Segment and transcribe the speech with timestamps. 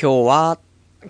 [0.00, 0.60] 今日は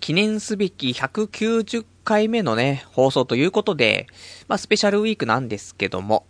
[0.00, 4.06] 記念すべき190回目のね、放送ということで、
[4.48, 6.24] まあスペシャルウィークなんですけども。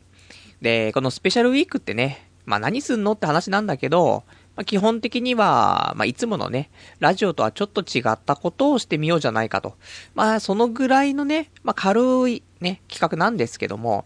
[0.61, 4.25] で、このスペシャルウィークってね、まあ何すんのって話なんだけど、
[4.57, 6.69] まあ、基本的には、まあいつものね、
[6.99, 9.77] ラジオとはちょっと違ったことをしてみようじゃないかと。
[10.17, 14.05] まあそのぐらいのね、まあ軽いね、企画なんですけども、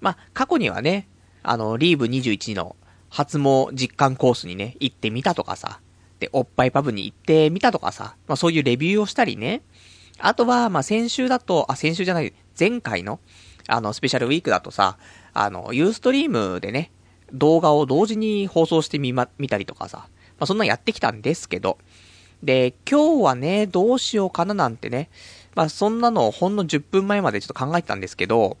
[0.00, 1.06] まあ過去にはね、
[1.42, 2.76] あの、リーブ21の
[3.10, 5.80] 初毛実感コースにね、行ってみたとかさ、
[6.32, 9.62] おっぱいパブに行ってみたとかさ、まあそういうレビューをしたりね。
[10.18, 13.20] あとは、まあ先週だと、あ、先週じゃない、前回の、
[13.68, 14.98] あの、スペシャルウィークだとさ、
[15.32, 16.90] あの、ユーストリームでね、
[17.32, 21.78] 動画を同時に放送してみま、見たりとかさ、まあそんなんやってきたんですけど、
[22.42, 25.10] で、今日はね、どうしようかななんてね、
[25.54, 28.56] まあそんなのをほんの10分前までちょっと考えてたんですけど、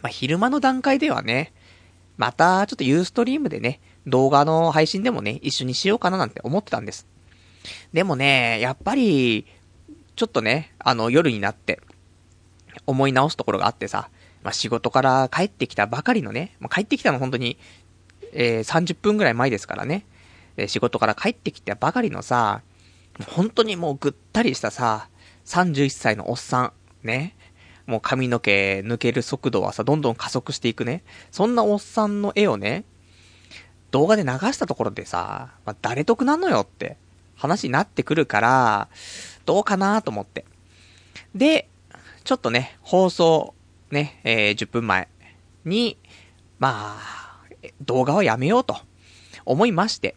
[0.00, 1.52] まあ昼間の段階ではね、
[2.16, 7.06] またちょっとユーストリームでね、動画の配信でもね、一緒にしようかななんて思ってたんです。
[7.92, 9.46] でもね、やっぱり、
[10.16, 11.80] ちょっとね、あの、夜になって、
[12.86, 14.08] 思い直すところがあってさ、
[14.42, 17.58] まあ、仕事から帰ってきたばかりのね、まあ、帰ってきたの本当に、
[18.32, 20.04] えー、30分ぐらい前ですからね、
[20.56, 22.62] えー、仕事から帰ってきたばかりのさ、
[23.28, 25.08] 本当にもうぐったりしたさ、
[25.44, 26.72] 31歳のおっさん、
[27.06, 27.36] ね、
[27.86, 32.84] もう髪の毛抜ける速度はさ、どんどん加速していくね、そんなおっさんの絵をね、
[33.92, 36.96] 動画で流したところでさ、まあ、誰得なのよって
[37.36, 38.88] 話になってくるから、
[39.46, 40.44] どうかなと思って。
[41.34, 41.68] で、
[42.24, 43.54] ちょっとね、放送、
[43.90, 45.08] ね、えー、10分前
[45.64, 45.98] に、
[46.58, 47.40] まあ、
[47.82, 48.76] 動画はやめようと
[49.44, 50.16] 思いまして。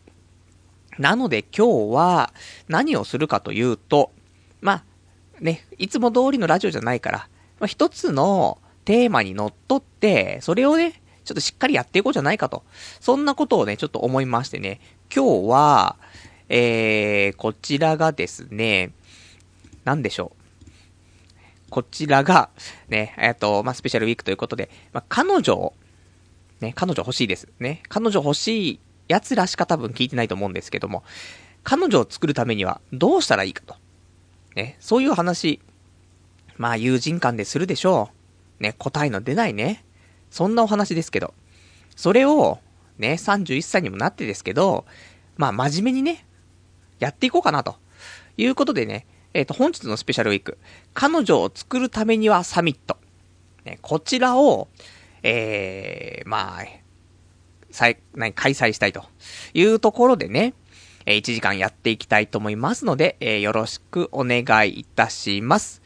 [0.98, 2.34] なので今日は
[2.70, 4.12] 何をするかというと、
[4.62, 4.84] まあ、
[5.42, 7.18] ね、いつも通りのラジオじゃないから、
[7.60, 12.64] まあ、一つのテーマにのっとって、それをね、ちょっとしっかりやっていこうじゃないかと。
[13.02, 14.80] そんなことをね、ちょっと思いましてね。
[15.14, 15.98] 今日は、
[16.50, 18.92] えー、こちらがですね、
[19.84, 20.46] なんでしょう。
[21.70, 22.50] こちらが、
[22.88, 25.74] ね、えっと、まあ、スペシャルウィークということで、まあ、彼女を、
[26.62, 27.50] ね、彼女欲しいです。
[27.60, 31.04] ね、彼女欲しい奴らしか多分聞いてないと思うんですけども、
[31.64, 33.76] 彼女を作るためにはどうしたらいいかと。
[34.56, 35.60] ね、そういう話、
[36.58, 38.10] まあ友人間でするでしょ
[38.60, 38.64] う。
[38.64, 39.85] ね、答えの出ないね。
[40.36, 41.34] そんなお話ですけど。
[41.96, 42.60] それを、
[42.98, 44.84] ね、31歳にもなってですけど、
[45.38, 46.26] まあ真面目にね、
[47.00, 47.78] やっていこうかなと。
[48.36, 50.58] いうことでね、えっ、ー、と、本日のスペシャルウィーク、
[50.94, 52.98] 彼女を作るためにはサミット。
[53.64, 54.68] ね、こちらを、
[55.24, 56.66] えー、まあ、
[57.72, 59.06] 再、何、開催したいと
[59.54, 60.54] いうところでね、
[61.06, 65.82] えー、1時間やっていきたいと思いますので、えー、よろしくお願いいたします。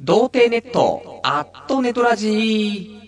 [0.00, 3.03] 童貞ネット、アットネトラジー。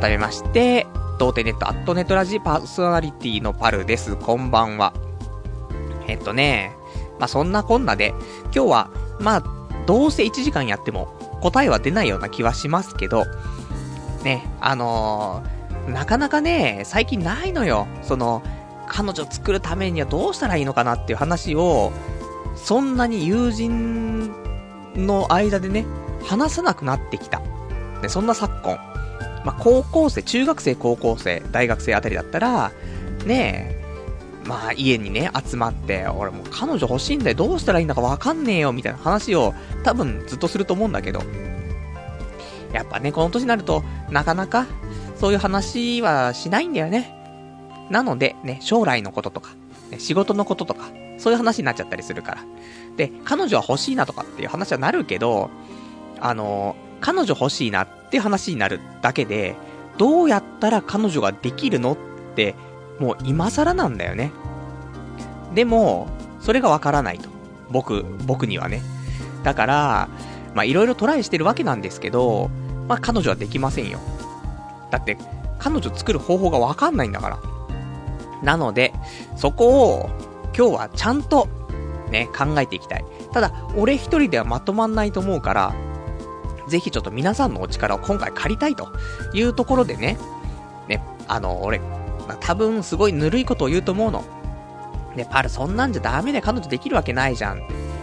[0.00, 0.86] 改めまして、
[1.18, 4.16] 童貞ネットアットネットラジパーソナリティのパルです。
[4.16, 4.94] こんばんは。
[6.08, 6.72] えっとね、
[7.18, 8.90] まあ、そんなこんなで、今日は、
[9.20, 9.44] まあ、
[9.86, 11.08] どうせ1時間やっても
[11.42, 13.26] 答えは出ないような気はしますけど、
[14.24, 17.86] ね、あのー、なかなかね、最近ないのよ。
[18.00, 18.42] その、
[18.88, 21.92] 彼女作るためにはどうしたらいいのかなっていう話を、
[22.56, 24.32] そんなに友人
[24.96, 25.84] の間でね、
[26.24, 27.40] 話さなくなってきた。
[28.00, 28.89] ね、そんな昨今。
[29.44, 32.72] まあ、高校生、中学生、高校生、大学生あたりだったら、
[33.24, 33.76] ね
[34.44, 41.22] え、まあ、家にね、集まって、俺もう彼女欲しいんだよ、どうしたらいいんだかわかんねえよ、みたいな話を、多分ずっとすると思うんだけど、
[42.72, 44.66] やっぱね、この年になると、なかなか、
[45.16, 47.14] そういう話はしないんだよね。
[47.90, 49.50] なので、ね、将来のこととか、
[49.90, 52.44] ね、仕事のこととか、そういう話になっちゃったりするから。
[52.96, 55.50] で、彼女は欲しいなとかっていう話はなるけど、
[56.20, 59.54] あの彼女欲しいなってって話になるだけで、
[59.96, 61.96] どうやったら彼女ができるのっ
[62.34, 62.56] て、
[62.98, 64.32] もう今更なんだよね。
[65.54, 66.08] でも、
[66.40, 67.28] それがわからないと。
[67.70, 68.82] 僕、僕にはね。
[69.44, 70.08] だから、
[70.54, 72.50] まあいろいろトライしてるわけなんですけど、
[72.88, 74.00] まあ彼女はできませんよ。
[74.90, 75.16] だって、
[75.60, 77.38] 彼女作る方法がわかんないんだから。
[78.42, 78.92] なので、
[79.36, 80.10] そこを、
[80.56, 81.46] 今日はちゃんと、
[82.10, 83.04] ね、考えていきたい。
[83.32, 85.74] ただ、俺一人ではまとまんないと思うから、
[86.70, 88.88] ぜひちょっと皆さんのお力を今回借りたいと
[89.34, 90.16] いうところでね、
[90.88, 94.24] ね、あの、俺、まあ、多分すごいぬるいことを言うと思うの。
[95.16, 97.60] ね、パルそんなんじゃダメで彼女できるわけないじゃんっ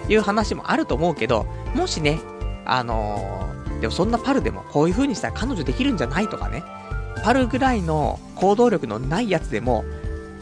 [0.08, 2.20] ていう話もあると思うけど、もしね、
[2.66, 6.64] あのー、でもそんなパルでもこういう風にしたら彼女できるんじゃないとかね、
[7.24, 9.86] ぱるぐらいの行動力のないやつでも、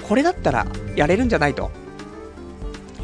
[0.07, 1.71] これだったらやれるんじゃないと、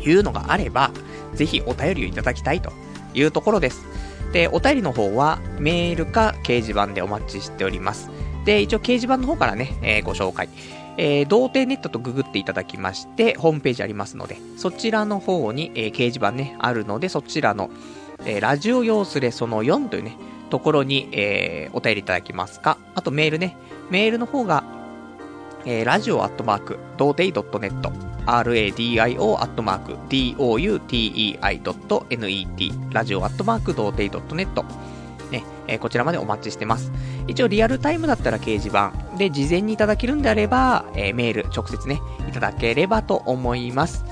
[0.04, 0.92] いうのがあれば、
[1.34, 2.72] ぜひお便りをいただきたいと
[3.14, 3.91] いうところです。
[4.32, 8.10] で、お便りの方はメールか掲示板でお待ちしております。
[8.46, 10.50] で、一応掲示板の方からね、えー、ご紹介。
[10.98, 17.70] えー、童貞ネットとググっていただきまして、ホームページありますので、そちらの方に、えー、掲示板ね、あるので、そちらの、
[18.26, 20.18] えー、ラジオ用スレその4というね、
[20.50, 22.78] ところに、えー、お便りいただけますか。
[22.94, 23.56] あとメールね。
[23.90, 24.64] メールの方が、
[25.66, 27.92] えー、ラジオアットマーク、童貞 .net、
[28.26, 34.64] radio アットマーク、doutei.net、ラジオアットマーク、童貞 .net、
[35.32, 36.92] ね、えー、こちらまでお待ちしてます。
[37.28, 44.06] 一応リアルタイムだったら掲示板で事前にいただけるんであれば、えー、メール直接ね、いただければと思います。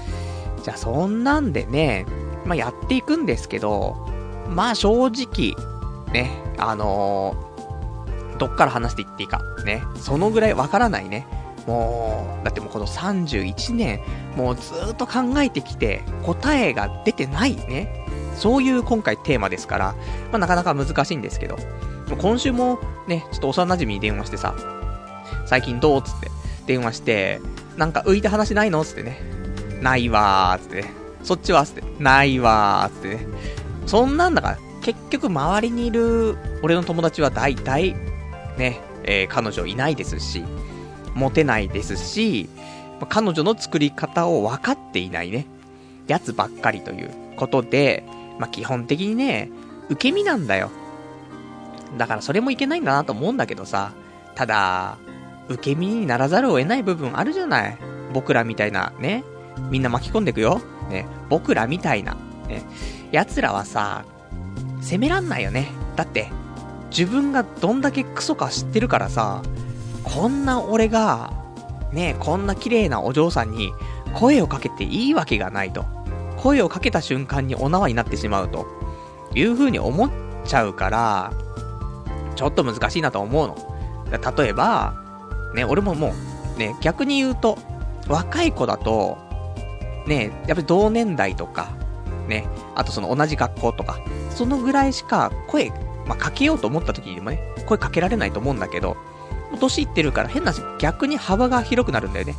[0.63, 2.05] じゃあそんなんでね、
[2.45, 3.95] まあ、やっていくんですけど、
[4.49, 5.55] まあ正直、
[6.11, 11.27] ね、あのー、どっから話していっていいか、ね、そのぐらいわからないね。
[11.69, 14.01] もう、だってもうこの31年、
[14.35, 18.07] もうずっと考えてきて、答えが出てないね。
[18.35, 19.95] そういう今回テーマですから、
[20.31, 21.59] まあ、なかなか難しいんですけど、
[22.19, 24.55] 今週もね、ちょっと幼馴染に電話してさ、
[25.45, 26.31] 最近どうつって
[26.65, 27.39] 電話して、
[27.77, 29.21] なんか浮いた話ないのつってね、
[29.79, 30.91] ないわーつってね、
[31.23, 33.27] そっちはつって、ないわーつってね、
[33.85, 37.93] そんなんだから、結局周りにいる俺の友達は大体、
[38.57, 40.43] ね、えー、彼女いないですし、
[41.19, 42.49] モテないですし、
[43.09, 45.45] 彼女の作り方を分かっていないね、
[46.07, 48.03] やつばっかりということで、
[48.39, 49.49] まあ、基本的にね、
[49.89, 50.71] 受け身なんだよ。
[51.97, 53.91] だからそれもいけないんだなと思うんだけどさ、
[54.35, 54.97] ただ、
[55.49, 57.77] 受け身にならざるを得ない部分あるじゃない。
[58.13, 59.23] 僕らみたいな、ね。
[59.69, 60.61] みんな巻き込んでくよ。
[60.89, 61.07] ね。
[61.29, 62.15] 僕らみたいな、
[62.47, 62.63] ね。
[63.11, 64.05] 奴らはさ、
[64.81, 65.67] 責めらんないよね。
[65.95, 66.29] だって、
[66.91, 69.41] 自分がどんだけクソか知ってるからさ、
[70.03, 71.33] こんな俺が、
[71.91, 73.71] ね、こんな綺麗なお嬢さんに
[74.13, 75.85] 声をかけていいわけがないと。
[76.37, 78.65] 声をかけた瞬間にお縄になってしまうと
[79.35, 80.09] いう風に思っ
[80.45, 81.33] ちゃうから、
[82.35, 83.57] ちょっと難しいなと思うの。
[84.37, 84.93] 例えば、
[85.53, 86.13] ね、俺もも
[86.55, 87.57] う、ね、逆に言うと、
[88.07, 89.17] 若い子だと、
[90.07, 91.69] ね、やっぱり同年代とか、
[92.27, 93.99] ね、あとその同じ学校とか、
[94.29, 95.69] そのぐらいしか声、
[96.05, 98.95] まあ、かけようと思った時にもね、声かけられないと思うんだけど、
[99.57, 102.35] 年いってるから変なし、逆に幅が広くなるんだよね。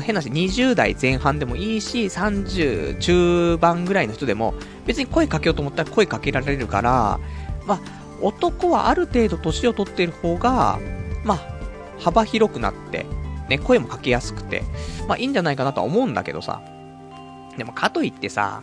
[0.00, 4.54] 変なし、20代前半でもいいし、30中盤ぐらいの人でも、
[4.86, 7.20] 別に声かけようと思ったら声かけられるから、
[7.66, 7.80] まあ、
[8.20, 10.78] 男はある程度年を取っている方が、
[11.24, 11.54] まあ、
[11.98, 13.06] 幅広くなって、
[13.48, 14.62] ね、声もかけやすくて、
[15.06, 16.62] まあいいんじゃないかなとは思うんだけどさ。
[17.56, 18.62] でもかといってさ、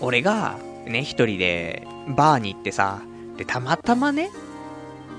[0.00, 3.00] 俺が、ね、一人で、バーに行ってさ、
[3.36, 4.30] で、たまたまね、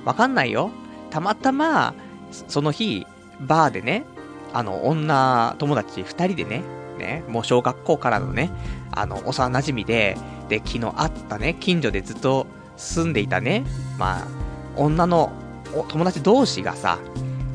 [0.05, 0.71] わかんないよ。
[1.09, 1.93] たまたま、
[2.31, 3.05] その日、
[3.39, 4.05] バーでね、
[4.53, 6.63] あの、女友達二人でね、
[6.97, 8.51] ね、もう小学校からのね、
[8.91, 10.17] あの、幼馴染で、
[10.49, 12.47] で、昨日会ったね、近所でずっと
[12.77, 13.65] 住んでいたね、
[13.97, 14.27] まあ、
[14.75, 15.31] 女の
[15.87, 16.99] 友達同士がさ、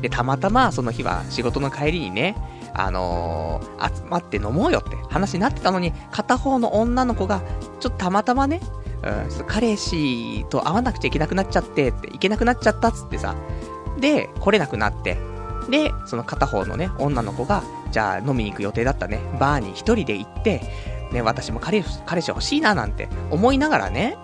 [0.01, 2.35] で、たまたまその日は仕事の帰りにね、
[2.73, 7.41] あのー、集まって飲もうよって話になってたのに、片方の女の子が、
[7.79, 8.61] ちょっとたまたまね、
[9.05, 13.35] うん、彼氏と会わなくちゃいけなくなっちゃってって、いけなくなっちゃったっつってさ、
[13.99, 15.17] で、来れなくなって、
[15.69, 20.61] で、その片方のね、女の子が、じゃあ飲みに行く予定だったね、バーに一人で行って、
[21.11, 24.17] ね、私も彼彼氏欲しいななんて思いながらね、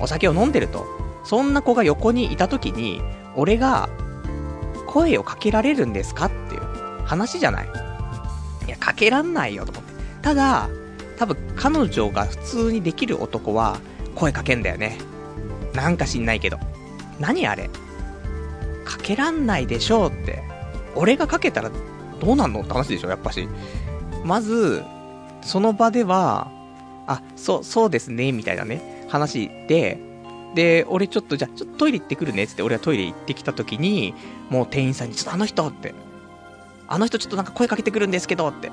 [0.00, 0.86] お酒を飲んでると。
[1.24, 3.02] そんな子が横にいた時に、
[3.36, 3.88] 俺が、
[4.86, 6.62] 声をかけられるんですかっていう
[7.04, 7.68] 話じゃない。
[8.66, 9.92] いや、かけらんないよと思って。
[10.22, 10.68] ただ、
[11.18, 13.78] 多分彼女が普通にできる男は、
[14.18, 14.98] 声かけんだよね。
[15.74, 16.58] なんか知んないけど。
[17.20, 17.68] 何あれ?
[18.84, 20.42] かけらんないでしょうって。
[20.94, 21.70] 俺がかけたら
[22.20, 22.60] どうなんの?
[22.62, 23.48] って話でしょ、やっぱし。
[24.24, 24.82] まず、
[25.42, 26.50] その場では、
[27.06, 29.98] あ、そう、そうですね、みたいなね、話で、
[30.54, 34.14] で、俺ちょっと、じゃあ、ちょっとトイレ行ってくるね、つって、俺はトイレ行ってきた時に、
[34.50, 35.94] もう店員さんに、ちょっとあの人って、
[36.88, 38.70] あの人ちょっとなんか声かけてくるんですけど、って、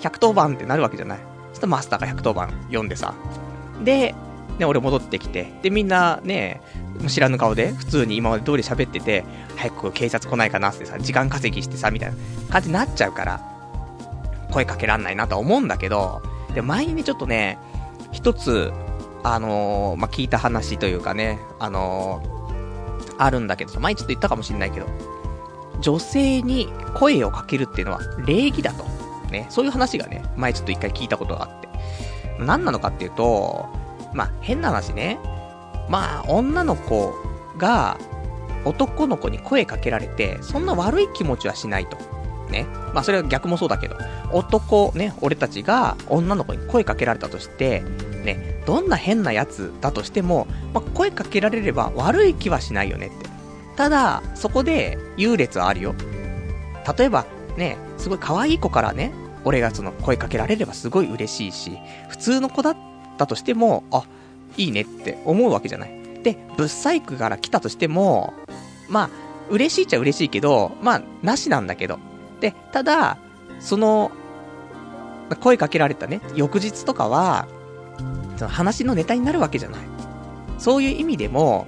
[0.00, 1.18] 110番ってなるわけじゃない。
[1.18, 3.14] ちょっとマスターが110番読んでさ。
[3.84, 4.14] で、
[4.58, 6.60] ね、俺戻ってきて、で、みんなね、
[7.08, 9.24] 知らぬ顔で、普通に今まで通り喋ってて、
[9.56, 12.16] 早く警察来ないかなってさ、時間稼ぎしてさ、みたいな
[12.50, 13.40] 感じになっちゃうから、
[14.52, 16.22] 声かけらんないなとは思うんだけど、
[16.54, 17.58] で、前にね、ちょっとね、
[18.12, 18.72] 一つ、
[19.24, 24.86] あのー、まあ、聞いた話というかね、あのー、あるんだけど、前ちょっと言ったかもしんないけど、
[25.80, 28.84] 女性に声をかけるっていうのは礼儀だと。
[29.30, 31.68] ね、そういう話がね、前ちょっと一回聞いたことがあって。
[32.38, 33.66] 何なのかっていうと、
[34.14, 35.18] まあ、変な話ね。
[35.88, 37.14] まあ、女の子
[37.58, 37.98] が、
[38.64, 41.98] 男の子に声かけられて、そんな悪い気持ちはしないと。
[42.50, 42.66] ね。
[42.94, 43.96] まあそれは逆もそうだけど、
[44.32, 47.82] 男、ね、俺たちが女の子に声かけられたとして、
[48.24, 53.28] ね、どんな変なやつだとしても、まあ、声かけられれば悪い気はしないよねって。
[53.76, 55.94] ただ、そこで優劣はあるよ。
[56.96, 59.12] 例えば、ね、すごい可愛い子からね、
[59.44, 61.78] 俺がその声かけられればすごい嬉しいし、
[62.08, 62.76] 普通の子だっ
[63.16, 64.04] たとしても、あ、
[64.56, 65.90] いいねって思うわけじゃない。
[66.22, 68.32] で、ブッサイクから来たとしても、
[68.88, 69.10] まあ、
[69.50, 71.98] 嬉しいっちゃ嬉しいけど、まあ、なしなんだけど。
[72.40, 73.18] で、ただ、
[73.60, 74.10] その、
[75.40, 77.46] 声かけられたね、翌日とかは、
[78.36, 79.80] その話のネタになるわけじゃない。
[80.58, 81.66] そういう意味でも、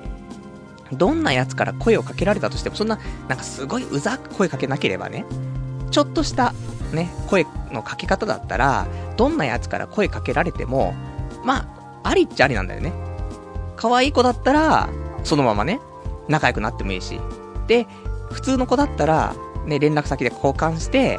[0.92, 2.98] どんな奴から声をかけられたとしても、そんな、
[3.28, 5.24] なんかすごいうざく声かけなければね、
[5.90, 6.54] ちょっとした、
[6.92, 8.86] ね、声のかけ方だったら、
[9.16, 10.94] どんな奴から声かけられても、
[11.46, 11.68] ま
[12.02, 12.92] あ、ありっちゃありなんだよね。
[13.76, 14.88] 可愛い子だったら、
[15.22, 15.80] そのままね、
[16.28, 17.20] 仲良くなってもいいし。
[17.68, 17.86] で、
[18.32, 19.34] 普通の子だったら、
[19.64, 21.18] ね、連絡先で交換して、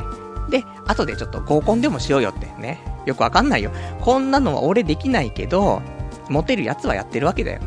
[0.49, 2.79] で、後でちょっと合コンでもしようよってね。
[3.05, 3.71] よくわかんないよ。
[4.01, 5.81] こんなのは俺できないけど、
[6.29, 7.61] モテるやつはやってるわけだよ。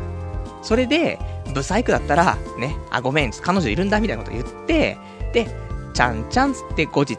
[0.61, 1.19] それで、
[1.53, 4.97] ブサイクだったら、ね、あ、ごめん、彼女いるんだみたいなこと言って、
[5.33, 5.47] で、
[5.93, 7.17] ちゃんちゃんつって後日、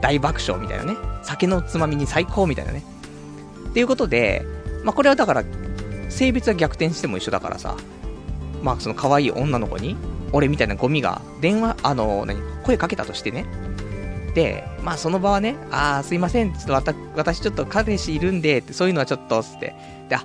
[0.00, 0.96] 大爆笑みたいなね。
[1.22, 2.84] 酒のつまみに最高みたいなね。
[3.70, 4.46] っていうことで、
[4.84, 5.44] まあ、これはだから、
[6.10, 7.76] 性別は逆転しても一緒だからさ。
[8.62, 9.96] まあ、その可愛い女の子に、
[10.32, 13.46] 俺みたいなゴミが、電話、あの、何、声かけたとしてね。
[14.34, 19.74] で、まあその場はね、ああ、すいません、ちょっと私ちょっと彼氏いるんで、ってそういうのはちょっと、つって、
[20.08, 20.24] で、あ、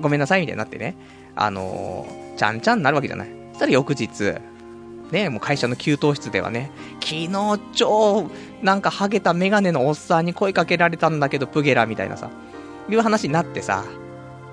[0.00, 0.96] ごめんなさい、みたいになってね、
[1.36, 3.28] あのー、ちゃんちゃんになるわけじゃない。
[3.52, 4.34] そしたら翌日、
[5.12, 8.30] ね、もう会社の給湯室ではね、昨日超、
[8.62, 12.30] なんかハゲたメガネのおっさんに声かけられたんだけど、プゲラみたいなさ、
[12.94, 13.84] いう話になってさ、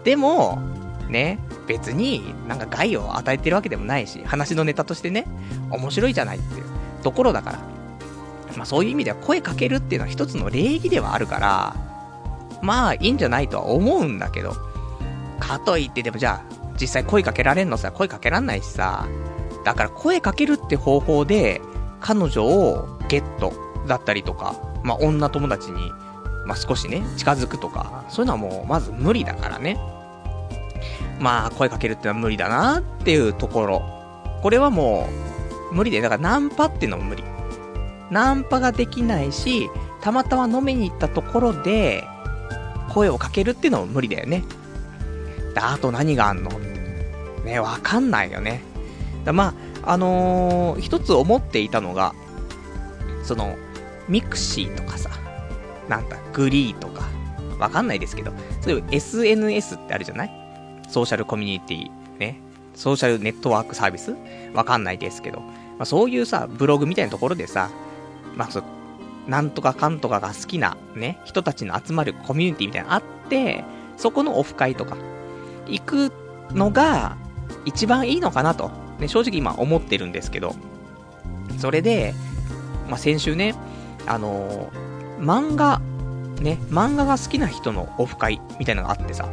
[0.03, 0.59] でも、
[1.09, 5.25] ね、別になんか害を与えてるわけでもないし、話のネタとしてね、
[5.71, 6.65] 面白いじゃないっていう
[7.03, 7.59] ところだから。
[8.55, 11.75] まあそういう意味では声かけるっていうのは一つの礼儀ではあるから、
[12.61, 14.55] まあいいんじゃないとは思うんだけど、
[15.39, 19.07] かといってでもじゃあ、実際声かけられんのさ、声かけらんないしさ、
[19.63, 21.61] だから声かけるって方法で、
[21.99, 23.53] 彼女をゲット
[23.87, 25.91] だったりとか、まあ女友達に、
[26.47, 29.77] まあ少しね、近づくとか、そういうのはもうまず無理だからね。
[31.19, 33.81] まあ声かけるってのは無理だなっていうところ。
[34.41, 35.07] これはも
[35.71, 37.23] う、無理で、だからナンパっていうのも無理。
[38.09, 39.69] ナンパができないし、
[40.01, 42.05] たまたま飲みに行ったところで、
[42.93, 44.45] 声をかけるっていうのも無理だよね。
[45.55, 46.51] あと何があんの？
[47.43, 48.61] ね、わかんないよね。
[49.25, 52.13] だまあ、あのー、一つ思っていたのが、
[53.23, 53.57] その、
[54.07, 55.09] ミクシーとかさ、
[55.87, 57.05] なんだ、グリーとか、
[57.59, 60.31] わかんないですけど、そういう SNS ってあるじゃない？
[60.89, 62.39] ソーシャルコミュニティ、ね。
[62.75, 64.15] ソーシャルネットワークサービス？
[64.53, 65.47] わかんないですけど、ま
[65.79, 67.69] あ、そういうさ、ブログみたいなところでさ、
[68.35, 68.63] まあ、そ
[69.27, 73.63] なんとかかんとかが好きな、ね、人たちの集まるコミュニティみたいなのあって、
[73.97, 74.95] そこのオフ会とか、
[75.67, 76.11] 行く
[76.51, 77.17] のが、
[77.65, 80.55] 一番いいのかなと、ね、正直今思ってるんですけど、
[81.57, 82.13] それで、
[82.89, 83.55] まあ、先週ね、
[84.05, 84.86] あのー、
[85.19, 85.79] 漫画、
[86.41, 89.29] ね、漫画が好きな人のオフ会みたいなのがあってさ、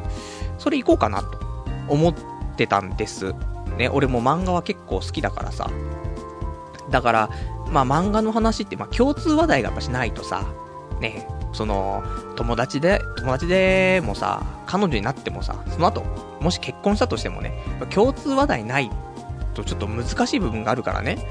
[0.58, 1.38] それ行こうかなと
[1.88, 2.14] 思っ
[2.56, 3.34] てたんです。
[3.76, 5.70] ね、俺も漫画は結構好きだからさ。
[6.90, 7.30] だから、
[7.70, 10.46] まあ漫画の話って、まあ共通話題がやっぱしないとさ、
[11.00, 12.02] ね、その、
[12.36, 16.04] 友達で、友達でもさ、彼女になってもさ、その後、
[16.40, 17.52] もし結婚したとしてもね、
[17.90, 18.90] 共通話題ない
[19.54, 21.26] とちょっと難しい部分があるからね。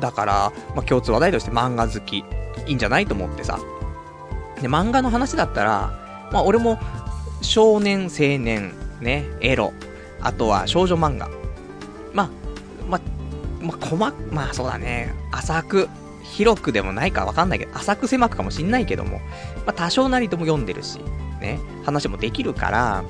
[0.00, 2.24] だから、まあ共通話題として漫画好き、
[2.66, 3.58] いいんじゃないと思ってさ。
[4.60, 6.78] で、漫画の話だったら、まあ俺も、
[7.42, 9.72] 少年、青年、ね、エロ、
[10.20, 11.28] あとは少女漫画。
[12.12, 12.30] まあ、
[12.88, 13.00] まあ、
[13.60, 13.96] まあ、細
[14.30, 15.88] まあそうだね、浅く、
[16.22, 19.18] 広くでもないかわかんないけど、浅く狭くかもしんないけども、
[19.66, 20.98] まあ多少なりとも読んでるし、
[21.40, 23.04] ね、話もできるから、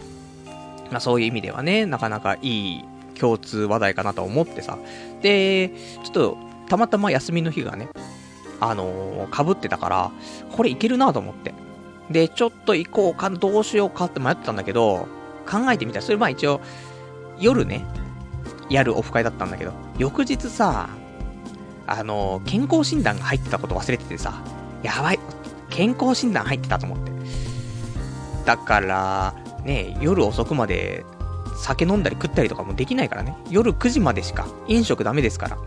[0.90, 2.84] まあそういう意味ではね、なかなかいい
[3.18, 4.78] 共通話題かなと思ってさ。
[5.22, 5.70] で、
[6.04, 7.88] ちょっと、たまたま休みの日がね、
[8.60, 10.10] あのー、被ってたから、
[10.52, 11.54] これいけるなと思って。
[12.10, 15.08] で、ちょっと行こうか、どうしようかって迷ってたんだけど、
[15.48, 16.60] 考えてみたら、それまあ一応、
[17.38, 17.84] 夜ね、
[18.68, 20.88] やるオフ会だったんだけど、翌日さ、
[21.86, 24.42] あの、健康診断が入ってたこと忘れててさ、
[24.82, 25.18] やばい、
[25.70, 27.12] 健康診断入ってたと思って。
[28.44, 29.34] だから、
[29.64, 31.04] ね、夜遅くまで
[31.56, 33.36] 酒飲んだり食ったりとかもできないからね。
[33.50, 35.58] 夜9時までしか飲食ダメですから。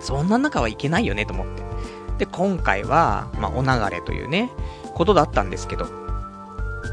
[0.00, 1.62] そんな中はいけないよねと思って。
[2.18, 4.50] で、今回は、まあ、お流れというね、
[4.94, 5.86] ことだったんですけど、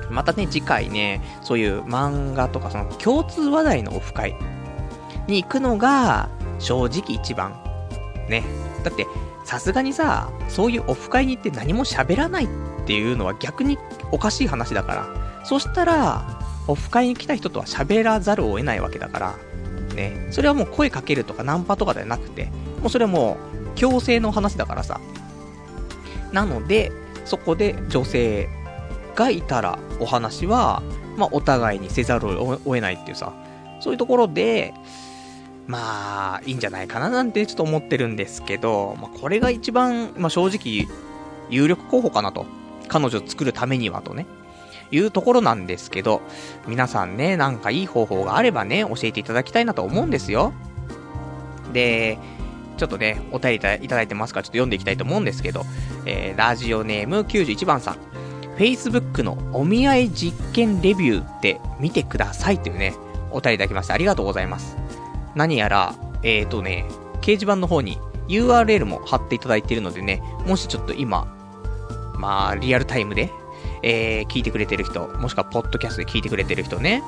[0.10, 4.36] またね、次回ね、そういう漫画とかその共通話題のオフ会
[5.28, 7.54] に行くのが、正直一番。
[8.28, 8.44] ね。
[8.84, 9.06] だって、
[9.46, 12.48] さすがにさ、そういうオフ会に行って何も喋らないっ
[12.86, 13.78] ていうのは逆に
[14.12, 15.08] おかしい話だから。
[15.44, 19.36] そしたら、オフ会に来た人とは喋らざるを得ないわけだから。
[19.96, 20.28] ね。
[20.32, 25.00] それはもう声かけるとかナンパとかではなくて、もうそれはもう強制の話だからさ。
[26.34, 26.92] なので、
[27.26, 28.50] そこで女性
[29.16, 30.84] がいたらお話は、
[31.18, 33.34] まあ、お互いにせざるを得ないっていうさ、
[33.80, 34.74] そういうところで、
[35.66, 40.88] まあ、いいんじゃないかななんてちょっと思ってるんですけど、まあ、これが一番、まあ、正直、
[41.50, 42.46] 有力候補かなと。
[42.90, 44.26] 彼女を作るためにはとね。
[44.92, 46.22] いうところなんですけど、
[46.68, 50.52] 皆さんね、なんかいい方法があればね、教えていただきたいなと思うんですよ。
[51.72, 52.18] で、
[52.80, 55.66] ちょっとね、お便りいただいてますから、ちょっと読んでいきたいと思うんですけど、
[56.06, 57.98] えー、ラジオネーム91番さん。
[58.58, 62.94] Facebook のお見合い実験レビューって見てくださいというね、
[63.32, 64.78] お便りいただきましてありがとうございます。
[65.36, 65.94] 何やら、
[66.24, 66.86] えーとね、
[67.22, 71.28] 掲示板の方に URL も貼っていただいているのでね、もしちょっと今、
[72.18, 73.30] まあ、リアルタイムで、
[73.82, 77.04] えー、聞いてくれてる人、もしくはポッドキャストで聞いてくれてる人ね、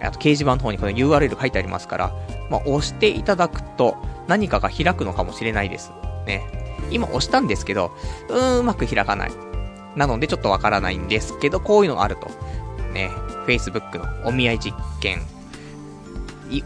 [0.00, 2.14] あと掲示板の方にこの URL 書いてありますから、
[2.50, 5.92] まあ、押していただくと何かが開くのかもしれないです。
[6.26, 6.42] ね。
[6.90, 7.92] 今押したんですけど、
[8.28, 9.32] うーん、うまく開かない。
[9.96, 12.28] なのでちょっとわからないんですけど、こういうのがあると。
[12.92, 13.10] ね。
[13.46, 15.22] Facebook のお見合い実験、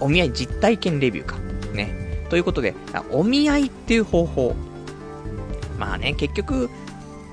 [0.00, 1.36] お見合い実体験レビューか。
[1.72, 2.26] ね。
[2.28, 2.74] ということで、
[3.10, 4.54] お見合いっていう方法。
[5.78, 6.70] まあね、結局、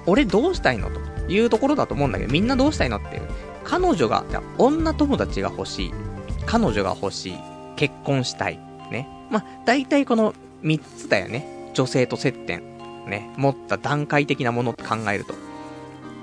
[0.05, 3.21] 俺どうしたいのというところだと思うんだけど、みんなどうしたいのっていう。
[3.69, 4.25] 彼女が、
[4.57, 5.93] 女友達が欲しい。
[6.47, 7.39] 彼女が欲しい。
[7.75, 8.57] 結婚したい。
[8.89, 9.07] ね。
[9.29, 10.33] まあ、大体この
[10.63, 11.71] 3つだよね。
[11.75, 12.63] 女性と接点。
[13.05, 13.29] ね。
[13.37, 15.35] 持った段階的なものって考えると。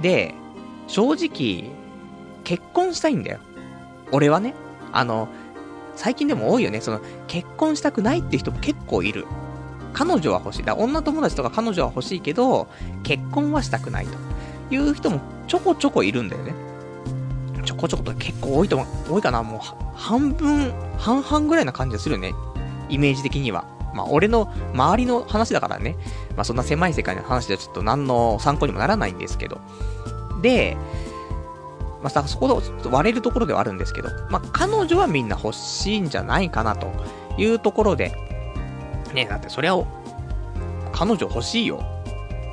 [0.03, 0.35] で、
[0.89, 1.71] 正直、
[2.43, 3.39] 結婚したいんだよ。
[4.11, 4.55] 俺はね。
[4.93, 5.29] あの、
[5.95, 6.81] 最近でも多いよね。
[6.81, 9.25] その、結婚したくないって人も結構いる。
[9.93, 10.65] 彼女は欲しい。
[10.65, 12.67] だ女友達とか彼女は欲しいけど、
[13.05, 16.76] 結婚はしたくないという人もちょこちょこいるんだよね。
[17.67, 19.43] ちょこちょこと結構多いと思う、多いかな。
[19.43, 19.61] もう、
[19.95, 22.33] 半分、半々ぐらいな感じがするね。
[22.89, 23.67] イメージ的には。
[23.93, 25.97] まあ、俺の周りの話だからね。
[26.37, 29.61] まあ、そんな狭い世界の話ではちょっと何の参考にもならないんですけど。
[30.43, 30.77] で、
[32.03, 36.89] まあ、そこで割れるところではあるんですけど、まあ、彼女はみんな欲しいんじゃないかなと
[37.37, 38.15] いうところで、
[39.13, 39.75] ねだってそりゃ、
[40.93, 41.81] 彼女欲しいよ。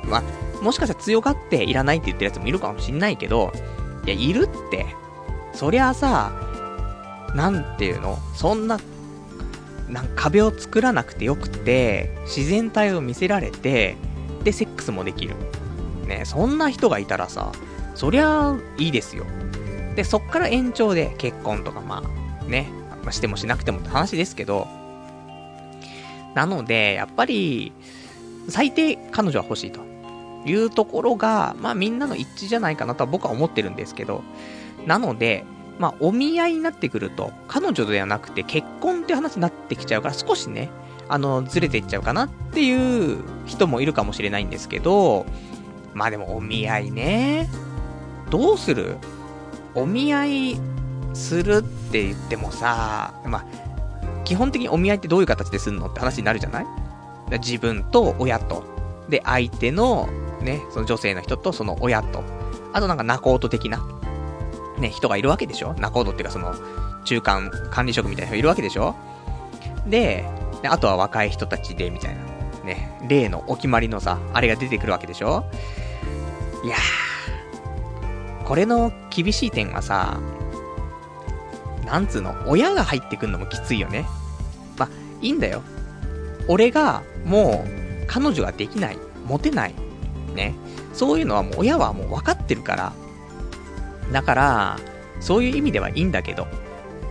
[0.06, 0.22] まあ、
[0.62, 3.52] もしかしたら強がっていらないって言ってるやつもいるかもしんないけど、
[4.06, 4.86] いや、いるって。
[5.54, 6.32] そりゃあさ、
[7.34, 8.18] なんていうの？
[8.34, 8.78] そんな、
[9.88, 13.96] なん壁を作らなくてよくて、自然体を見せられて、
[14.42, 15.34] で、セックスもできる。
[16.06, 17.52] ね、そんな人がいたらさ、
[17.94, 19.24] そりゃいいですよ。
[19.96, 22.68] で、そっから延長で結婚とか、まあ、ね、
[23.02, 24.66] まあ、してもしなくてもって話ですけど、
[26.34, 27.72] なので、やっぱり、
[28.48, 29.80] 最低彼女は欲しいと
[30.44, 34.22] いうところが、まあみんなの一致じゃないかなとは僕は思ってるんですけど、
[34.86, 35.44] なので、
[35.78, 40.70] まあお見合いになってくると、彼女ではなくて結婚って話になってきちゃうから少しね、
[41.08, 45.26] あの、ずれていっちゃうかなっていう人もいるかもしれないんですけど、
[45.92, 47.48] まあでもお見合いね、
[48.30, 48.96] どうする？
[49.74, 50.56] お見合い
[51.12, 53.44] するって言ってもさ、まあ、
[54.24, 56.66] 基本的にお見合いってどういう形ですんのって話になるじゃない？
[57.38, 58.64] 自分と親と、
[59.08, 60.08] で、相手の、
[60.40, 62.22] ね、その女性の人とその親と、
[62.72, 63.84] あとなんか仲人的な、
[64.78, 65.74] ね、人がいるわけでしょ？
[65.78, 66.54] 仲人っていうかその、
[67.04, 68.94] 中間管理職みたいな人がいるわけでしょ？
[69.86, 70.24] で、
[70.62, 72.22] であとは若い人たちで、みたいな。
[72.64, 75.44] ね、例のお決まりのさ、あれが出てくるわけでしょ？
[76.64, 80.18] いやー、これの厳しい点はさ、
[81.84, 84.06] なんつうの、親が入ってくんのもきついよね。
[84.78, 84.88] ま、
[85.20, 85.62] いいんだよ。
[86.48, 89.74] 俺が、もう、彼女ができない、モテない、
[90.34, 90.54] ね。
[90.94, 92.92] そういうのはもう親はもう分かってるから。
[94.12, 94.78] だから、
[95.20, 96.46] そういう意味ではいいんだけど。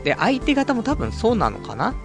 [0.04, 1.96] で、相手方も多分そうなのかな？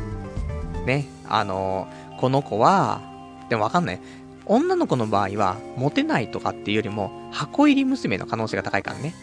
[0.86, 1.06] ね。
[1.28, 3.02] あのこの子は、
[3.48, 4.00] でもわかんない。
[4.46, 9.14] 女の子の場合は、モテないとかっていうよりも、箱入り娘の可能性が高いからね。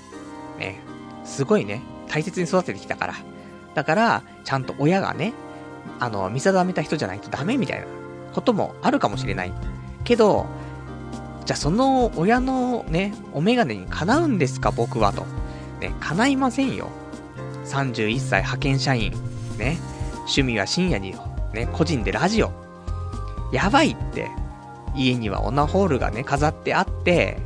[0.59, 0.79] ね。
[1.23, 3.15] すごいね、大切に育ててきたから。
[3.73, 5.33] だから、ちゃんと親がね、
[5.99, 7.87] あの、見定めた人じゃないとダメみたいな
[8.33, 9.53] こともあるかもしれない。
[10.03, 10.45] けど、
[11.45, 15.25] じゃあその親のね、お眼鏡にかなうんですか僕はと。
[15.85, 16.89] ね、叶いませんよ。
[17.65, 19.11] 31歳派遣社員。
[19.57, 19.77] ね、
[20.19, 21.15] 趣味は深夜に、
[21.53, 22.51] ね、個人でラジオ。
[23.51, 24.29] やばいって。
[24.95, 27.37] 家にはオナホールがね、飾ってあって、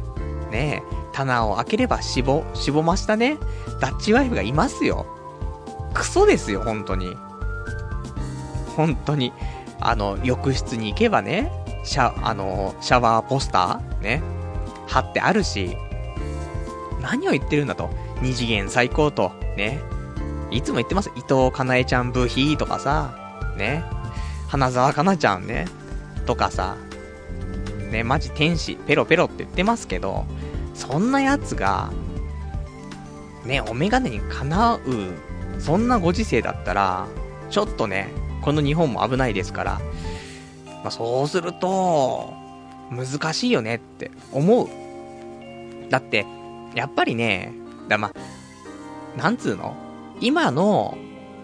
[0.51, 3.37] ね、棚を開ければしぼ、しぼましたね、
[3.81, 5.05] ダッチワイフがいますよ。
[5.93, 7.15] クソですよ、本当に。
[8.77, 9.33] 本当に。
[9.81, 11.51] あの、浴室に行けばね、
[11.83, 14.21] シャ、あの、シャワーポスターね、
[14.87, 15.75] 貼ってあるし、
[17.01, 17.89] 何を言ってるんだと。
[18.21, 19.79] 二次元最高と、ね。
[20.51, 21.11] いつも言ってます。
[21.15, 23.13] 伊藤かなえちゃんブヒーとかさ、
[23.57, 23.83] ね。
[24.47, 25.65] 花沢かなちゃんね。
[26.25, 26.77] とかさ、
[27.91, 30.25] ね、マジ天使、ペロペロって言ってますけど、
[30.73, 31.91] そんなやつが、
[33.45, 34.81] ね、お眼鏡にかなう、
[35.59, 37.07] そんなご時世だったら、
[37.49, 38.09] ちょっとね、
[38.41, 39.81] この日本も危ないですから、
[40.83, 42.33] まあ、そうすると、
[42.91, 44.67] 難しいよねって思う。
[45.89, 46.25] だって、
[46.75, 47.53] やっぱりね、
[47.89, 48.13] だま、
[49.17, 49.75] なんつうの？
[50.21, 50.97] 今の、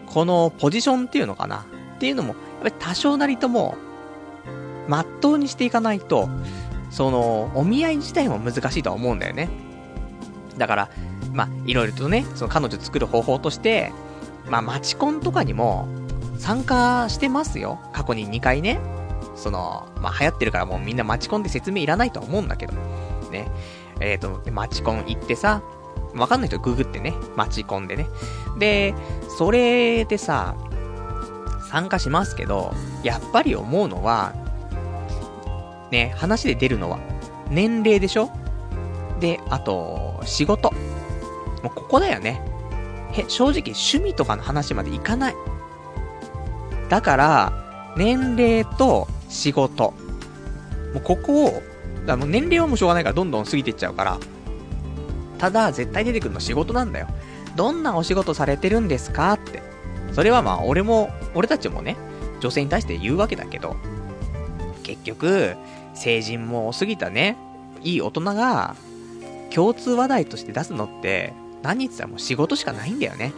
[0.06, 1.66] このポジションっていうのかな？
[1.96, 3.76] っていうのも、やっぱり多少なりとも、
[4.88, 6.30] まっとうにしていかないと、
[6.92, 9.50] その、お見合い自体も難しいとは思うんだよね。
[10.58, 10.90] だから、
[11.34, 13.92] まあ、いろいろとね、その彼女作る方法として、
[14.50, 15.88] まあ、マチコンとかにも
[16.38, 17.80] 参加してますよ。
[17.92, 18.80] 過去に2回ね。
[19.36, 22.74] その、まあ、流行ってるからもうみんなマチコンで説明いらないとは思うんだけど。
[23.32, 23.52] ね。
[24.00, 25.62] えっ、ー、と、マチコン行ってさ、
[26.16, 28.08] わかんない人ググってね、マチコンでね。
[28.58, 28.96] で、
[29.38, 30.56] それでさ、
[31.70, 32.74] 参加しますけど、
[33.04, 34.34] やっぱり思うのは、
[35.92, 37.00] ね、話で出るのは、
[37.50, 38.30] 年齢でしょ？
[39.20, 40.72] で、あと、仕事。
[41.64, 42.42] もうここだよね。
[43.12, 45.36] へ、正直趣味とかの話までいかない。
[46.90, 49.94] だから、年齢と仕事。
[50.94, 51.64] もうここを、
[52.06, 54.18] だもう年齢はもうしょうがないからどんどん過ぎてっちゃうから。
[55.46, 57.08] ただ、絶対出てくるの仕事なんだよ。
[57.56, 59.62] どんなお仕事されてるんですかって。
[60.12, 61.98] それはまあ、俺も、俺たちもね、
[62.40, 63.76] 女性に対して言うわけだけど、
[64.82, 65.56] 結局、
[65.94, 67.38] 成人も過ぎたね、
[67.84, 68.76] いい大人が、
[69.54, 73.32] 共通話題として出すのって、何言ってたらもう仕事しかないんだよね。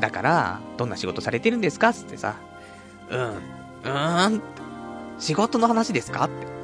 [0.00, 2.36] だから、どんな仕事されてるんですかつってさ、
[3.10, 4.42] うん、うーん、
[5.18, 6.57] 仕事の話ですかって。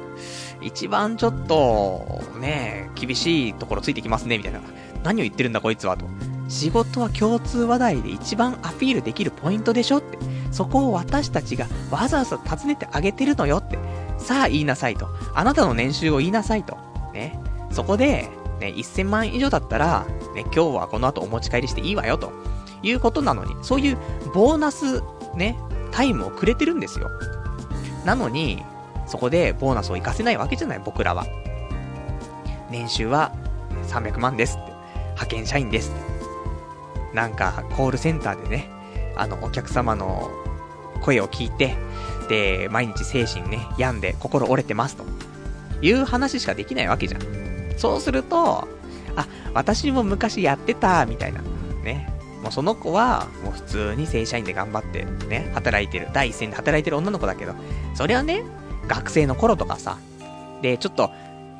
[0.65, 4.61] 一番ちょっと、ね、厳しいところついてきますね、みたいな。
[5.03, 6.05] 何を言ってるんだこいつは、と。
[6.49, 10.17] 仕事は共通話題で一番アピールできるポイントでしょって。
[10.51, 13.77] そこを私たちがわざわざ尋ねてあげてるのよって。
[14.17, 15.07] さあ言いなさいと。
[15.35, 16.77] あなたの年収を言いなさいと。
[17.13, 17.39] ね。
[17.69, 18.27] そこで、
[18.59, 22.31] ね、1000万以上だったら、ね、今日はこの後お持ち帰りしていいわよと。
[22.81, 23.97] いうことなのに、そういう
[24.33, 25.01] ボーナス、
[25.35, 25.59] ね、
[25.91, 27.09] タイムをくれてるんですよ。
[28.03, 28.63] なのに、
[29.07, 31.25] そこでボーナスを活かせないわけじゃない、僕らは。
[32.69, 33.31] 年収は
[33.87, 34.71] 300万ですって。
[35.15, 37.15] 派遣社員ですって。
[37.15, 38.69] なんか、コールセンターでね、
[39.15, 40.29] あの、お客様の
[41.01, 41.75] 声を聞いて、
[42.27, 45.05] で、毎日精神ね、病んで心折れてますと。
[45.81, 47.21] いう話しかできないわけじゃん。
[47.77, 48.67] そうすると、
[49.15, 51.41] あ、私も昔やってた、みたいな。
[51.83, 52.11] ね。
[52.41, 56.09] もうその子は、もう普通に正社員で頑張って、ね、働いてる。
[56.13, 57.53] 第一線で働いてる女の子だけど、
[57.93, 58.43] それはね、
[58.87, 59.97] 学生の頃とかさ、
[60.61, 61.11] で、ちょっと、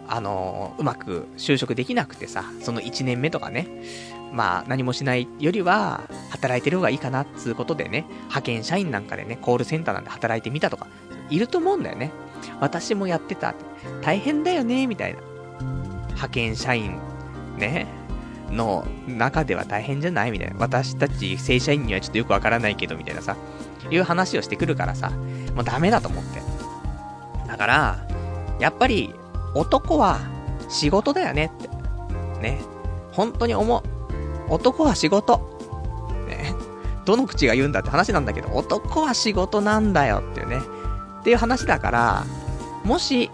[0.07, 3.67] あの、うまく就職できなくてさ、その1年目とかね、
[4.31, 10.87] まあ、何もしないよりは、働いてる方がいいかなっつうことでね、派遣社員なんかでね、コールセンターなんで働いてみたとか、
[11.29, 12.11] いると思うんだよね。
[12.59, 13.55] 私もやってた。
[14.01, 15.19] 大変だよね、みたいな。
[16.09, 16.99] 派遣社員、
[17.57, 17.87] ね、
[18.51, 20.31] の中では大変じゃない？
[20.31, 20.55] みたいな。
[20.59, 23.35] 私たち正社員にはちょっとよくわからないけど、みたいなさ、
[23.89, 25.09] いう話をしてくるからさ、
[25.55, 26.54] もうダメだと思って。
[27.55, 28.05] だから、
[28.59, 29.15] やっぱり、
[29.53, 30.19] 男は
[30.67, 31.69] 仕事だよねって。
[32.41, 32.59] ね。
[33.13, 33.81] 本当に思う。
[34.53, 35.37] 男は仕事。
[36.27, 36.53] ね。
[37.05, 40.59] どの口が言うんだって話なんだけど、男は仕事なんだよっていうね。
[41.21, 42.25] っていう話だから、
[42.83, 43.31] もし、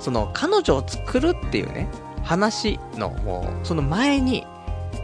[0.00, 1.90] その、彼女を作るっていうね、
[2.24, 4.46] 話の、もう、その前に、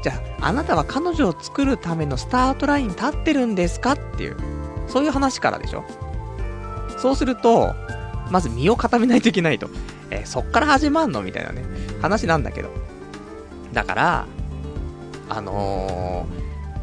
[0.03, 4.39] じゃあ、あなたは彼女を作るためのスタートライン立ってるんですかっていう、
[4.89, 5.85] そういう話からでしょ
[7.05, 7.75] そうすると、
[8.31, 9.69] まず身を固めないといけないと。
[10.11, 11.63] えー、そっから始まんのみたいなね、
[12.01, 12.71] 話なんだけど。
[13.75, 14.27] だから、
[15.29, 16.27] あの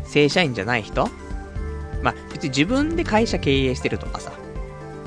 [0.06, 1.10] ー、正社員じゃない人
[2.04, 4.32] まあ、別に自分で会社経営してるとかさ、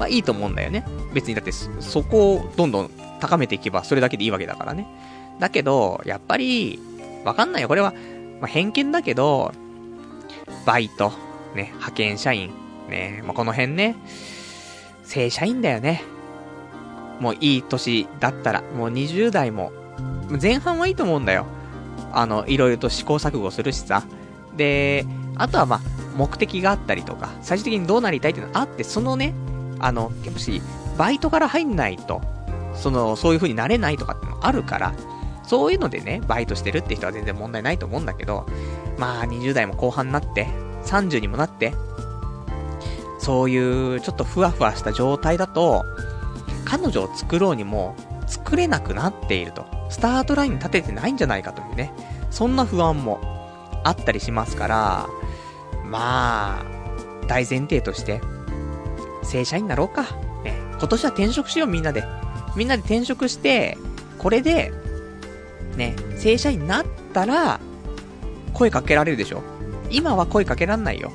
[0.01, 0.85] まあいいと思うんだよね。
[1.13, 4.89] 別にだってそこをどんどん高めていけばそれだけでいいわけだからね。
[5.39, 6.81] だけど、やっぱり、
[7.25, 7.69] わかんないよ。
[7.69, 7.93] これは、
[8.41, 9.53] まあ、偏見だけど、
[10.67, 11.13] バイト、
[11.55, 12.51] ね、派遣社員、
[12.89, 13.95] ね、まあ、この辺ね、
[15.05, 16.03] 正社員だよね。
[17.21, 19.73] もういい年だったら、もう20代も、
[20.41, 21.47] 前半はいいと思うんだよ。
[22.13, 24.05] あの、いろいろと試行錯誤するしさ。
[24.57, 25.81] で、あとはまあ、
[26.17, 29.35] 目的があったりとか、最終的にどうなりたいっていうのあって、そのね、
[29.79, 30.63] あの、もし、
[30.97, 32.21] バイトから入んないと、
[32.75, 34.95] その、そういう風になれないとかってのあるから、
[35.45, 38.47] そういうのでね、バイトしてるって人は全然問題ないと思うんだけど、
[38.99, 40.47] まあ、20代も後半になって、
[40.85, 41.73] 30にもなって、
[43.25, 45.87] そういうちょっとふわふわした状態だと、
[46.67, 49.65] 彼女を作ろうにも作れなくなっていると。
[49.89, 51.91] スタートラインに立ててないんじゃないかというね。
[52.31, 55.09] そんな不安もあったりしますから、
[55.87, 56.65] まあ、
[57.27, 58.21] 大前提として、
[59.23, 60.03] 正社員になろうか。
[60.45, 62.05] ね、今年は転職しようみんなで。
[62.57, 63.79] みんなで転職して、
[64.19, 64.71] これで、
[65.77, 67.59] ね、正社員になったら、
[68.53, 69.43] 声かけられるでしょ
[69.91, 71.11] 今は声かけらんないよ。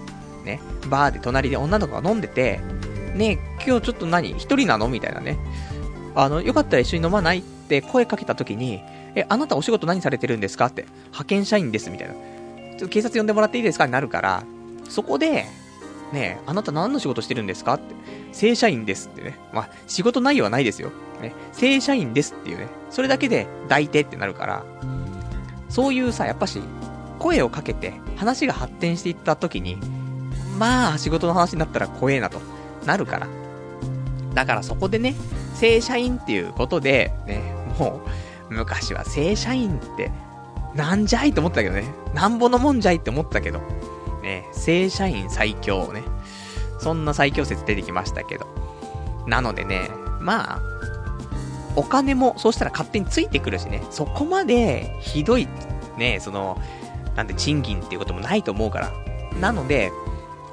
[0.49, 0.59] ね、
[0.89, 2.59] バーで隣で女の子が飲んでて、
[3.13, 4.31] ね今日ちょっと何？
[4.37, 4.87] 一人なの？
[4.89, 5.37] みたいなね。
[6.15, 7.39] あの、よかったら一緒に飲まない？
[7.39, 8.81] って声かけた時に、
[9.15, 10.65] え、あなたお仕事何されてるんですか？
[10.67, 12.13] って、派遣社員です、みたいな。
[12.13, 13.85] ちょっと警察呼んでもらっていいですか？
[13.85, 14.43] になるから、
[14.89, 15.45] そこで、
[16.11, 17.75] ねあなた何の仕事してるんですか？
[17.75, 17.93] って、
[18.31, 19.37] 正社員ですってね。
[19.53, 20.91] まあ、仕事内容はないですよ。
[21.21, 22.67] ね、正社員ですっていうね。
[22.89, 24.65] それだけで抱いてってなるから、
[25.69, 26.61] そういうさ、やっぱし、
[27.19, 29.77] 声をかけて話が発展していった時に、
[30.59, 32.41] まあ、仕事の話になったら怖えなと、
[32.85, 33.27] なるから。
[34.33, 35.15] だからそこでね、
[35.55, 37.41] 正社員っていうことで、ね、
[37.79, 38.01] も
[38.49, 40.11] う、昔は正社員って、
[40.75, 41.85] なんじゃいって思ったけどね。
[42.13, 43.61] なんぼのもんじゃいって思ったけど。
[44.21, 46.03] ね、正社員最強ね。
[46.79, 48.45] そんな最強説出てきましたけど。
[49.27, 50.61] なのでね、まあ、
[51.75, 55.47] お金もそうしたら勝手についてくるしね、そこまでひどい、
[55.97, 56.61] ね、その、
[57.15, 58.91] なんで賃金っていうこともないと思うから。
[59.39, 59.91] なので、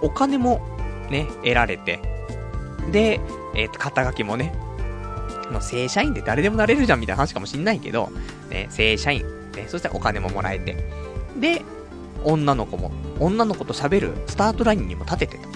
[0.07, 0.61] お金も
[1.11, 2.01] ね、得られて、
[2.93, 3.21] で、
[3.55, 4.55] えっ、ー、と、肩書きもね、
[5.51, 8.11] もう正社員で誰でもなれるじゃんみたいな話かもしんないけど、
[8.49, 10.77] ね、正社員、ね、そしたらお金ももらえて、
[11.41, 11.63] で、
[12.23, 15.49] 女の子も、女の子と喋るスタートラインにも立ててと。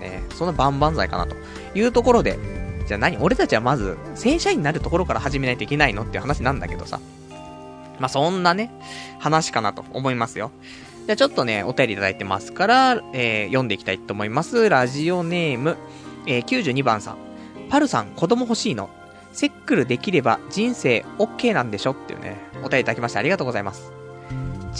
[0.00, 1.36] ね、そんな万々歳かなと
[1.74, 2.38] いうところで、
[2.86, 3.18] じゃあ何？
[3.18, 7.00] 俺たちはまず、正社員になるところから始めないといけないのっていう話なんだけどさ。
[7.98, 8.70] まあ、そんなね、
[9.18, 10.50] 話かなと思いますよ。
[11.08, 14.68] じゃあちょっとね、お便りいただいてますから、えー、読んでいきたいと思います。
[14.68, 15.78] ラジオネーム、
[16.26, 17.16] えー、92番さん。
[17.70, 18.90] パルさん、子供欲しいの
[19.32, 21.92] セックルできれば人生 OK なんでしょ？
[21.92, 23.90] っていうね、お便りいただきましてありがとうございます。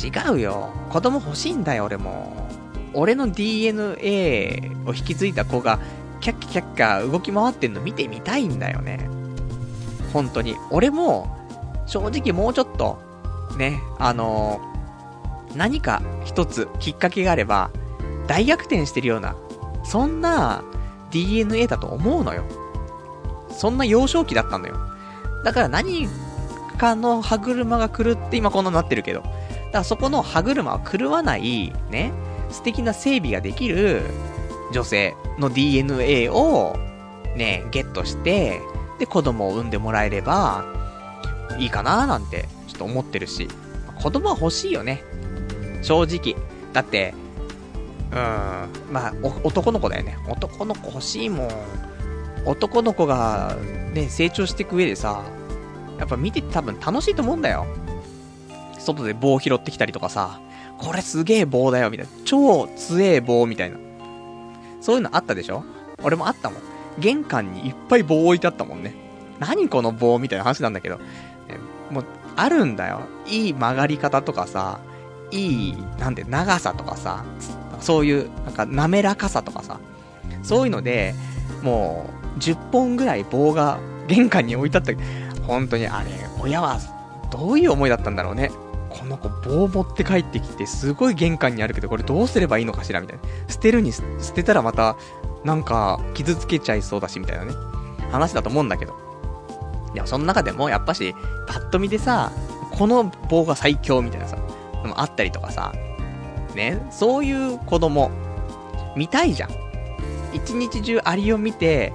[0.04, 0.68] 違うよ。
[0.90, 2.46] 子供欲しいんだよ、俺も。
[2.92, 5.78] 俺の DNA を引き継いだ子が、
[6.20, 9.08] キャッキャキャッキャ動き回ってんの見てみたいんだよね。
[10.12, 10.56] 本当に。
[10.70, 11.34] 俺も、
[11.86, 12.98] 正直もうちょっと、
[13.56, 14.77] ね、あのー、
[15.54, 17.70] 何か一つきっかけがあれば、
[18.26, 19.36] 大逆転してるような、
[19.84, 20.62] そんな
[21.10, 22.44] DNA だと思うのよ。
[23.50, 24.78] そんな幼少期だったんだよ。
[25.44, 26.08] だから何
[26.78, 29.20] かの歯車が狂って今こんなになってるけど。
[29.20, 29.30] だか
[29.72, 32.12] らそこの歯車を狂わない、ね、
[32.50, 34.02] 素敵な整備ができる
[34.72, 36.76] 女性の DNA を、
[37.36, 38.60] ね、ゲットして、
[38.98, 40.64] で、子供を産んでもらえれば、
[41.58, 43.48] いいかななんて、ちょっと思ってるし。
[44.02, 45.02] 子供は欲しいよね。
[45.82, 46.36] 正直。
[46.72, 47.14] だって、
[48.10, 48.16] うん、
[48.92, 49.12] まあ、
[49.44, 50.16] 男の子だよね。
[50.28, 51.48] 男の子欲しいもん。
[52.46, 53.56] 男の子が、
[53.92, 55.22] ね、成長していく上でさ、
[55.98, 57.66] やっぱ見てて多分楽しいと思うんだよ。
[58.78, 60.40] 外で棒拾ってきたりとかさ、
[60.78, 62.12] これすげえ棒だよ、みたいな。
[62.24, 63.76] 超強え棒、みたいな。
[64.80, 65.64] そういうのあったでしょ？
[66.02, 66.62] 俺もあったもん。
[66.98, 68.94] 玄関にいっぱい棒置いてあったもんね。
[69.40, 70.98] 何この棒みたいな話なんだけど。
[71.90, 72.04] もう、
[72.36, 73.00] あるんだよ。
[73.26, 74.78] いい曲がり方とかさ、
[75.30, 77.24] いい、なんで、長さとかさ、
[77.80, 79.78] そういう、なんか、滑らかさとかさ、
[80.42, 81.14] そういうので、
[81.62, 84.92] もう、10本ぐらい棒が玄関に置いてあった。
[85.46, 86.10] 本当にあれ、
[86.40, 86.78] 親は、
[87.30, 88.50] どういう思いだったんだろうね。
[88.90, 93.22] この子棒持って帰ってきて、すごい玄関にあるけど、これどうすればいいのかしらみたいな。
[93.48, 94.02] 捨てるに捨
[94.34, 94.96] てたらまた、
[95.44, 97.52] なんか、傷つけちゃいそうだし、みたいなね。
[98.10, 98.94] 話だと思うんだけど。
[99.94, 101.14] いや、その中でも、やっぱし、
[101.46, 102.32] パッと見でさ、
[102.72, 104.38] この棒が最強みたいなさ、
[104.84, 105.72] のもあったりとかさ、
[106.54, 108.10] ね、そういう子供、
[108.96, 109.50] 見たいじゃん。
[110.32, 111.92] 一日中アリを見て、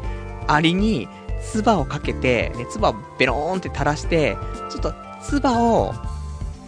[0.47, 1.07] アリに
[1.41, 4.37] 唾をかけて、ね、唾をベローンって垂らして、
[4.71, 5.93] ちょっと唾を、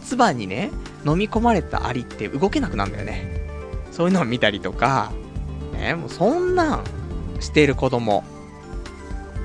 [0.04, 0.72] 唾にね、
[1.06, 3.46] 飲み込まれたアリって動けなくなるんだよね。
[3.92, 5.12] そういうのを見たりとか、
[5.74, 6.84] ね、もうそんなん
[7.40, 8.24] してる子供、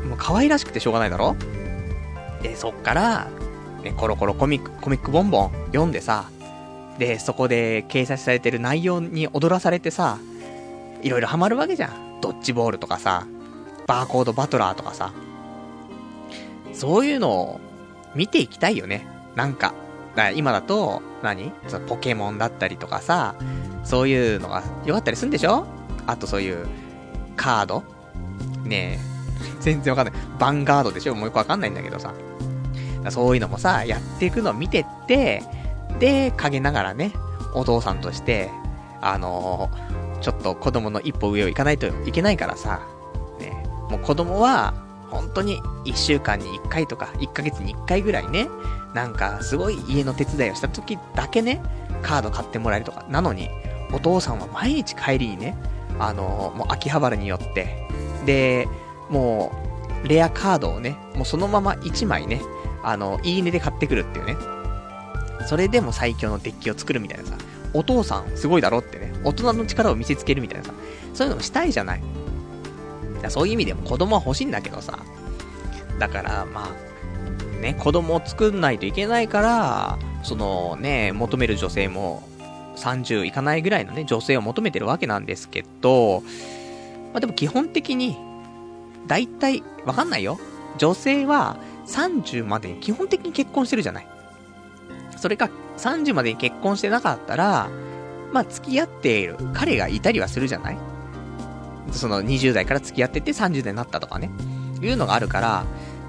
[0.09, 1.37] もう可愛らしくてしょうがないだろ。
[2.43, 3.29] で、そっから、
[3.83, 6.31] ね、コロコロコミック、コミックボンボン読んでさ、
[7.01, 10.19] で、そこで掲載されてる内容に踊らされてさ、
[11.03, 12.21] いろいろハマるわけじゃん。
[12.21, 13.27] ドッジボールとかさ、
[13.87, 15.13] バーコードバトラーとかさ。
[16.75, 17.61] そういうのを
[18.15, 19.09] 見ていきたいよね。
[19.35, 19.73] なんか。
[20.15, 23.35] だ今だと何、そのポケモンだったりとかさ、
[23.83, 25.67] そういうのが良かったりするんでしょ？
[26.07, 26.67] あとそういう
[27.35, 27.83] カード？
[28.65, 29.61] ねえ。
[29.61, 30.23] 全然わかんない。
[30.23, 31.15] ヴァンガードでしょ？
[31.15, 32.13] もうよくわかんないんだけどさ。
[33.09, 35.43] そういうのもさ、やっていくのを見てって、
[35.99, 37.13] で、陰ながらね、
[37.55, 38.51] お父さんとして、
[39.01, 42.87] あのー、ちょっと子供の一歩上を行かないといけないからさ、
[43.39, 44.75] ね、もう子供は、
[45.11, 48.49] 本当に1週間に1回とか、1ヶ月に1回ぐらいね、
[48.95, 51.61] なんかすごい家の手伝いをした時だけね、
[52.03, 53.51] カード買ってもらえるとか、なのに、
[53.93, 55.57] お父さんは毎日帰りにね、
[55.99, 57.89] あのー、もう秋葉原によって、
[58.25, 58.69] で、
[59.11, 59.53] も
[60.05, 62.41] う、レアカードをね、もうそのまま1枚ね、
[62.83, 64.37] あの、いいねで買ってくるっていうね。
[65.47, 67.37] それでも最強のデッキを作るみたいなさ、
[67.73, 70.73] お父さんすごいだろってね、大人の力を見せつけるみたいなさ、
[71.15, 72.03] そういうのもしたいじゃない。
[73.23, 74.99] だそういう意味でも子供は欲しいんだけどさ、
[75.99, 82.23] だからまあ、ね、子供を作んないといけないから、そのね、求める女性も
[82.77, 86.23] 30いかないぐらいのね、女性を求めてるわけなんですけど、
[87.13, 88.17] まあでも基本的に、
[89.07, 90.39] 大体、わかんないよ。
[90.79, 94.07] 女性は30までに基本的に結婚してるじゃない。
[95.21, 97.71] それか、30までに結婚してなかったら、
[98.33, 100.79] まあ付き合っている彼がいたりはするじゃない？
[101.93, 104.31] その20代から付き合ってて30代になったとかね。
[104.81, 105.65] いうのがあるから、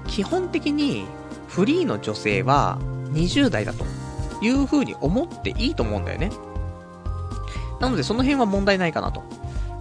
[0.06, 1.04] 基本的に
[1.46, 2.78] フリーの女性は
[3.12, 3.84] 20代だと
[4.40, 6.30] いう風に思っていいと思うんだよね。
[7.80, 9.22] なのでその辺は問題ないかなと。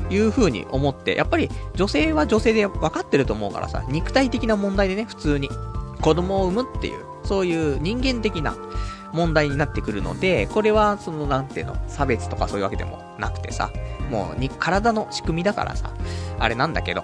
[0.09, 5.47] いう風に思って、やっぱり女性は女性で分かってると思うからさ、肉体的な問題でね、普通に
[6.01, 8.57] 子供を産むっていう、そういう人間的な
[9.13, 13.71] 問題になってくるので、これはそのなんていうの、差別とかそういうわけでもなくてさ、
[14.09, 15.91] もうに体の仕組みだからさ、
[16.39, 17.03] あれなんだけど。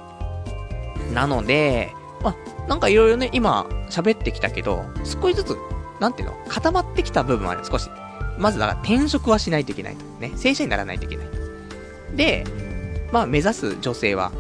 [1.14, 5.58] なので、まあ、なんかいろいろね、今喋ってきたけど、少しずつ、
[6.00, 7.90] なんていうの、固まってきた部分はね、少し。
[8.38, 10.06] まずだから転職はしないといけないと。
[10.20, 10.32] ね。
[10.36, 11.28] 正社員にならないといけない。
[12.16, 12.44] で、
[13.12, 14.32] まあ目指す女性は、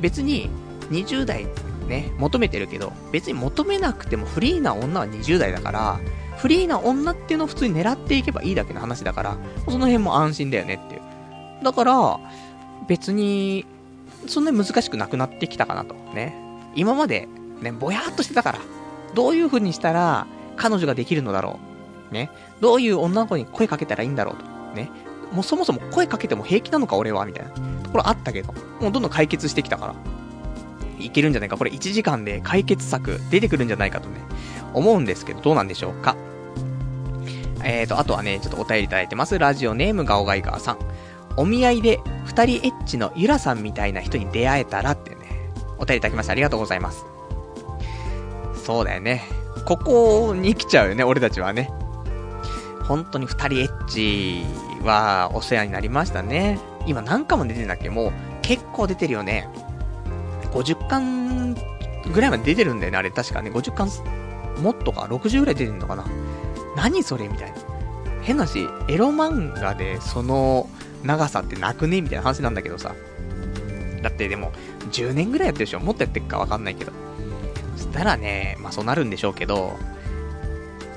[0.00, 0.50] 別に
[0.90, 1.46] 20代
[1.88, 6.00] ね、求めてるけど、別に求めなくてもフリーな女は20代だから、
[6.38, 11.00] フリーな女っていうのを普通に狙っていけばいいだけの話だから、その辺も安心だよねっていう。
[11.64, 12.20] だから、
[12.86, 13.66] 別に、
[14.26, 15.94] そんなに難しくなくなってきたかなと。
[16.14, 16.34] ね。
[16.74, 17.28] 今まで、
[17.60, 18.60] ね、ぼやっとしてたから、
[19.14, 21.58] どういう風にしたら、彼女ができるのだろ
[22.10, 22.14] う。
[22.14, 22.30] ね。
[22.60, 24.44] どういう女の子に声かけたらいいんだろうと。
[24.76, 24.90] ね。
[25.32, 27.50] もうそもそも声かけても平気なのか俺はみたいな
[27.82, 29.94] ところあったけど、もうどんどん解決してきたから。
[31.00, 31.56] いけるんじゃないか。
[31.56, 34.20] これ1時間で解決策出てくるんじゃないかとね、
[34.74, 36.16] 思うんですけど、どうなんでしょうか？
[37.64, 39.38] えーと、あとはね、ちょっとお便りいただいてます。
[39.38, 40.78] ラジオネームガオガイガーさん。
[41.36, 47.04] お見合いで二人エッチのゆらさんみたいな人に出会えたらってね、お便りいただきましてありがとうございます。
[48.64, 49.22] そうだよね。
[49.64, 51.70] ここに来ちゃうよね、俺たちはね。
[52.84, 54.44] 本当に二人エッチ
[54.82, 56.58] はお世話になりましたね。
[56.86, 57.90] 今何回も出てんだっけ？
[57.90, 59.48] もう結構出てるよね。
[60.52, 61.54] 50巻
[62.12, 63.50] ぐらいまで出てるんだよね、あれ確かね。
[63.50, 63.90] 50巻、
[64.60, 66.04] もっとか、60ぐらい出てんのかな？
[66.76, 67.28] 何それ？
[67.28, 67.56] みたいな。
[68.22, 70.68] 変なし、エロ漫画でその
[71.02, 72.00] 長さってなくね？
[72.02, 72.94] みたいな話なんだけどさ。
[74.02, 74.52] だってでも、
[74.90, 75.80] 10年ぐらいやってるでしょ？
[75.80, 76.92] もっとやってっかわかんないけど。
[77.76, 79.76] そしたらね、まあそうなるんでしょうけど、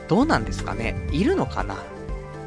[0.08, 1.08] どうなんですかね？
[1.12, 1.78] いるのかな？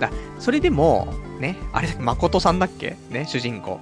[0.01, 2.97] だ、それでも、ね、あれ、誠さんだっけ？
[3.11, 3.81] ね、主人公。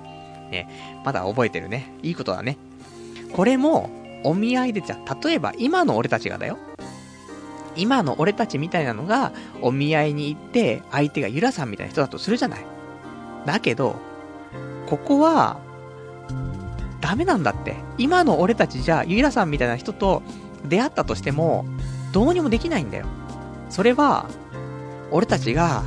[0.50, 1.94] ね、まだ覚えてるね。
[2.02, 2.58] いいことだね。
[3.32, 3.90] これも、
[4.24, 6.58] お見合いでじゃ、例えば今の俺たちがだよ。
[7.76, 12.66] 今の俺たちみたいなのが、お見合いに行って、相手がゆらさんみたいな人だとするじゃない。
[13.46, 13.96] だけど、
[14.86, 15.58] ここは、
[17.00, 17.76] ダメなんだって。
[17.98, 20.22] 今の俺たちじゃ、ゆらさんみたいな人と
[20.64, 21.64] 出会ったとしても、
[22.12, 23.06] どうにもできないんだよ。
[23.70, 24.26] それは、
[25.10, 25.82] 俺たちが、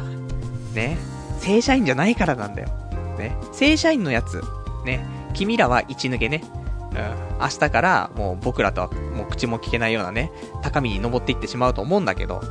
[0.73, 0.97] ね、
[1.39, 2.69] 正社員じゃないからなんだよ。
[3.17, 4.41] ね、正社員のやつ、
[4.85, 6.43] ね、君らは一抜けね。
[7.39, 10.31] 明日からもう僕らとはもう口も聞けないようなね、
[10.61, 12.41] 高みに登っていってしまうと思うんだけど、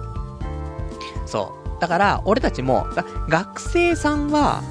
[1.27, 1.81] そう。
[1.81, 2.87] だから、俺たちも、
[3.29, 4.63] 学生さんは、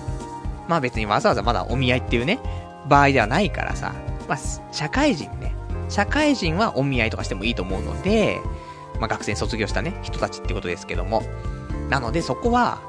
[0.67, 2.39] まあ別にわざわざまだお見合いっていうね、
[2.87, 3.93] 場合ではないからさ、
[4.27, 4.37] まあ、
[4.71, 5.55] 社会人ね、
[5.89, 8.39] 社会人はお見合いとかしてもいいと思うので、
[8.99, 11.23] まあ学生卒業したね、人たちってことですけども。
[11.89, 12.81] なのでそこは、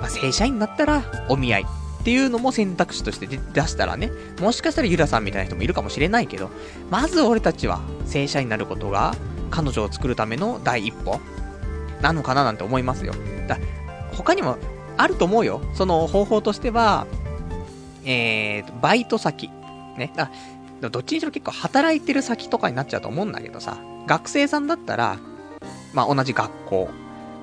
[0.00, 1.66] まあ正社員になったらお見合い
[2.06, 6.50] っていうのも選択肢として出したらね、もしかしたらゆらさんみたいな人もいるかもしれないけど、
[6.88, 9.16] まず俺たちは正社員になることが
[9.50, 11.18] 彼女を作るための第一歩
[12.02, 13.12] なのかななんて思いますよ。
[13.48, 13.58] だ
[14.12, 14.56] 他にも
[14.96, 15.60] あると思うよ。
[15.74, 17.08] その方法としては、
[18.04, 19.50] えー、バイト先。
[19.98, 20.12] ね。
[20.14, 20.30] だ
[20.88, 25.18] どっちにしろ結構働いてる先とかになっちゃうと思うんだけどさ、学生さんだったら、
[25.92, 26.88] まあ同じ学校。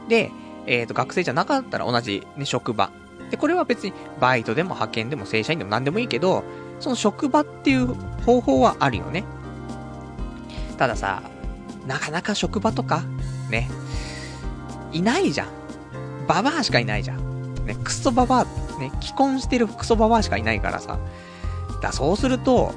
[0.07, 0.31] で、
[0.67, 2.91] えっ、ー、と、学生じゃなかったら同じ、ね、職場。
[3.33, 6.43] で、これは別にバイトでも派遣でも正社員でも何でもいいけど、
[6.79, 7.87] その職場っていう
[8.25, 9.23] 方法はあるよね。
[10.77, 11.23] たださ、
[11.87, 13.01] なかなか職場とか、
[13.49, 13.71] ね、
[14.91, 15.47] いないじゃん。
[16.27, 17.65] ババアしかいないじゃん。
[17.65, 18.43] ね、クソババア
[18.79, 20.99] ね、既婚してるクソババアしかいないからさ。
[21.81, 22.71] だそうすると、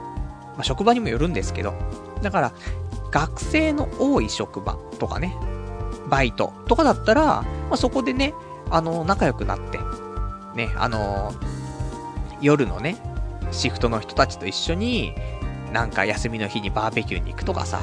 [0.55, 1.75] まあ、職場にもよるんですけど、
[2.23, 2.53] だから、
[3.11, 5.37] 学生の多い職場とかね、
[6.09, 8.33] バイトとかだったら、まあ、そこでね、
[8.71, 9.79] あの、仲良くなって、
[10.57, 11.35] ね、あの
[12.41, 12.97] 夜のね、
[13.53, 15.15] シフトの人たちと一緒に、
[15.73, 17.81] なんか休みの日にバーベキューに行くとかさ、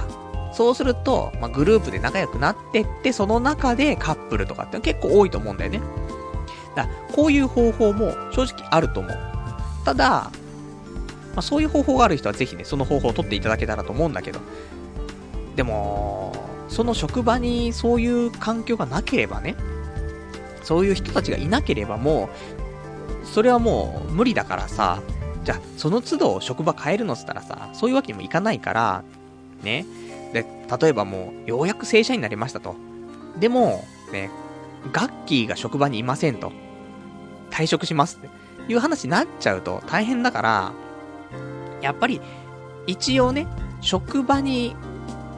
[0.53, 5.81] そうすると、まあ、グループで仲良くなってって、その中でカップルとかって結構多いと思うんだよね。
[6.75, 9.17] だこういう方法も正直あると思う。
[9.85, 10.31] ただ、ま
[11.37, 14.39] あ、そういう方法がある人はぜひね、その方法を取っていただけたらと思うんだけど。
[15.55, 16.33] でも、
[16.69, 19.55] その職場にそういう環境がなければね、
[20.63, 22.52] そういう人たちがいなければもう、
[23.23, 25.01] それはもう無理だからさ、
[25.43, 29.03] じゃあ、その都度職場変えるのっつったらさ、そういうわけにもいかないから、
[29.61, 29.85] ね。
[30.33, 30.45] で、
[30.81, 32.75] 例えばもう、ようやく正社員になりましたと。
[33.39, 34.29] でも、ね、
[34.91, 36.51] ガッキーが職場にいませんと。
[37.49, 40.73] 退職しますっていう話になっちゃうと大変だから、
[41.81, 42.21] やっぱり、
[42.87, 43.47] 一応ね、
[43.81, 44.75] 職場に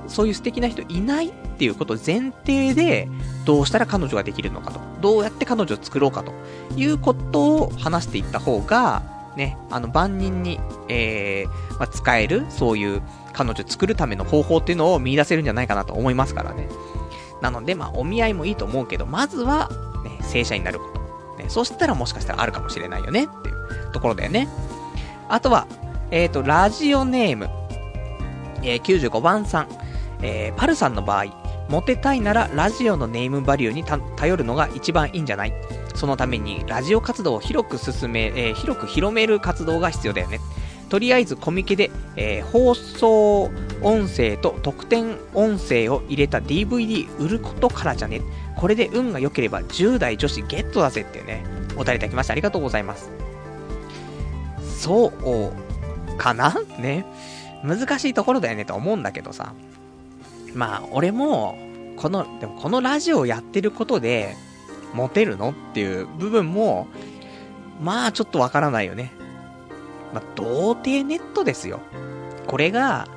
[0.07, 3.09] そういう素敵な人いないっていうこと前提で、
[3.45, 4.79] どうしたら彼女ができるのかと。
[5.01, 6.33] どうやって彼女を作ろうかと
[6.75, 9.03] いうことを話していった方が、
[9.37, 13.01] ね、あの、万人に、えー、まあ、使える、そういう
[13.33, 16.67] 彼女を作るための方法っていうのを見出せるんじゃないかなと思いますからね。
[17.41, 19.69] なので、まあ、お見合いもいいと思うけど、まずは、
[20.03, 21.43] ね、正社員になること。
[21.43, 24.47] ね、そしたらもしかしたらあるかもしれないよねっていうところだよね。
[25.27, 25.67] あとは、
[26.11, 27.49] えっ、ー、と、ラジオネーム、
[28.63, 29.67] えー、95番さん、
[30.21, 31.25] えー、パルさんの場合、
[31.69, 35.53] モテたいならラジオのネームバリューに頼るのが一番いいんじゃない？
[35.95, 40.39] そのためにラジオ活動を広く進め、えー、広く広める活動が必要だよね。
[40.89, 43.49] とりあえずコミケで、えー、放送
[43.81, 48.21] 音声と特典音声を入れた DVD 売ることからじゃね。
[48.55, 51.43] これで運が良ければ10代女子ゲットだぜってね、
[51.75, 53.09] お便りいただきましてありがとうございます。
[54.77, 56.53] そうかな？
[56.79, 57.05] ね。
[57.63, 59.53] 難しいところだよねと思うんだけどさ。
[60.55, 61.57] まあ、俺も、
[61.97, 64.35] この、でもこのラジオをやってることで、
[64.93, 66.87] モテるのっていう部分も、
[67.81, 69.11] まあちょっとわからないよね。
[70.13, 71.81] まあ、童貞ネットですよ。
[72.47, 73.07] これが、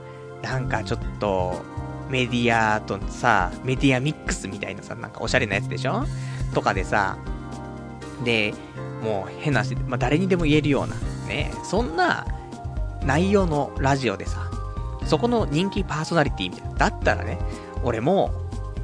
[0.43, 1.62] なんかちょっと、
[2.11, 6.05] メディアとさ、メディアミックスみたいなさ、なんかおしゃれなやつでしょ？
[6.55, 7.18] とかでさ、
[8.24, 8.55] で、
[9.03, 10.97] もう変なし、まあ、誰にでも言えるような、
[11.28, 12.26] ね、そんな
[13.05, 14.51] 内容のラジオでさ、
[15.09, 16.75] そこの人気パーソナリティみたいな。
[16.75, 17.39] だったらね、
[17.83, 18.31] 俺も、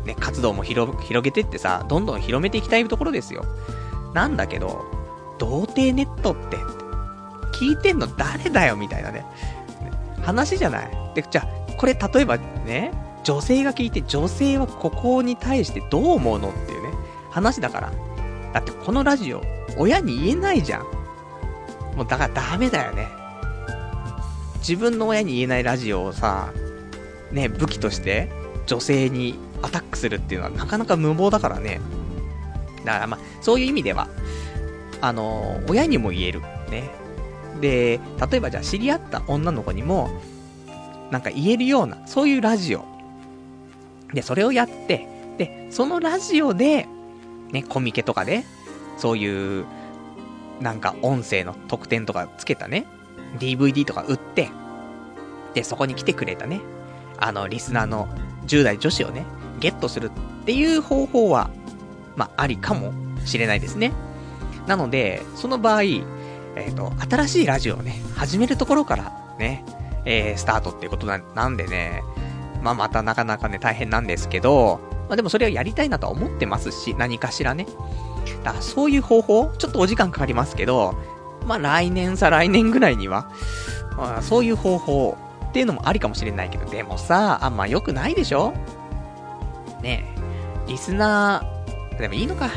[0.05, 3.45] ね、活動も広げてってさ、どんどん広めていきたいところですよ。
[4.15, 4.85] なんだけど、
[5.39, 6.57] 童貞ネットって、
[7.59, 9.25] 聞いてんの誰だよみたいなね。
[10.23, 16.91] 話じゃないで、じゃあ、これ例えばね、女性が聞いて、女性はここに対してどう思うのっていうね、
[17.31, 17.93] 話だから。
[18.53, 19.43] だってこのラジオ、
[19.77, 20.83] 親に言えないじゃん。
[21.97, 23.09] もうだからダメだよね。
[24.67, 26.51] 自分の親に言えないラジオをさ、
[27.33, 28.31] ね、武器として
[28.65, 31.83] 女性にアタックするっていうのはなかなか無謀だからね。
[32.83, 34.09] だからまあ、そういう意味では、
[35.03, 36.41] あの、親にも言える。
[36.71, 36.91] ね。
[37.61, 38.01] で、
[38.31, 40.09] 例えばじゃあ知り合った女の子にも、
[41.11, 42.87] なんか言えるような、そういうラジオ。
[44.15, 45.07] で、それをやって、
[45.37, 46.89] で、そのラジオで、
[47.53, 48.45] ね、コミケとかで、
[48.97, 49.67] そういう、
[50.61, 52.87] なんか音声の特典とかつけたね、
[53.39, 54.51] DVD とか売って、
[55.55, 56.61] で、そこに来てくれたね、
[57.19, 58.09] あの、リスナーの
[58.47, 59.25] 10代女子をね、
[59.61, 60.11] ゲットする
[60.43, 61.51] っていう方法は、
[62.17, 62.93] まあ、ありかも
[63.25, 63.93] しれないですね。
[64.67, 69.65] なので、その場合、えっ、ー、と、新しいラジオをね、始めるところからね、
[70.05, 72.03] えー、スタートっていうことなんでね、
[72.63, 77.67] まあ、またなかなかね、大変なんですけど、まあ、でもそれをやりたいなとは思ってますし、何かしらね。
[78.43, 80.95] だからそういう方法、ちょっとお時間かかりますけど、
[81.45, 83.31] まあ、来年さ来年ぐらいには、
[83.97, 85.19] まあ、そういう方法
[85.51, 88.53] っていうのもありかもしれないけど、でもさ、あんま良くないでしょ？
[89.83, 90.05] ね
[90.67, 92.51] え、リスナー、でもいいのか。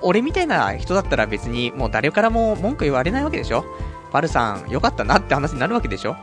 [0.00, 3.64] 俺みたいな人だったら別にもう誰からも文句言われないわけでしょ？
[4.10, 6.16] パルさん、良かったなって話になるわけでしょ？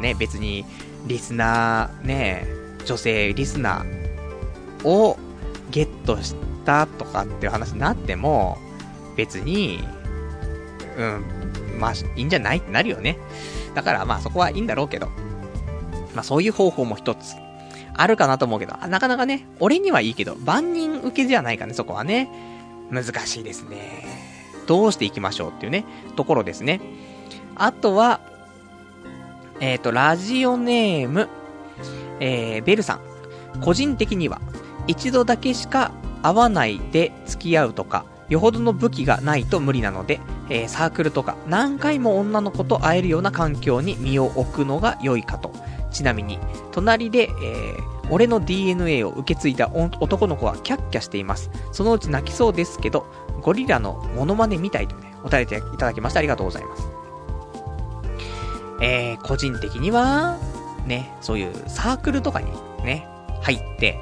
[0.00, 0.64] ね別に、
[1.06, 2.46] リスナー、ね
[2.84, 5.18] 女性リスナーを
[5.70, 8.58] ゲットしたとかっていう話になっても、
[9.16, 9.82] 別に、
[10.96, 12.58] うん、まあ、いいんじゃない？
[12.58, 13.18] ってなるよね。
[13.74, 15.08] だからまあそこはいいんだろうけど。
[16.14, 17.34] まあそういう方法も一つ、
[17.94, 22.28] あるかなと思うけど、なかなかね、俺にはいいけど、万人受けじゃないかね、そこはね。
[22.90, 24.04] 難しいですね。
[24.66, 25.86] どうしていきましょうっていうね、
[26.16, 26.80] ところですね。
[27.56, 28.20] あとは、
[29.60, 31.28] えっ、ー、と、ラジオネーム、
[32.20, 33.00] えー、ベルさん。
[33.62, 34.40] 個人的には、
[34.86, 45.52] 一度だけしか会わないで付き合うとか、よほどの武器がないと無理なので、えー、サークルとか何回も女の子と会えるような環境に身を置くのが良いかと。
[45.90, 46.38] ちなみに、
[46.70, 51.50] 隣で、えー、俺の DNA を受け継いだ男の子はキャッキャしています。
[51.70, 53.06] そのうち泣きそうですけど、
[53.42, 56.88] ゴリラのモノマネみたいとね、お便りいただきましてありがとうございます。
[58.80, 60.38] えー、個人的には、
[60.86, 62.50] ね、そういうサークルとかに
[62.84, 63.06] ね、
[63.42, 64.00] 入って、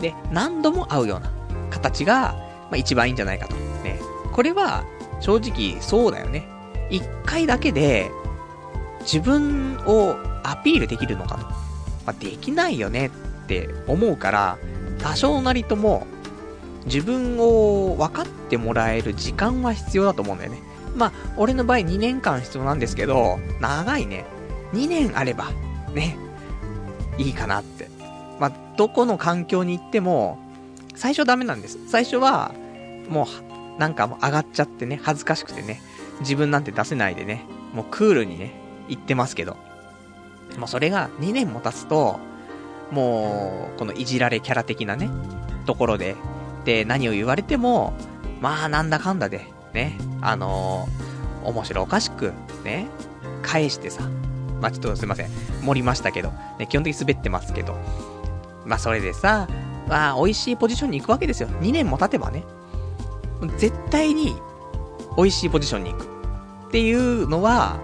[0.00, 1.30] で、何度も会うような
[1.70, 2.36] 形が、
[2.70, 3.56] まあ、一番いいんじゃないかと。
[3.82, 4.00] ね。
[4.32, 4.84] これは、
[5.20, 6.48] 正直そうだよね。
[6.90, 8.10] 一回だけで、
[9.00, 11.46] 自分をアピールできるのかと。
[11.46, 11.54] ま
[12.08, 13.10] あ、できないよねっ
[13.46, 14.58] て思うから、
[14.98, 16.06] 多少なりとも、
[16.86, 20.62] 自分を分かってもらえる時間は必要だと思うんだよね。
[20.96, 24.24] まあ、俺の場合2年間必要なんですけど、長いね。
[24.72, 25.50] 2年あれば、
[25.94, 26.16] ね、
[27.18, 27.88] いいかなって。
[28.40, 30.38] まあ、どこの環境に行っても、
[30.98, 31.78] 最初ダメなんです。
[31.86, 32.52] 最初は、
[33.08, 33.28] も
[33.76, 35.80] う、なんかもう上がっちゃってね、恥ずかしくてね、
[36.20, 38.52] 自分なんて出せないでね、もうクールにね、
[38.88, 39.56] 言ってますけど。
[40.58, 42.18] もうそれが2年も経つと、
[42.90, 45.08] もう、このいじられキャラ的なね、
[45.66, 46.16] ところで、
[46.64, 47.92] で、何を言われても、
[48.40, 52.32] まあ、なんだかんだで、ね、あのー、面白おかしく、
[52.64, 52.88] ね、
[53.42, 54.02] 返してさ、
[54.60, 55.30] まあ、ちょっとすいません、
[55.62, 57.76] 盛りましたけど、ね、基本的に滑ってますけど、
[58.64, 59.46] まあ、それでさ、
[59.88, 61.48] まあ、美味しいポジションに行くわけですよ。
[61.60, 62.44] 2年も経てばね。
[63.56, 64.36] 絶対に、
[65.16, 66.04] 美味しいポジションに行く。
[66.68, 67.80] っていうのは、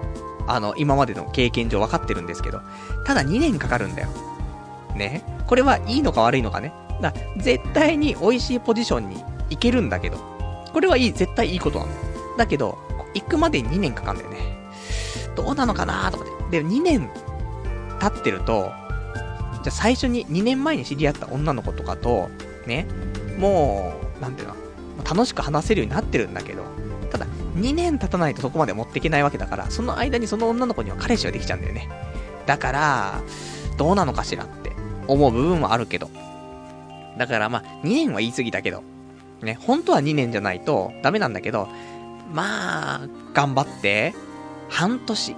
[0.47, 2.61] あの、今までの経験上分かってるんですけど、
[3.07, 4.09] ただ2年かかるんだよ。
[4.95, 5.25] ね。
[5.47, 6.73] これはいいのか悪いのかね。
[7.01, 10.19] だか絶対に美味しいポジションに行けるんだけど、
[10.73, 12.01] これはいい、絶対いいことなんだよ。
[12.37, 12.79] だけど、
[13.15, 14.59] 行くまでに2年かかるんだよね。
[15.35, 16.63] どうなのかなとかで。
[16.63, 17.11] で、2年
[18.01, 18.71] 経ってると、
[19.65, 22.29] じゃあ最初に2年前に知り合った女の子とかと、
[22.67, 22.87] ね、
[23.39, 24.55] もう、なんていうの、
[25.09, 26.63] 楽しく話せるようになってるんだけど、
[27.11, 31.89] ただ、2年経たないとそこまで持っていけないわけだから、その間にその女の子には彼氏ができちゃうんだよね。
[32.45, 33.23] だから、
[33.79, 34.73] どうなのかしらって
[35.09, 36.11] 思う部分はあるけど。
[37.17, 38.83] だからまあ、2年は言い過ぎだけど、
[39.41, 41.69] ね、本当は2年じゃないとダメなんだけど、
[42.33, 44.15] まあ、頑張って、
[44.69, 45.37] 半年。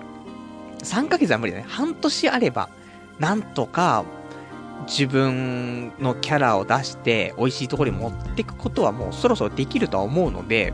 [0.83, 1.64] 3ヶ月は無理だね。
[1.68, 2.70] 半年あれば、
[3.18, 4.04] なんとか
[4.86, 10.72] 自分のキャラを出して美味しいところに持っていくことはもうそろそろできるとは思うので、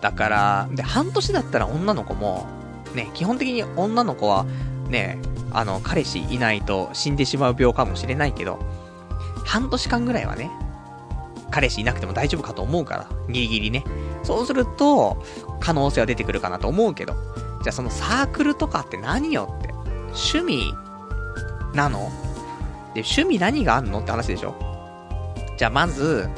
[0.00, 2.46] だから、で、半年だったら女の子も、
[2.94, 4.44] ね、基本的に女の子は、
[4.88, 5.18] ね、
[5.52, 8.58] あの、彼氏いないと死んでしまう病かもしれないけど、
[9.44, 10.50] 半年間ぐらいはね、
[11.50, 13.84] 彼氏いなくても大丈夫かと思うから、ギリギリね。
[14.22, 15.22] そうすると、
[15.60, 17.14] 可能性は出てくるかなと思うけど、
[17.62, 19.75] じゃあそのサークルとかって何よって、
[20.16, 20.74] 趣味
[21.74, 22.10] なの？
[22.94, 24.54] で、趣味何があんのって話でしょ？
[25.58, 26.28] じゃあまず、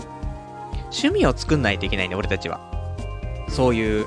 [0.84, 2.60] 趣味を作んないといけないね、俺たちは。
[3.48, 4.06] そういう、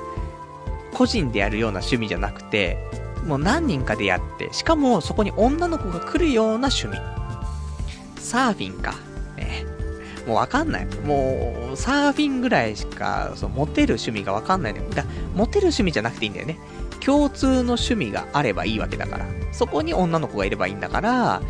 [0.92, 2.76] 個人でやるような趣味じゃなくて、
[3.26, 6.98] もう何人かでやって、しかもそこに女の子が来るような趣味。
[8.18, 8.94] サーフィンか。
[9.36, 9.64] ね。
[10.26, 10.86] もうわかんない。
[11.04, 14.82] もう、サーフィンぐらいしか、そう、モテる趣味がわかんないね。
[14.94, 15.04] だ
[15.34, 16.58] モテる趣味じゃなくていいんだよね。
[17.04, 19.26] 共通の趣味があればいいわけだから。
[19.52, 21.42] そこに女の子がいればいいんだから、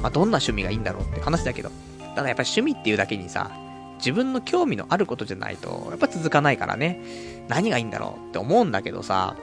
[0.00, 1.70] まあ、どんな趣味がいいんだろうって話だけど。
[2.14, 3.50] ただやっぱり趣味っていうだけにさ、
[3.98, 7.00] 自分の興味のあることじゃないと、やっぱ続かないからね。
[7.48, 9.36] 何がいいんだろうって思うんだけどさ、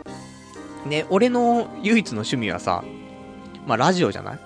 [0.86, 2.84] ね、俺の唯一の趣味はさ、
[3.65, 4.39] まあラジオじゃない？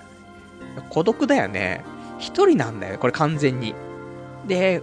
[0.89, 1.83] 孤独だよね。
[2.19, 3.73] 一人なんだよ、これ完全に。
[4.47, 4.81] で、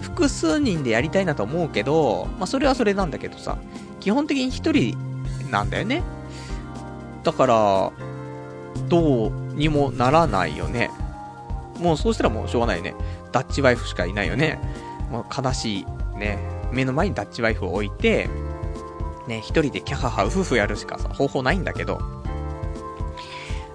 [0.00, 3.58] 複数人でやりたいなと思うけど、まあそれはそれなんだけどさ、
[4.00, 4.96] 基本的に一人
[5.50, 6.02] なんだよね。
[7.22, 7.92] だから、
[8.88, 10.90] どうにもならないよね。
[11.78, 12.94] もうそうしたらもうしょうがないよね。
[13.32, 14.58] ダッチワイフしかいないよね。
[15.10, 15.86] もう悲しい。
[16.18, 16.38] ね。
[16.72, 18.28] 目の前にダッチワイフを置いて、
[19.28, 22.00] ね、一人でキャハハウフフやるしかさ、方法ないんだけど、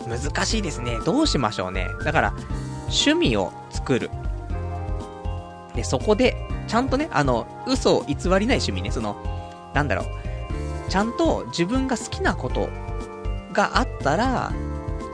[0.08, 1.00] 難しいですね。
[1.06, 1.88] どうしましょうね。
[2.04, 2.34] だから、
[2.86, 4.10] 趣味を作る。
[5.76, 6.36] で、そこで、
[6.68, 9.16] ちゃんとね、あの、嘘を偽りない趣味ね、その、
[9.74, 10.06] なんだろう、
[10.92, 12.68] ちゃんと自分が好きなこと
[13.54, 14.52] があったら、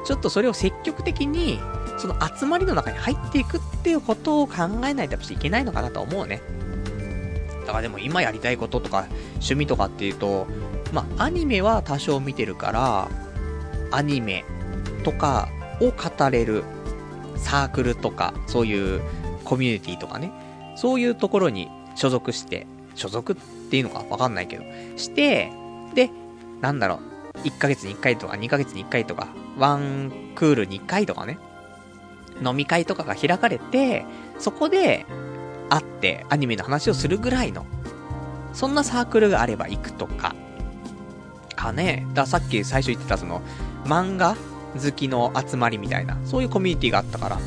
[0.05, 1.59] ちょっとそれを積極的に、
[1.99, 4.55] その集まりの中に入っていくっていうことを考
[4.87, 6.41] えないとやっぱいけないのかなと思うね。
[7.61, 10.47] だからでも今やりたいこととか趣味とかっていうと、
[10.93, 13.07] まあアニメは多少見てるから、
[13.91, 14.45] アニメ
[15.03, 15.47] とか
[15.79, 16.63] を語れる
[17.35, 19.01] サークルとか、そういう
[19.43, 20.31] コミュニティとかね、
[20.75, 22.65] そういうところに所属して、
[22.95, 23.35] 所属っ
[23.69, 24.63] ていうのかわかんないけど、
[24.95, 25.51] して、
[25.97, 26.11] で、
[26.61, 26.99] なんだろ
[27.43, 31.39] う、1ヶ月に1回とか2ヶ月に1回とか、ワンクールに1回とかね、
[32.45, 34.05] 飲み会とかが開かれて、
[34.37, 35.07] そこで、
[35.69, 37.65] 会ってアニメの話をするぐらいの、
[38.53, 40.35] そんなサークルがあれば行くとか、
[41.55, 42.05] かね。
[42.13, 43.41] ださっき最初言ってたその、
[43.83, 44.37] 漫画
[44.75, 47.39] 好きの集まりみたいな、そういうコミュニティがあったから、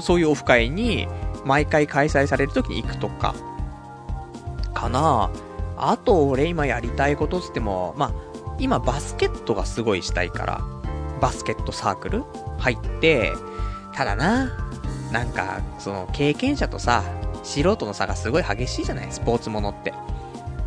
[0.00, 1.06] そういうオフ会に、
[1.44, 3.36] 毎回開催される時に行くとか、
[4.74, 5.30] かな。
[5.32, 5.45] ぁ
[5.76, 8.12] あと、俺今やりたいことつっても、まあ、
[8.58, 10.60] 今バスケットがすごいしたいから、
[11.20, 12.24] バスケットサークル
[12.58, 13.32] 入って、
[13.94, 14.52] ただな、
[15.12, 17.02] なんか、その、経験者とさ、
[17.42, 19.06] 素人の差がすごい激しいじゃない？
[19.10, 19.94] スポーツものって。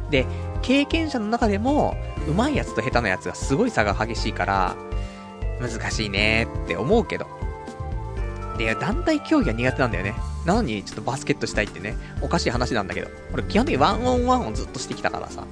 [0.09, 0.25] で、
[0.61, 1.95] 経験者の中でも、
[2.27, 4.75] 上手いやつと下手なやつがすごい差が激しいから、
[5.59, 7.27] 難しいねって思うけど。
[8.57, 10.13] で、団体競技は苦手なんだよね。
[10.45, 13.09] なのに、ちょっとバスケットしたいってね、おかしい話なんだけど。
[13.33, 15.43] 俺、基本的にワンオンワンをずっとしてきたからさ。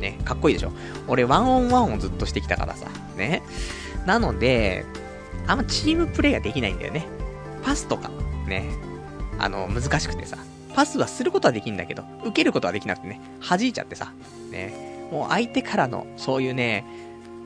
[0.00, 0.72] ね、かっこいいでしょ？
[1.06, 2.86] 俺、ワンオンワンをずっとしてきたからさ。
[3.16, 3.42] ね。
[4.04, 4.84] なので、
[5.46, 7.06] あんまチームプレイができないんだよね。
[7.62, 8.10] パスとか、
[8.48, 8.64] ね。
[9.38, 10.38] あの、難しくてさ。
[10.74, 14.12] パスはすることはできんだけど、受けることはできなくてね、弾いちゃってさ。
[14.50, 15.08] ね。
[15.12, 16.84] もう相手からの、そういうね、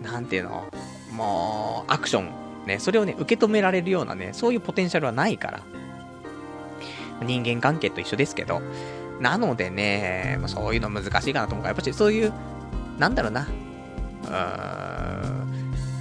[0.02, 0.64] なんていうの、
[1.12, 2.30] もう、アクション、
[2.66, 5.60] ね、それをね、受け止められるようなね、そういうポテンシャルはないから。
[7.22, 8.60] 人間関係と一緒ですけど。
[9.20, 12.32] なのでね、そういうの難しいかなと思うから、やっぱりそういう、
[12.98, 13.42] なんだろうな。
[13.42, 14.30] うーん、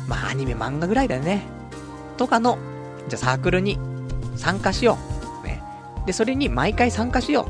[0.08, 1.44] まあアニメ漫画ぐらいだよね。
[2.18, 2.58] とかの、
[3.08, 3.80] じゃあサークルに
[4.36, 4.98] 参加しよ
[5.44, 5.48] う。
[5.48, 5.64] ね。
[6.06, 7.48] で、それに毎回参加しよ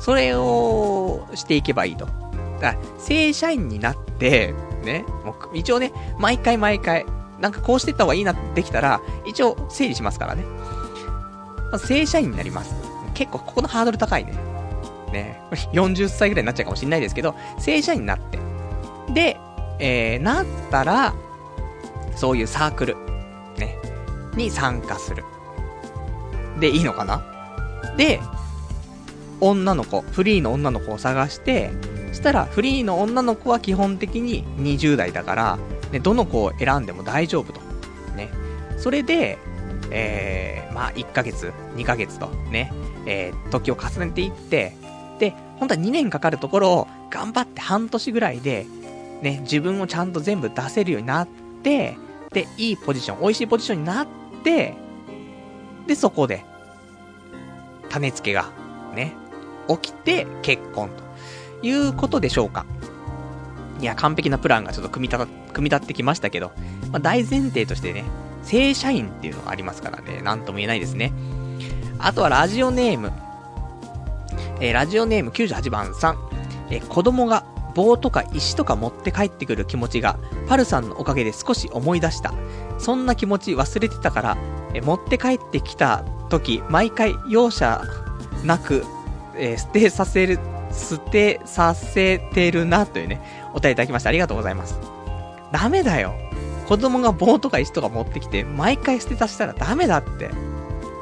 [0.00, 0.02] う。
[0.02, 2.04] それをしていけばいいと。
[2.04, 2.16] だか
[2.60, 4.54] ら、正社員になって、
[4.84, 7.06] ね、もう一応ね、毎回毎回、
[7.40, 10.44] なんかこうしてった方がいいなってできたら、一応整理しますからね。
[11.70, 12.74] まず正社員になります。
[13.14, 14.32] 結構ここのハードル高いね。
[15.12, 15.40] ね、
[15.72, 18.38] 40歳ぐらいになっちゃうかもしんないですけど、正社員になって。
[19.12, 19.36] で、
[19.78, 21.14] えー、なったら、
[22.16, 22.96] そういうサークル、
[23.56, 23.76] ね、
[24.34, 25.24] に参加する。
[26.58, 27.22] で、いいのかな？
[27.96, 28.20] で、
[29.40, 31.70] 女の子、フリーの女の子を探して、
[32.12, 35.58] したら、フリーの女の子は基本的に20代だから、
[35.92, 37.60] ね、どの子を選んでも大丈夫と。
[38.16, 38.30] ね。
[38.78, 39.38] それで、
[39.90, 42.72] えー、まあ、1ヶ月、2ヶ月と、ね、
[43.06, 44.74] えー、時を重ねていって、
[45.18, 48.66] で、本当は2年かかるところを、頑張って半年ぐらいで、
[49.22, 51.28] ね、自分をちゃんと全部出せるようになっ
[51.62, 51.96] て、
[52.32, 54.06] で、いいポジション、美味しいポジションになっ
[54.44, 54.74] て、
[55.86, 56.44] で、そこで、
[57.88, 58.50] 種付けが、
[58.94, 59.14] ね、
[59.68, 61.06] 起きて結婚と。
[61.62, 62.66] いうことでしょうか。
[63.80, 66.52] いや、完璧なプランがちょっと組み立組み立ってきましたけど、
[66.92, 68.04] まあ、大前提としてね、
[68.46, 71.12] 正社員っていうのがありますからね、なんとも言えないですね。
[71.98, 73.12] あとはラジオネーム。
[74.60, 76.18] えー、ラジオネーム98番さん。
[76.70, 77.44] えー、子供が
[77.74, 80.18] 棒とか石とか持って帰ってくる気持ちが、
[80.48, 82.32] パルさんのおかげで少し思い出した。
[82.78, 84.38] そんな気持ち忘れてたから、
[84.74, 87.82] えー、持って帰ってきた時、毎回容赦
[88.44, 88.84] なく、
[89.36, 90.38] え、捨てさせる、
[90.72, 93.20] 捨てさせてるな、というね、
[93.54, 94.78] お便りいただきましてありがとうございます。
[95.52, 96.25] ダメだよ。
[96.66, 100.30] 子供が棒とか石とか持ってきて、毎回捨てさせたらダメだって。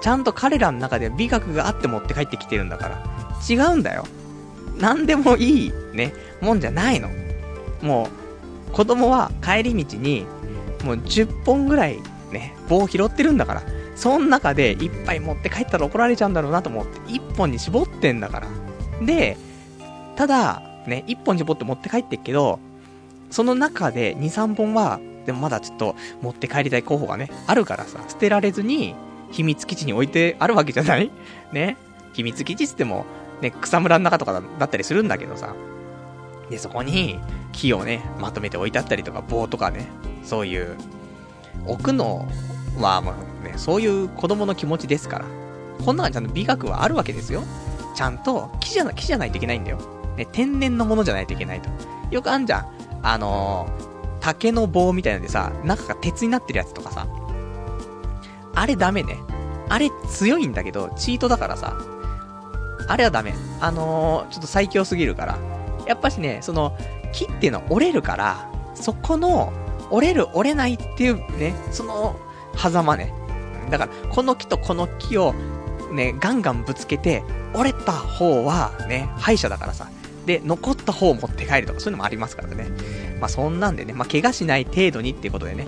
[0.02, 3.04] ちゃんと彼らの中で美学があって持って帰ってきてるんだから。
[3.48, 4.04] 違うんだよ。
[4.78, 7.08] 何でもいい、ね、もんじゃないの。
[7.80, 8.08] も
[8.68, 10.26] う、子供は帰り道に、
[10.84, 11.98] もう10本ぐらい、
[12.30, 13.62] ね、棒拾ってるんだから。
[13.96, 18.48] その中でいっぱい持って帰ったら怒られちゃうんだろうなと思って、1本に絞ってんだから。
[19.00, 19.36] で、
[20.16, 22.58] ただ、ね、1本絞って持って帰ってっけど、
[23.30, 28.94] その中で2、3本は、でもまだちょっと持って帰りたい候補がね、あるからさ、捨てられずに、
[29.30, 31.10] 秘密基地に置いてあるわけじゃない？
[31.52, 31.76] ね？
[32.12, 33.04] 秘密基地っても、
[33.40, 35.54] ね、草むらの中とかだったりするんだけどさ。
[36.50, 37.18] で、そこに、
[37.52, 39.86] 木をね、まとめて置いてあったりとか、棒とかね、
[40.22, 40.76] そういう、
[41.66, 42.28] 置くの
[42.78, 45.24] は、まあね、そういう子供の気持ちですから。
[45.84, 47.42] こんなちゃんと美学はあるわけですよ。
[47.96, 49.78] ちゃんと、木じゃな、木じゃないといけないんだよ。
[50.16, 51.70] ね、天然のものじゃないといけないと。
[52.10, 52.66] よくあんじゃん。
[53.02, 53.93] あのー、
[54.24, 57.06] 竹の棒みたいなんでさ、中が鉄になってるやつとかさ。
[58.54, 59.18] あれダメね。
[59.68, 61.76] あれ強いんだけど、チートだからさ。
[62.88, 63.34] あれはダメ。
[63.60, 65.38] あのー、ちょっと最強すぎるから。
[65.86, 66.74] やっぱしね、その、
[67.12, 69.52] 木っていうのは折れるから、そこの、
[69.90, 72.16] 折れる折れないっていうね、その、
[72.56, 73.12] 狭間ね。
[73.70, 75.34] だから、この木とこの木を、
[75.92, 77.22] ね、ガンガンぶつけて、
[77.52, 79.90] 折れた方は、ね、敗者だからさ。
[80.24, 82.68] で、残った方を持って帰るとか、そういうのもありますからね。
[83.20, 85.66] まあ、そんなんでね、まあ、怪我しない程度にっていうことでね。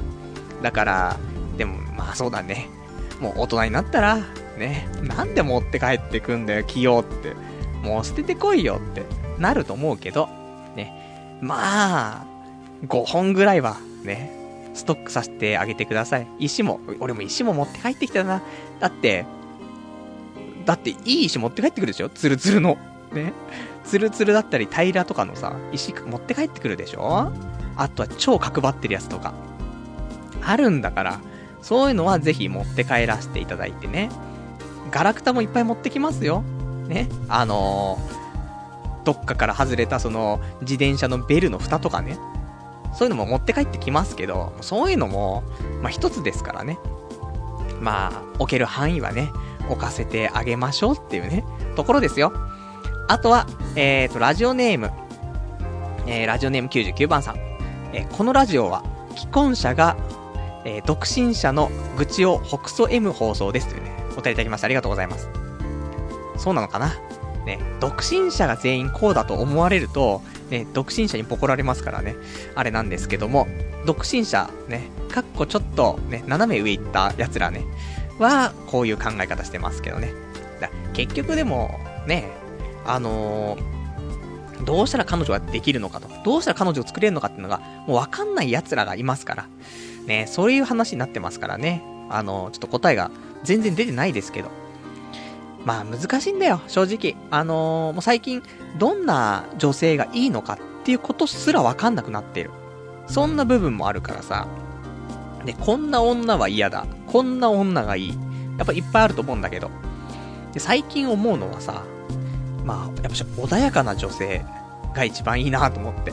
[0.62, 1.16] だから、
[1.57, 2.68] でも、まあ、そうだね。
[3.20, 4.18] もう大人になったら、
[4.59, 7.34] ね、なんで持って帰ってくんだよ、器用って。
[7.82, 9.05] もう捨ててこいよって
[9.38, 10.28] なると思うけど、
[10.74, 11.38] ね。
[11.40, 12.26] まあ、
[12.86, 14.32] 5本ぐらいは、ね、
[14.74, 16.26] ストックさせてあげてください。
[16.38, 18.42] 石も、俺も石も持って帰ってきたな。
[18.80, 19.24] だって、
[20.64, 22.09] だっていい石持って帰ってくるでしょ？
[22.09, 22.76] ツルツルの。
[23.12, 23.32] ね。
[23.87, 27.32] ツルツルだったり平らとかのさ、石持って帰ってくるでしょ？
[27.76, 29.32] あとは超角張ってるやつとか。
[30.43, 31.20] あるんだから、
[31.62, 34.11] そういうのはぜひ持って帰らせていただいてね。
[34.91, 36.43] ガラクタもいっぱい持ってきますよ。
[36.89, 37.09] ね？
[37.28, 42.18] あのー、どっかから外れたその自転車のベルの蓋とかね。
[42.95, 45.43] そういうのも持って帰ってきますけど、そういうのも、
[45.82, 46.78] まあ一つですからね。
[47.80, 49.30] まあ、置ける範囲はね、
[49.68, 52.32] 置かせてあげましょうっていうね、ところですよ。
[53.09, 53.46] あとは、
[53.76, 54.90] えーと、ラジオネーム、
[56.07, 57.36] えー、ラジオネーム99番さん。
[57.92, 58.82] えー、このラジオは、
[59.16, 59.96] 既婚者が、
[60.64, 65.28] えー、独身者の愚痴を北総 M 放送ですというね、お便りいただきましてありがとうございます。
[66.36, 66.94] そうなのかな？
[67.44, 72.16] ね、独身者が全員こうだと思われると、ね、独身者にボコられますからね、
[72.57, 73.46] あれなんですけども、
[73.86, 77.64] 独身者、ね、かっこちょっと、ね、斜め上行った奴らね、
[78.18, 80.11] は、こういう考え方してますけどね。
[80.61, 81.78] だ結局でも、
[82.09, 82.32] ね、
[82.87, 89.47] あのー、どうしたら彼女ができるのかと、どうしたら彼女を作れるのかっていうのが、もうわかんない奴らがいますから。
[90.07, 91.82] ね、そういう話になってますからね。
[92.09, 93.11] あのー、ちょっと答えが
[93.43, 94.51] 全然出てないですけど。
[95.64, 97.16] まあ難しいんだよ、正直。
[97.30, 98.43] あのー、もう最近、
[98.78, 102.51] どんな女性がいいのかっていうことすらわかんなくなってる。
[103.09, 104.47] そんな部分もあるからさ。
[105.45, 106.87] で、こんな女は嫌だ。
[107.07, 108.18] こんな女がいい。
[108.59, 109.70] やっぱいっぱいあると思うんだけど。
[110.53, 111.84] で、最近思うのはさ、
[112.67, 114.45] まあ、やっぱし穏やかな女性
[114.93, 116.12] が一番いいなと思って。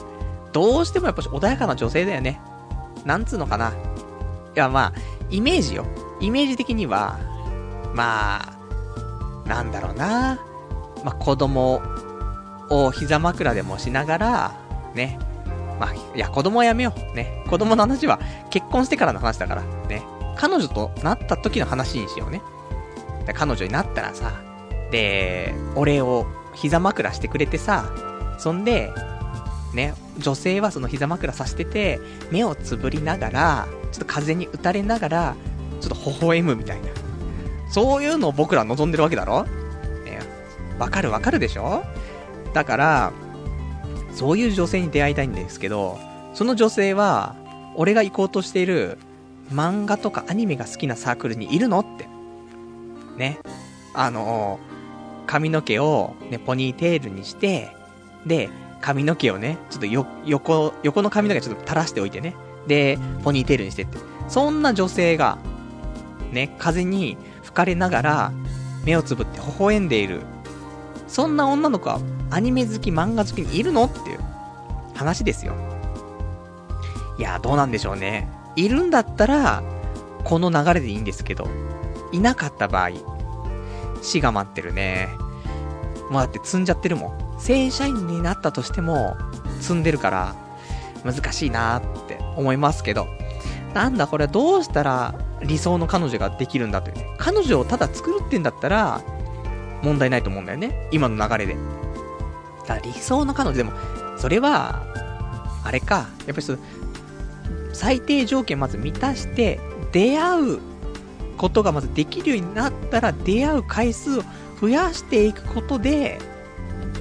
[0.53, 2.39] どうしてもやっぱし穏やかな女性だよね。
[3.05, 3.71] なんつうのかな。
[3.71, 3.73] い
[4.53, 4.93] や、まあ、
[5.31, 5.85] イメージよ。
[6.21, 7.19] イメージ的には、
[7.95, 8.43] ま
[9.45, 10.39] あ、なんだろうな。
[11.03, 11.81] まあ、子供
[12.69, 14.51] を膝枕でもしながら、
[14.93, 15.17] ね。
[15.79, 17.15] まあ、いや、子供はやめよう。
[17.15, 17.43] ね。
[17.49, 18.19] 子供の話は
[18.51, 19.63] 結婚してからの話だから。
[19.89, 20.03] ね。
[20.35, 22.43] 彼女となった時の話にしようね。
[23.33, 24.31] 彼女になったらさ、
[24.91, 27.91] で、俺を膝枕してくれてさ、
[28.37, 28.91] そんで、
[29.73, 31.99] ね、女性はその膝枕さしてて、
[32.31, 35.35] 目をつぶりながら、ちょっと風に打たれながら、
[35.81, 36.87] ちょっと微笑むみたいな。
[37.69, 39.43] そういうのを僕ら望んでるわけだろ？
[40.05, 40.19] ね、
[40.77, 41.83] わかるわかるでしょ？
[42.53, 43.11] だから、
[44.13, 45.99] そういう女性に出会いたいんですけど、
[46.35, 47.35] その女性は、
[47.75, 48.99] 俺が行こうとしている
[49.51, 51.79] 漫画とかアニメが好きなサークルにいるの？
[51.79, 52.07] って。
[53.17, 53.39] ね。
[53.95, 54.59] あの
[55.25, 57.75] 髪の毛をね、ポニーテールにして、
[58.25, 58.49] で、
[58.81, 62.35] 髪の毛をね、ちょっとよ、横、横の髪の毛ちょっと垂らしておいてね。
[62.67, 63.97] で、ポニーテールにしてって。
[64.27, 65.37] そんな女性が、
[66.31, 68.31] ね、風に吹かれながら、
[68.85, 70.21] 目をつぶって微笑んでいる。
[71.07, 71.99] そんな女の子は、
[72.29, 74.19] アニメ好き、漫画好きにいるのっていう
[74.95, 75.53] 話ですよ。
[77.17, 78.27] いや、どうなんでしょうね。
[78.55, 79.63] いるんだったら、
[80.23, 81.47] この流れでいいんですけど、
[82.11, 82.89] いなかった場合、
[84.03, 85.09] 死が待ってるね。
[86.11, 87.39] もうだって積んじゃってるもん。
[87.39, 89.17] 正社員になったとしても、
[89.61, 90.35] 積んでるから、
[91.03, 93.07] 難しいなって思いますけど。
[93.73, 97.07] なんだこれどうしたら理想の彼女ができるんだというね。
[97.17, 99.01] 彼女をただ作るってんだったら、
[99.81, 100.87] 問題ないと思うんだよね。
[100.91, 101.57] 今の流れで。
[102.67, 103.71] だ理想の彼女でも、
[104.17, 104.83] それは、
[105.63, 106.57] あれか、やっぱりその、
[107.73, 109.59] 最低条件まず満たして、
[109.91, 110.59] 出会う
[111.37, 114.23] ことがまずできるようになったら、出会う回数を
[114.61, 116.19] 増やしていくことで、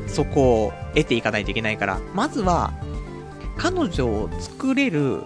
[0.07, 2.73] そこを得ていかないといけないから、まずは、
[3.57, 5.23] 彼女を作れる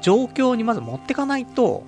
[0.00, 1.84] 状況にまず持ってかないと、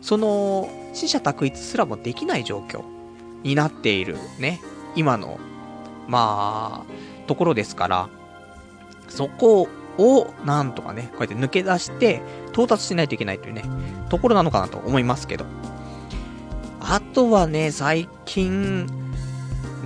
[0.00, 2.82] その、死者択一すらもできない状況
[3.42, 4.16] になっている。
[4.38, 4.60] ね、
[4.96, 5.38] 今の、
[6.08, 8.08] まあ、ところですから、
[9.08, 12.20] そこを、なんとかね、こうやって抜け出して、
[12.52, 13.64] 到達しないといけないというね、
[14.08, 15.44] ところなのかなと思いますけど。
[16.84, 18.86] あとはね、最近、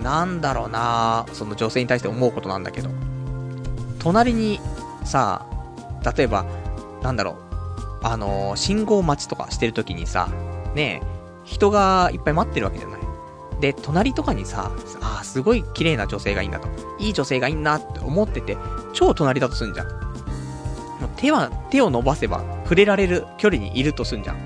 [0.03, 2.91] なんだろうなその女性に対して思うことなんだけど、
[3.99, 4.61] 隣に
[5.05, 5.45] さ、
[6.17, 6.47] 例えば、
[7.03, 10.29] なんだろう、あのー、信号待ちとかしてる時にさ、
[10.75, 11.03] ね
[11.45, 13.01] 人がいっぱい待ってるわけじゃない。
[13.61, 16.69] で、隣とかにさ、ああ、すごい綺麗な女性がいいんだと。
[16.99, 18.57] いい女性がいいなって思ってて、
[18.93, 19.89] 超隣だとすんじゃん。
[21.17, 24.37] 手は、手を伸ばせば触れられる距離にいるとすんじゃん。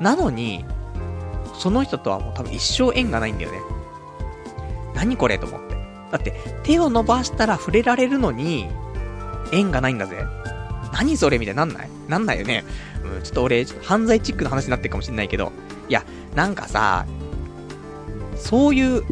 [0.00, 0.64] なのに、
[1.58, 3.58] その人とはもう多分一生縁がないんだよね。
[4.94, 5.74] 何これと思って。
[6.12, 8.68] だって、手を伸ばしたら触れられるのに、
[9.52, 10.24] 縁がないんだぜ。
[10.92, 11.90] 何それみたいになんない？
[12.08, 12.64] なんないよね。
[13.04, 15.50] うん、ちょっと俺、と犯罪チックな話になってるかもしんないけど、
[15.88, 16.04] いや、
[16.36, 17.06] なんかさ、
[18.36, 19.02] そういう、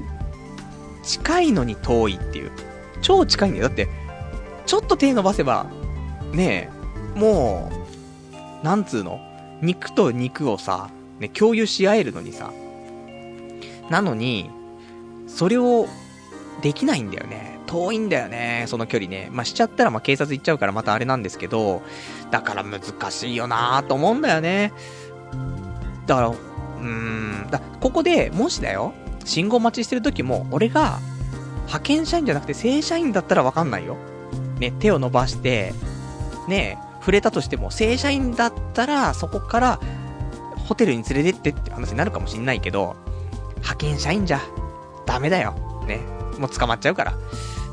[1.03, 2.53] 近いのに遠いっていう。
[3.01, 3.69] 超近いんだよ。
[3.69, 3.89] だって、
[4.67, 5.67] ちょっと手伸ばせば、
[6.33, 6.71] ね
[7.17, 7.73] え、も
[8.63, 9.19] う、なんつうの？
[9.61, 10.89] 肉と肉をさ、
[11.23, 12.53] ね、共有し合えるのにさ。
[13.89, 14.51] なのに、
[15.27, 15.89] それを、
[16.61, 17.59] できないんだよね。
[17.67, 19.29] 遠いんだよね、その距離ね。
[19.33, 21.83] まあ、しちゃったらま警察行っちゃうからまたあれなんですけど、
[22.31, 24.73] だから難しいよなーと思うんだよね。
[26.07, 28.93] だから、うーん、だここで、もしだよ、
[29.25, 31.01] 信号待ちしてる時も、俺が、
[31.67, 33.97] 派遣社員じゃなくて正社員だったらわかんないよ。
[34.59, 35.73] ね、手を伸ばして、
[36.49, 39.81] ね、触れたとしても、正社員だったら、そこから、
[40.65, 42.97] ホテルに連れてってって話になるかもしんないけど、
[43.57, 44.41] 派遣社員じゃ、
[45.07, 45.55] ダメだよ。
[45.87, 46.01] ね。
[46.39, 47.15] もう捕まっちゃうから。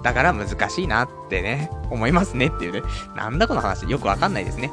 [0.04, 2.82] だから難しいなってね、思いますねっていうね。
[3.16, 4.72] なんだこの話、よくわかんないですね。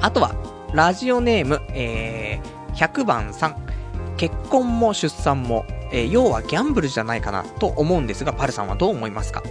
[0.00, 0.34] あとは、
[0.72, 3.56] ラジオネーム、えー、100番さん。
[4.16, 9.42] 結婚も出産も、えー、要はギャンブルじゃないかなと思うんですが、パルさんはどう思いますか？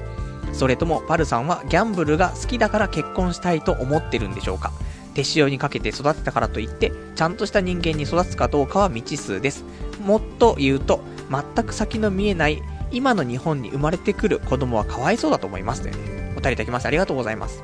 [0.54, 4.72] それとも、パルさんはギャンブルが好きだから結婚したいと思ってるんでしょうか？
[5.14, 9.64] 手塩にかけて育てたからといって、ちゃんとした人間に育つかどうかは未知数です。
[10.04, 12.62] もっと言うと、全く先の見えない
[12.92, 15.92] 今の日本に生まれてくる子供はかわいそうだと思いますね。
[15.92, 16.04] お便
[16.34, 17.64] りいただきましてありがとうございます。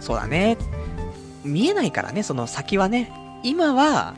[0.00, 0.56] そうだね。
[1.44, 3.12] 見えないからね、その先はね。
[3.42, 4.14] 今は、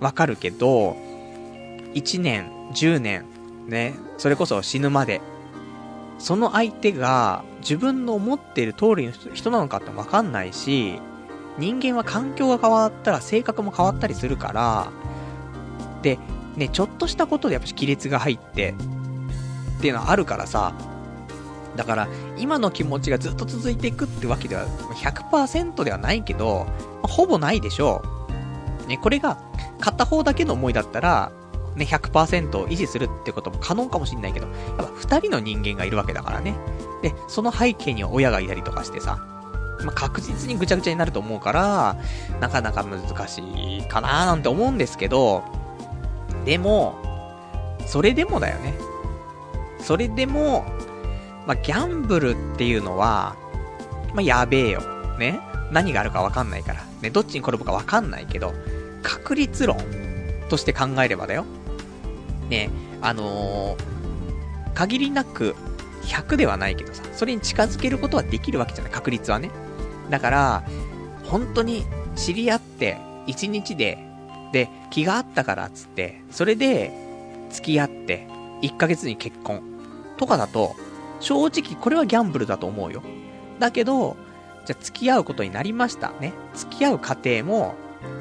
[0.00, 0.96] わかるけど、
[1.94, 3.24] 1年、10年、
[3.66, 5.20] ね、それこそ死ぬまで、
[6.20, 11.00] その相手が自分の思っている通りの人なのかってわかんないし、
[11.58, 14.92] 人間は環境が変わったら性格も変わったりするから、
[16.02, 16.18] で、
[16.56, 18.74] ね、ちょっとしたことでやっぱ亀裂が入って、
[19.78, 20.74] っていうのはあるからさ、
[21.74, 26.66] だから、今の気持ちがずっと続いていくってわけでは、100%ではないけど、
[27.02, 28.02] ほぼないでしょ
[28.84, 28.88] う。
[28.88, 29.38] ね、これが、
[29.80, 31.32] 片方だけの思いだったら、
[31.76, 36.56] ね、100%を維持するってことも可能かもしんないけど、やっぱ二人の人間がいるわけだからね。
[37.02, 39.18] で、その背景には親がいたりとかしてさ、
[39.84, 41.96] まあ、確実にぐちゃぐちゃになると思うから、
[42.40, 45.42] なかなか難しいかなーなんて思うんですけど、
[46.44, 46.94] でも、
[47.86, 48.74] それでもだよね。
[49.80, 50.64] それでも、
[51.46, 53.36] まあ、ギャンブルっていうのは、
[54.14, 54.82] まあ、やべえよ。
[55.18, 55.40] ね。
[55.70, 56.84] 何があるかわかんないから。
[57.00, 58.52] ね、どっちに転ぶかわかんないけど、
[59.02, 59.78] 確率論
[60.48, 61.44] として考えればだよ。
[62.50, 62.70] ね、
[63.00, 65.56] あのー、限りなく
[66.02, 69.50] 100ではないけどさ、それに近づけることはできるわけじゃない、確率はね。
[70.10, 70.64] だから、
[71.24, 71.86] 本当に
[72.16, 74.10] 知り合って、1日で
[74.52, 76.92] で、気があったからっつって、それで、
[77.50, 78.26] 付き合って、
[78.62, 79.62] 1ヶ月に結婚。
[80.16, 80.74] とかだと、
[81.20, 83.02] 正直これはギャンブルだと思うよ。
[83.58, 84.16] だけど、
[84.66, 86.12] じゃあ付き合うことになりました。
[86.20, 86.32] ね。
[86.54, 87.74] 付き合う過程も、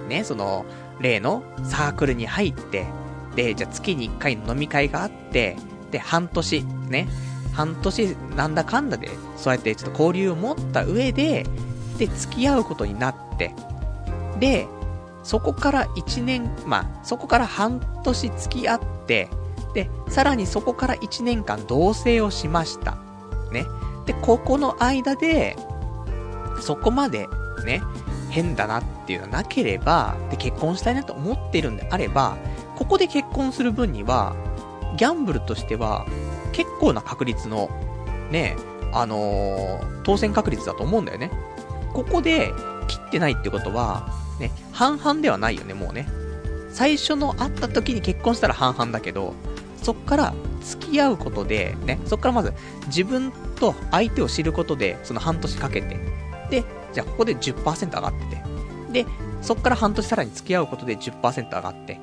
[0.08, 0.66] ね、その、
[1.00, 2.86] 例のサークルに入って、
[3.36, 5.58] じゃあ月に1回飲み会があって、
[5.92, 7.08] で、半年、ね。
[7.54, 11.46] 半年なんだかんだで、そうやってちょっと交流を持った上で、
[11.98, 13.54] で、付き合うことになって、
[14.40, 14.68] で、
[15.24, 19.30] そこから1年、まあ、そこから半年付き合って、
[19.74, 22.98] で、さらにそこから1年間同棲をしました。
[23.52, 23.66] ね。
[24.06, 25.58] で、ここの間で、
[26.62, 27.28] そこまで、
[27.66, 27.82] ね、
[28.30, 32.38] 変だなっていうのはなければ、で、結婚したいなと思ってるんであれば、
[32.80, 34.34] ここで結婚する分には、
[34.96, 36.08] ギャンブルとしては、
[36.54, 37.70] 結構な確率の、
[38.32, 38.56] ね、
[38.94, 41.30] あのー、当選確率だと思うんだよね。
[41.94, 42.54] ここで
[42.88, 44.10] 切ってないってことは、
[44.40, 46.08] ね、半々ではないよね、もうね。
[46.72, 49.34] 最初の会った時に結婚したら半々だけど、
[49.84, 52.54] そっから付き合うことで、ね、そっからまず
[52.88, 56.00] 自分と相手を知ることで、その半年かけて、
[56.50, 56.64] で、
[56.94, 59.06] じゃあここで10%上がってて、で、
[59.42, 62.00] そっから半年さらに付き合うことで10%上がって、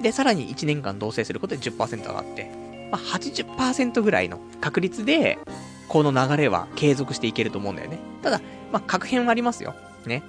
[0.00, 2.50] で、さらに1年間同棲することで10%上がって、
[2.90, 5.38] まあ、80%ぐらいの確率で、
[5.88, 7.98] この流れは継続していけると思うんだよね。
[8.22, 8.40] ただ、
[8.72, 9.74] まあ、確変はありますよ。
[10.06, 10.22] ね。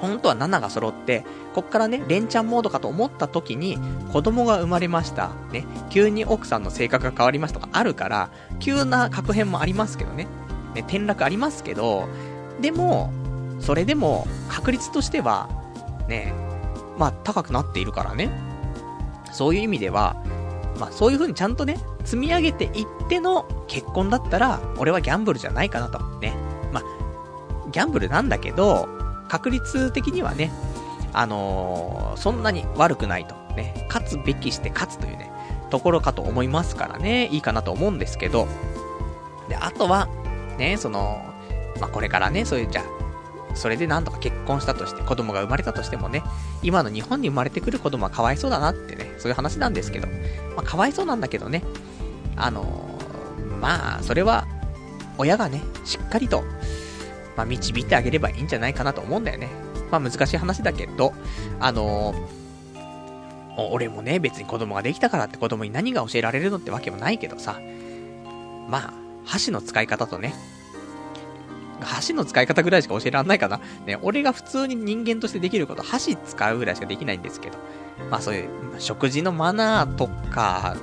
[0.00, 1.24] 本当は7が揃って、
[1.54, 3.78] こっからね、連チャンモードかと思った時に、
[4.12, 5.30] 子供が生まれました。
[5.52, 10.28] ね、急に奥さんの性格が変わりますとかあるから、急な確変もありますけどね。
[10.74, 12.08] ね、転落ありますけど、
[12.60, 13.10] でも、
[13.60, 15.48] それでも、確率としては、
[16.08, 16.32] ね、
[16.96, 18.30] まあ、高くなっているからね。
[19.32, 20.16] そういう意味では、
[20.78, 25.98] まあ、そういう風にちゃんとね、積み上げていっての結婚だったら、俺はギャンブルじゃないかなと。
[26.20, 26.34] ね。
[26.72, 26.84] まあ、
[27.70, 28.88] ギャンブルなんだけど、
[29.28, 30.50] 確率的にはね、
[31.12, 33.34] あのー、そんなに悪くないと。
[33.56, 35.30] ね、勝つべきして勝つというね、
[35.70, 38.46] ところかと思いますからね、いいかなと思うんですけど、
[39.48, 40.08] で、あとは、
[40.58, 41.22] ね、その、
[41.80, 42.84] まあ、これからね、そういう、じゃあ、
[43.58, 46.22] それでなんとか結婚したとして、子供が生まれたとしてもね、
[46.62, 50.06] 今の日本に生まれてくる子供はかわいそうだなってね、そういう話なんですけど、
[50.56, 51.64] まあ、かわいそうなんだけどね、
[52.36, 54.46] あのー、まあ、それは、
[55.18, 56.44] 親がね、しっかりと、
[57.36, 59.48] まあ、導いてあげればいいんじゃないかなと思うんだよね。
[59.90, 61.12] まあ、難しい話だけど、
[61.58, 67.60] あのー、俺もね、別に子供ができたからって子供に何が教えられるのってわけもないけどさ、
[68.68, 68.92] まあ、
[69.24, 70.32] 箸の使い方とね、
[71.80, 73.60] 箸の使い方ぐらいしか教えられないかな。
[73.86, 77.58] ね、俺が普通に人間としてできること、箸使うぐらいしかできないんですけど。
[78.10, 78.48] まあそういう、
[78.78, 80.76] 食事のマナーとか、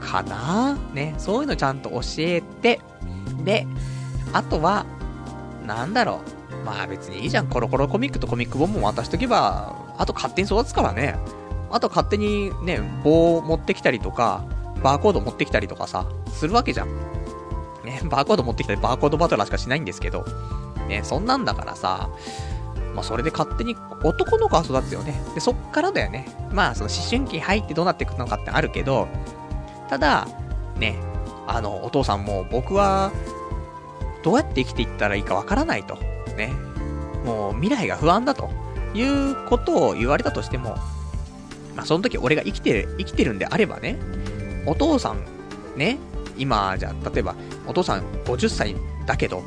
[0.00, 0.78] かな？
[0.94, 2.80] ね、そういうのちゃんと教えて、
[3.44, 3.66] で、
[4.32, 4.86] あとは、
[5.66, 6.20] なんだろ
[6.62, 6.64] う。
[6.64, 7.46] まあ別にいいじゃん。
[7.46, 11.16] コロコロコミックとコミック本も渡しとけば、あと勝手に育つからね。
[11.70, 14.44] あと勝手にね、棒持ってきたりとか、
[14.82, 16.88] バーコード持ってきたりとかさ、するわけじゃん。
[17.84, 20.24] ね、バーコード持ってきたりバーコードバトラーしかしないんですけど、
[20.88, 22.10] ね、そんなんだからさ、
[22.94, 25.20] まあそれで勝手に男の子は育つよね。
[25.34, 26.26] で、そっからだよね。
[26.52, 29.08] まあその思春期入ってどうなっていくのかってあるけど、
[29.88, 30.28] ただ、
[30.76, 30.96] ね、
[31.46, 33.12] あの、お父さんも僕は、
[34.22, 35.96] どうやって生きていったらいいかわからないと。
[36.36, 36.52] ね。
[37.24, 38.50] もう未来が不安だと。
[38.94, 40.76] いうことを言われたとしても、
[41.76, 43.98] まあその時俺が生きて、生きてるんであればね、
[44.66, 45.24] お父さん、
[45.76, 45.98] ね、
[46.36, 47.34] 今、じゃあ、例えば、
[47.66, 48.76] お父さん50歳
[49.06, 49.42] だけど、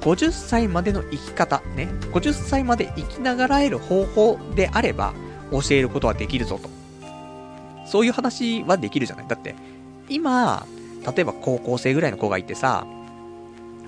[0.00, 5.14] 50歳までの生き方、ね、50歳まで生きながらえる方法であれば、
[5.50, 6.68] 教えることはできるぞと。
[7.86, 9.28] そういう話はできるじゃない？
[9.28, 9.54] だって、
[10.08, 10.66] 今、
[11.06, 12.86] 例えば高校生ぐらいの子がいてさ、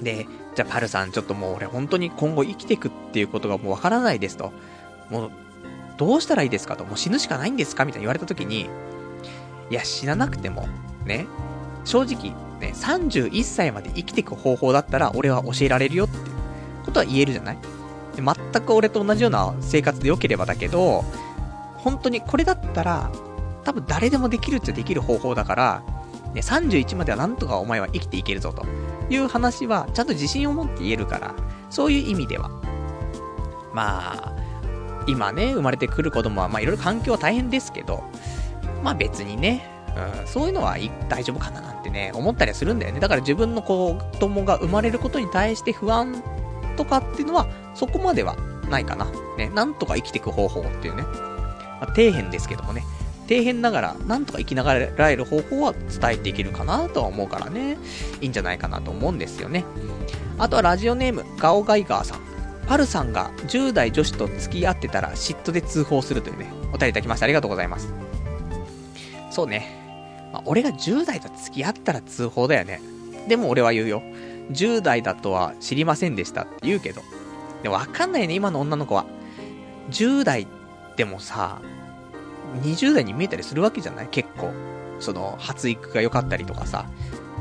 [0.00, 4.52] で、じゃあパルさんちょっともう俺本当に今後生きていくっていうことがもうわからないですと。
[5.10, 5.30] もう、
[5.96, 6.84] どうしたらいいですかと。
[6.84, 8.68] もう死ぬしかないんですかみたいに言われた時に、
[9.70, 10.68] いや、死ななくても、
[11.04, 11.26] ね、
[11.88, 16.18] 正直、ね、31歳まで生きていく方法だったら俺は教えられるよって
[16.84, 17.58] ことは言えるじゃない？
[18.14, 21.02] で全く俺と同じような生活で良ければだけど、
[21.78, 23.10] 本当にこれだったら、
[23.64, 25.82] 多分誰でもできるっちゃできる方法だから、
[26.34, 28.66] ね、31まではなんとかお前は生きていけるぞと
[29.08, 31.34] いう話は、ちゃんと自信を持って言えるから、
[31.70, 32.50] そういう意味では。
[33.72, 34.36] まあ、
[35.06, 38.02] 今ね、生まれてくる子供は、まあいろいろ環境は大変ですけど、
[38.82, 40.76] まあ別にね、うん、そういうのは
[41.08, 43.00] 大丈夫かななんてね、思ったりはするんだよね。
[43.00, 46.22] だから自分の子供が生まれることに対して不安
[46.76, 48.36] とかっていうのは、そこまでは
[48.70, 49.06] ないかな。
[49.36, 51.02] ね、なんとか生きていく方法っていうね。
[51.02, 52.84] まあ、底辺ですけどもね。
[53.28, 57.76] 底辺ながら、なんとか生きながらえる方法は伝えていけるかなとは思うからね。
[58.20, 59.64] いいんじゃないかなと思うんですよね。
[60.38, 62.20] あとはラジオネーム、ガオガイガーさん。
[62.66, 67.24] パルさんが10代女子と付き合ってたら嫉妬で通報するというね、お便りいただきました。
[67.24, 67.92] ありがとうございます。
[69.30, 69.77] そうね。
[70.32, 72.80] まあ、俺が10代と付き合ったら通報だよね。
[73.28, 74.02] でも俺は言うよ。
[74.52, 77.02] 10代だとは知りませんでしたって言うけど。
[77.62, 79.06] でもわかんないね、今の女の子は。
[79.90, 80.46] 10代
[80.96, 81.60] でもさ、
[82.62, 84.08] 20代に見えたりするわけじゃない？
[84.08, 84.52] 結構。
[85.00, 86.86] その、発育が良かったりとかさ、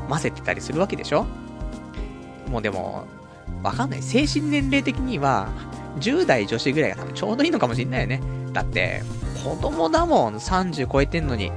[0.08, 1.26] 混ぜてたりするわけでしょ？
[2.48, 3.06] もうでも、
[3.62, 4.02] わかんない。
[4.02, 5.48] 精神年齢的には、
[6.00, 8.20] 10代女子ぐらいが多分ちょうどいいのかもしんないよね。
[8.52, 9.02] だって、
[9.42, 11.50] 子供だもん、30超えてんのに。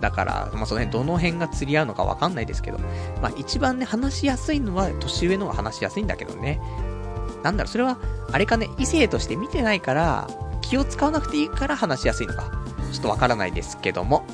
[0.00, 2.78] だから、まあ、その辺、どの辺が釣り合うのかわかんないですけど、
[3.22, 6.60] まあ、一番ね、話しやすいのは、年上の方が話しやすいんだけどね。
[7.42, 7.98] なんだろう、それは、
[8.32, 10.28] あれかね、異性として見てないから、
[10.62, 12.50] 気を使わなくていいから話しやすいのか、
[12.92, 14.24] ちょっとわからないですけども。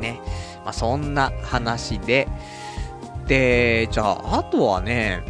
[0.00, 0.20] ね。
[0.64, 2.28] まあ、そんな話で、
[3.26, 5.22] で、じゃあ、あとはね、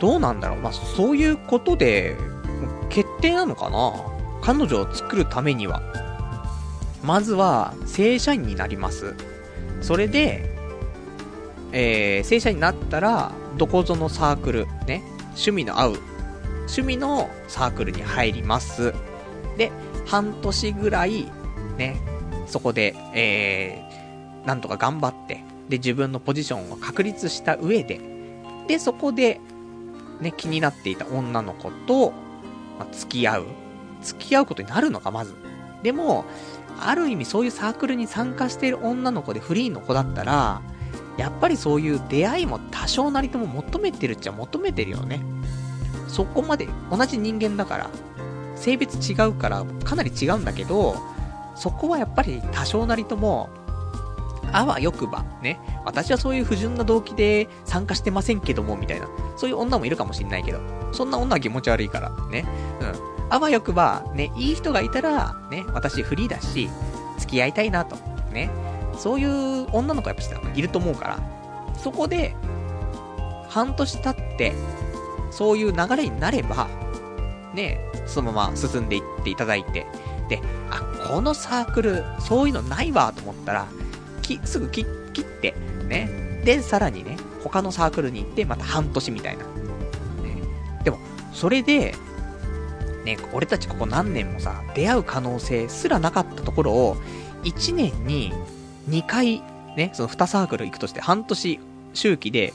[0.00, 0.60] どうなんだろう。
[0.60, 2.16] まあ、そういうことで、
[2.88, 3.92] 決定なのかな
[4.42, 5.82] 彼女を作るためには。
[7.02, 9.14] まずは、正社員になります。
[9.80, 10.54] それで、
[11.72, 15.98] えー、正社員になったら、どこぞのサークル、ね、趣味の合う、
[16.62, 18.92] 趣味のサークルに入ります。
[19.56, 19.72] で、
[20.06, 21.26] 半年ぐらい、
[21.78, 21.96] ね、
[22.46, 28.00] そこで、えー、なんとか頑張って、で、自分のポジションを確立した上で、
[28.66, 29.40] で、そこで、
[30.20, 32.12] ね、気になっていた女の子と、
[32.78, 33.46] まあ、付き合う。
[34.02, 35.34] 付き合うことになるのか、まず。
[35.82, 36.24] でも、
[36.80, 40.62] ある意味そういうサークルに参加している女の子でフリーの子だったら、
[41.16, 45.20] やっぱりそういう出会いも多少なりとも求めてるっちゃ求めてるよね。
[46.08, 47.90] そこまで同じ人間だから、
[48.56, 50.96] 性別違うからかなり違うんだけど、
[51.54, 53.50] そこはやっぱり多少なりとも、
[54.52, 60.60] あわよくば、ね、私はそういう不純な動機で参加してませんけども、みたいな、そういう女もいるかもしんないけど、
[60.92, 62.44] そんな女は気持ち悪いから、ね、
[62.80, 63.09] うん。
[63.30, 66.68] あわよくば、ね、いい人がいたら、ね、私フリーだし、
[67.18, 67.96] 付き合いたいなと、
[68.32, 68.50] ね、
[68.98, 71.18] そういう女の子やっぱいると思うから、
[71.78, 72.34] そこで、
[73.48, 74.52] 半年経って、
[75.30, 76.68] そういう流れになれば、
[77.54, 79.86] ね、そのまま進んでいっていただいて、
[80.28, 83.66] で、あ、このサークル、そういうのないわと思ったら、
[84.22, 85.54] き、すぐ切って、
[85.88, 89.44] ね、で、さらにね、他のサークルに行って、また半年みたいな。
[89.44, 89.50] ね、
[90.84, 90.98] でも、
[91.32, 91.94] それで、
[93.04, 96.96] ね、俺たちここ何年もさ、出会う可能性すらなかったところを、
[97.44, 98.32] 1年に
[98.88, 99.42] 2回、
[99.76, 101.60] ね、その2サークル行くとして、半年
[101.94, 102.52] 周期で、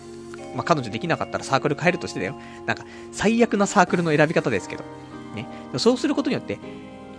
[0.55, 2.35] まあ、彼女できなかったらサークル変えるとしてだよ。
[2.65, 4.83] なんか、最悪なサークルの選び方ですけど。
[5.35, 5.47] ね。
[5.77, 6.59] そうすることによって、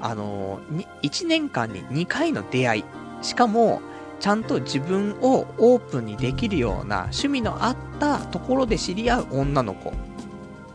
[0.00, 2.84] あのー、1年間に2回の出会い。
[3.22, 3.82] しかも、
[4.20, 9.92] ちゃんと自分をオープンにできるような趣味のあったところで知り合う女の子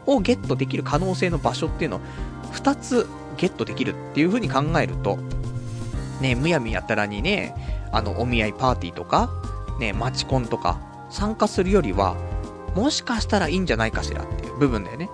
[0.05, 2.01] をゲットできる可能性の場所っていうのを
[2.53, 5.17] 2つゲットできるっていう風に考えると、
[6.19, 7.55] ね、むやみやたらにね、
[7.91, 9.29] あの、お見合いパーティーとか、
[9.79, 10.79] ね、マチコンとか、
[11.09, 12.15] 参加するよりは、
[12.75, 15.09] もしかしたらいいんじゃないかしらっていう部分だよね。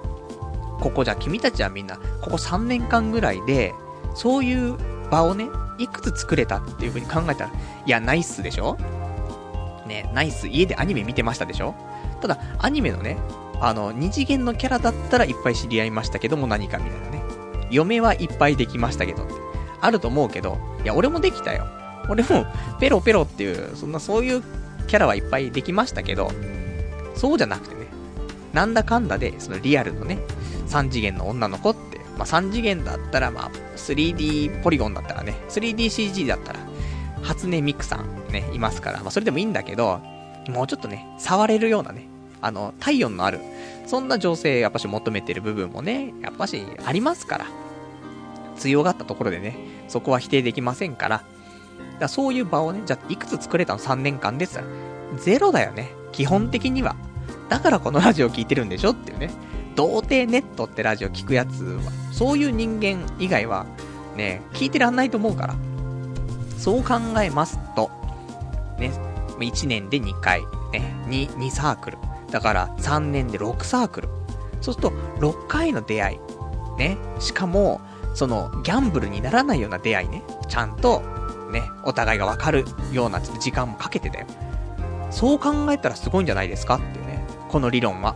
[0.80, 3.74] ここじゃ君たちはみんな、ここ3年間ぐらいで、
[4.14, 4.78] そういう
[5.10, 5.48] 場をね、
[5.80, 7.52] いくつ作れたっていう風に考えたら、
[7.86, 8.78] いや、ナイスでしょ？
[9.88, 11.74] ね、ナイス、家でアニメ見てましたでしょ？
[12.22, 13.18] ただ、アニメのね、
[13.62, 17.17] あの、二次元のキャラだったらいっぱい知り合いましたけども何かみたいなね。
[17.72, 19.34] 嫁はいっぱいできましたけどって。
[19.82, 21.68] あると思うけど、いや、俺もできたよ。
[22.10, 22.46] 俺も、
[22.80, 24.44] ペロペロっていう、そんなそういう
[24.88, 26.32] キャラはいっぱいできましたけど、
[27.16, 27.88] そうじゃなくてね、
[28.54, 30.20] なんだかんだで、そのリアルのね、
[30.68, 36.60] 3次元の女の子って、まあ、3次元だったら、まあ、3D ポリゴンだったらね、3DCG だったら、
[37.22, 40.00] 初音ミクさんね、いますから、まあ、それでもいいんだけど、
[40.50, 42.08] もうちょっとね、触れるようなね、
[42.42, 43.40] あの、体温のある、
[43.88, 47.46] そんな女性、やっぱし求めてる部分もね、やっぱしありますから。
[48.58, 49.56] 強がったところでね、
[49.88, 51.24] そこは否定できませんから。
[52.00, 54.60] だそういう場をね、じゃあ、いくつ作れたの ?3 年間です
[55.18, 55.92] ゼロだよね。
[56.12, 56.96] 基本的には。
[57.50, 59.30] だからこのラジオ聞いてるんでしょっていうね。
[59.76, 61.82] 童貞ネットってラジオ聞くやつは、
[62.12, 63.66] そういう人間以外は、
[64.18, 65.56] ね、聞いてらんないと思うから。
[66.58, 67.90] そう考えますと、
[68.80, 68.92] ね、
[69.40, 70.42] 1年で2回、
[70.74, 71.98] ね、2、2サークル。
[72.32, 74.10] だから3年で6サークル。
[74.62, 76.20] そうすると6回の出会い。
[76.78, 76.98] ね。
[77.20, 77.82] しかも、
[78.14, 80.24] そのギャンブルにならないような出会いね。
[80.48, 81.02] ちゃんと、
[81.52, 84.28] ね、お互いがわかるような時間もかけてだよ。
[85.12, 87.24] そう考えたらすごいんじゃないですかっていうね。
[87.50, 88.16] この理論は。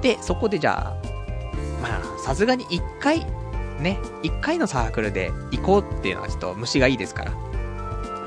[0.00, 1.08] で、そこでじゃあ、
[1.82, 3.26] まあ、さすがに1回、
[3.80, 7.32] ね、1回のサークルで行こうっていうのはちょっと虫がいいですから。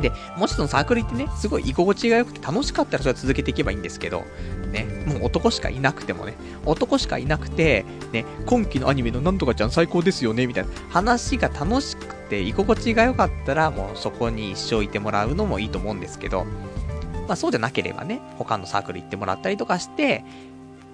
[0.02, 4.24] で、もしそのサークル行ってね、すごい居心地が良くて楽しかったらそれは続けていけばいいんですけど、
[4.72, 6.36] ね、もう男しかいなくてもね、
[6.66, 16.46] 男しかいなくて、ね、今期のアニメのなんとかちゃん最高ですよね、みたいな話が楽しくて居心地が良かったら、もうそこに一生いてもらうのもいいと思うんですけど、
[17.28, 20.24] まあそうじゃなければね、他のサークル行ってもらったりとかして、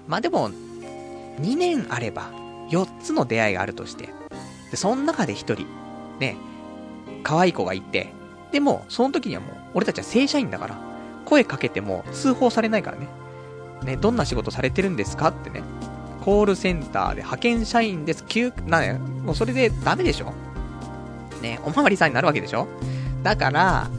[0.08, 0.50] まあでも、
[1.40, 2.30] 2年あれば、
[2.70, 4.10] 4つの出会いがあるとして、
[4.70, 5.66] で、その中で1人、
[6.20, 6.38] ね、
[7.24, 8.14] 可愛い子がいて、
[8.52, 10.78] でも、その時にはもう、俺たちは正社員だから、
[11.26, 13.08] 声かけても通報されないからね。
[13.84, 15.64] ね、どんな仕事されてるんですかってね。
[16.24, 18.24] コールセンターで派遣社員です。
[18.28, 18.94] 急、な、
[19.24, 20.34] もうそれでダメでしょ
[21.42, 22.68] ね、おまわりさんになるわけでしょ
[23.24, 23.90] だから、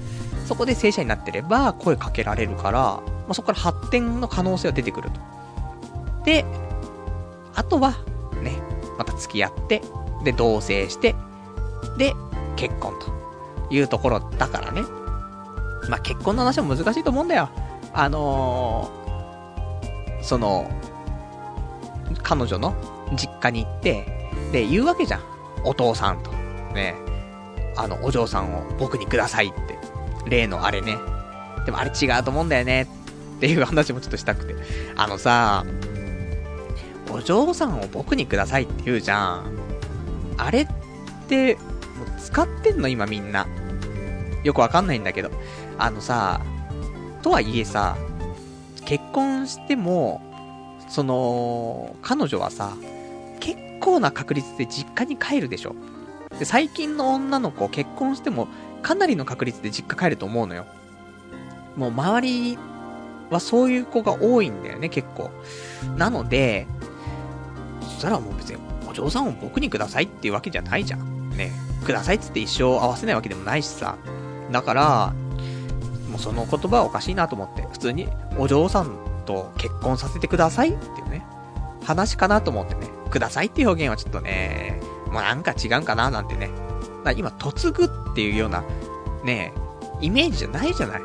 [0.46, 5.20] そこで正社員になってれば声かけられるから、まあ、そこから発展の可能性が出てくると。
[6.24, 6.44] で、
[7.54, 7.94] あとは、
[8.42, 8.60] ね、
[8.98, 9.82] また付き合って、
[10.24, 11.14] で、同棲して、
[11.98, 12.14] で、
[12.56, 13.21] 結婚と。
[13.72, 14.82] いうところだからね。
[15.88, 17.48] まあ、結婚の話も難しいと思うんだよ。
[17.92, 20.70] あのー、その、
[22.22, 22.74] 彼女の
[23.16, 25.20] 実家に行って、で、言うわけじゃん。
[25.64, 26.30] お父さんと。
[26.74, 26.94] ね。
[27.76, 29.78] あの、お嬢さんを僕にくださいって。
[30.28, 30.96] 例のあれね。
[31.64, 32.82] でもあれ違うと思うんだよね。
[32.82, 34.54] っていう話もちょっとしたくて。
[34.96, 35.64] あのさ、
[37.10, 39.52] お嬢さんを僕にくださいって言うじゃん。
[40.38, 40.66] あれっ
[41.28, 41.58] て、
[42.18, 43.46] 使ってんの今みんな。
[44.42, 45.30] よくわかんないんだけど。
[45.78, 46.40] あのさ、
[47.22, 47.96] とはいえさ、
[48.84, 50.20] 結婚しても、
[50.88, 52.76] その、彼女はさ、
[53.40, 55.74] 結構な確率で実家に帰るでしょ。
[56.38, 58.48] で、最近の女の子、結婚しても、
[58.82, 60.66] かなりの確率で実家帰ると思うのよ。
[61.76, 62.58] もう周り
[63.30, 65.30] はそういう子が多いんだよね、結構。
[65.96, 66.66] なので、
[67.80, 68.58] そしたらもう別に、
[68.88, 71.30] お嬢さんを僕にくださいっていうわけじゃないじゃん。
[71.30, 71.52] ね。
[71.84, 73.96] くださいっつって一生合わせないわけでもないしさ。
[74.52, 75.14] だから、
[76.08, 78.08] もうその言葉はおかしいなと思って、普通に
[78.38, 81.24] お嬢さんと結婚させてくださいっていうね、
[81.82, 86.50] 話かなと思ってね、くださいっていう表現はちょっとね、もうなんか違うかななんてね。
[87.16, 88.62] 今、嫁ぐっていうような、
[89.24, 89.52] ね、
[90.00, 91.02] イメージじゃないじゃない。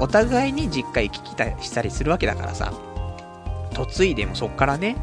[0.00, 2.72] お互いに実家行き来したりするわけだからさ、
[3.76, 4.96] 嫁いでもそっからね、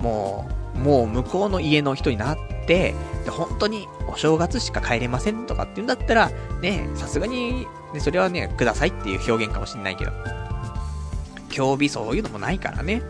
[0.00, 2.94] もう、もう向こうの家の人になって、
[3.24, 6.30] で、本当にお正月しか帰れませんとかって言うんだったら、
[6.60, 10.12] ね、さすがに、ね、それはね、くださいっていう表現かもしんないけど。
[11.56, 13.02] 今日日そういうのもないからね。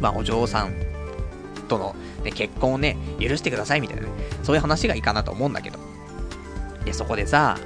[0.00, 0.74] まあ、お嬢さん
[1.68, 1.94] との、
[2.24, 4.08] ね、結婚をね、許してくださいみたいなね、
[4.42, 5.78] そういう話がいいかなと思うんだけど。
[6.84, 7.56] で、そこでさ、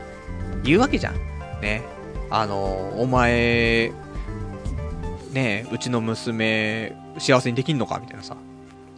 [0.63, 1.15] 言うわけじゃん。
[1.63, 1.83] ね。
[2.29, 3.93] あの、お前、
[5.33, 7.99] ねうちの娘、幸せにできんのか？
[7.99, 8.37] みたいなさ。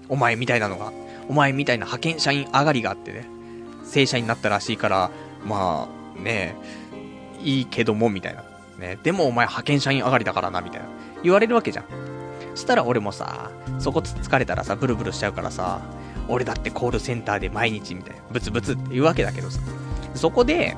[0.09, 0.93] お前みたいなのが、
[1.29, 3.29] お前みたいな派遣社員上がりがあってね、
[3.85, 5.11] 正社員になったらしいから、
[5.45, 8.45] まあ、ねえいいけども、みたいな。
[8.79, 10.87] ね、でもお前派遣社員上がりだからな、みたいな。
[11.23, 11.85] 言われるわけじゃん。
[12.55, 15.81] したら俺もさ、そこつつかれたらさ、ブルブルしちゃうからさ、
[16.29, 19.61] 俺だってコールセンターで毎日みたいな、ブツブツって言うわけだけどさ。
[20.15, 20.77] そこで、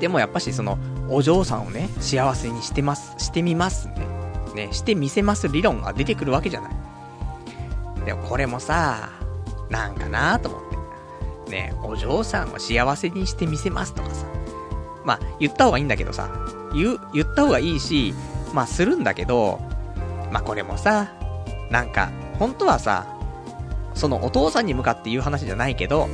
[0.00, 0.78] でもやっぱしその、
[1.08, 4.06] お嬢さんをね、幸せにしてます、してみますね。
[4.54, 6.87] ね、してみせます理論が出てくるわけじゃない。
[8.08, 9.10] でもこれもさ、
[9.68, 10.62] なんかなと思っ
[11.44, 11.50] て。
[11.50, 14.24] ね、お嬢さんを幸せにしてみせますとかさ。
[15.04, 16.30] まあ、言った方がいいんだけどさ、
[16.72, 18.14] 言、言った方がいいし、
[18.54, 19.60] まあするんだけど、
[20.32, 21.12] まあこれもさ、
[21.70, 23.06] なんか、本当はさ、
[23.92, 26.08] そのお父さんに向かって言う話じゃないけど、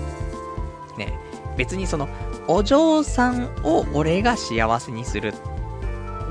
[0.98, 1.16] ね、
[1.56, 2.08] 別にその、
[2.48, 5.32] お嬢さんを俺が幸せにする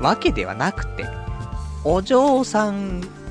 [0.02, 1.06] わけではなくて、
[1.84, 3.23] お嬢さん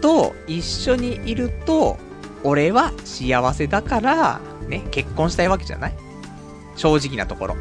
[0.00, 1.98] と一緒にいると、
[2.42, 5.94] 俺は幸せだから、ね、結婚したいわけじゃない？
[6.76, 7.56] 正直なところ。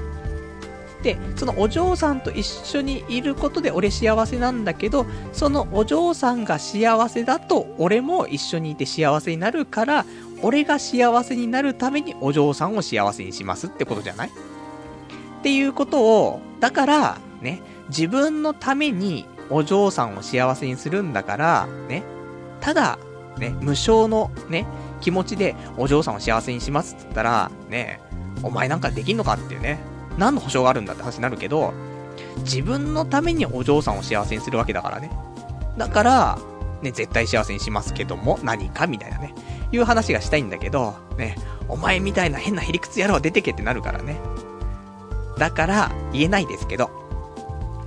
[1.03, 10.05] で、そのお嬢さんと一緒にいることで俺幸せなんだけど、そのお嬢さんが幸せだと俺も一緒にいて幸せになるから、
[10.41, 14.29] 俺が幸せになるためにお嬢さんを幸せにしますってことじゃない？
[14.29, 22.03] っていうことを、だから、ね、自分のためにお嬢さんを幸せにするんだから、ね、
[22.61, 22.99] ただ、
[23.37, 24.65] ね、無償のね、
[25.01, 28.01] 気持ちでお嬢さんを幸せにしますって言ったら、ね、
[28.43, 29.79] お前なんかできんのかっていうね、
[30.17, 31.73] 何の保証があるんだって話になるけど、
[32.39, 35.11] 自分のためにお嬢さんを幸せにするわけだからね。
[35.77, 36.39] だから、
[36.81, 39.33] ね、絶対幸せにしますけども、何かみたいなね、
[39.71, 41.35] いう話がしたいんだけど、ね、
[41.67, 44.19] お前みたいな変なへりくつ野郎出てけってなるからね。
[45.37, 46.89] だから、言えないですけど、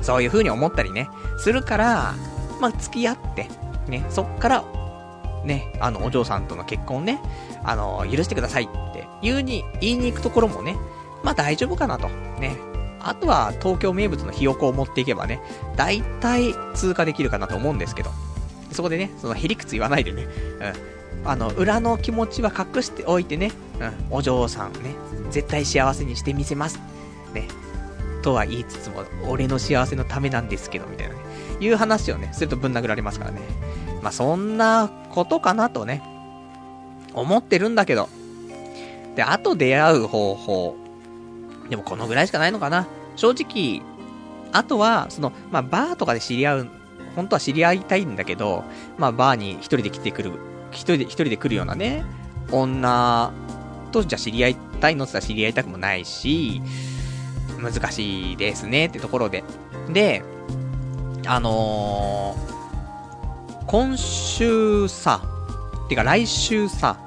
[0.01, 1.09] そういう風に思ったりね、
[1.39, 2.15] するから、
[2.61, 3.49] まあ、付き合って、
[3.89, 4.65] ね、そっから、
[5.45, 7.21] ね、あの、お嬢さんとの結婚ね、
[7.65, 10.77] あの、許してくださいって言うに、言いに行くところもね、
[11.23, 12.09] まあ大丈夫かなと。
[12.41, 12.57] ね。
[13.05, 15.41] あとは東京名物のひよこを持っていけばね、
[15.77, 18.11] 大体通過できるかなと思うんですけど。
[18.71, 20.27] そこでね、そのへりくつ言わないでね、
[21.23, 21.29] うん。
[21.29, 23.85] あの、裏の気持ちは隠しておいてね、う
[24.15, 24.95] ん、お嬢さんね、
[25.31, 26.81] 絶対幸せにしてみせます。
[27.35, 27.49] ね。
[28.23, 31.21] とは言いつつも、俺の幸せのためなんですけど、みたいなね。
[31.65, 33.41] いう話をね、するとぶん殴られますからね。
[34.03, 36.03] まあ、そんなことかなとね、
[37.15, 38.09] 思ってるんだけど。
[39.17, 40.77] で、あと出会う方法。
[41.69, 42.87] でもこのぐらいしかないのかな。
[43.17, 43.83] 正直、
[44.53, 46.69] あとは、その、まあ、バーとかで知り合う、
[47.17, 48.65] 本当は知り合いたいんだけど、
[48.99, 50.33] まあ、バーに一人で来てくる、
[50.71, 52.05] 一人で、一人で来るようなね、
[52.51, 53.33] 女
[53.93, 56.63] と、じゃ知り合いたいのって言ったら知り合いたくもないし、
[57.63, 59.45] 難しいですねってところで。
[59.91, 60.23] で、
[61.27, 65.23] あのー、今週さ、
[65.89, 66.99] てか来週さ、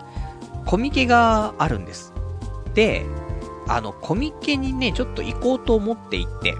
[0.65, 2.13] コミケがあるんです。
[2.73, 3.05] で、
[3.67, 6.55] あの、コミケにね、ちょっと行こうと思っていて、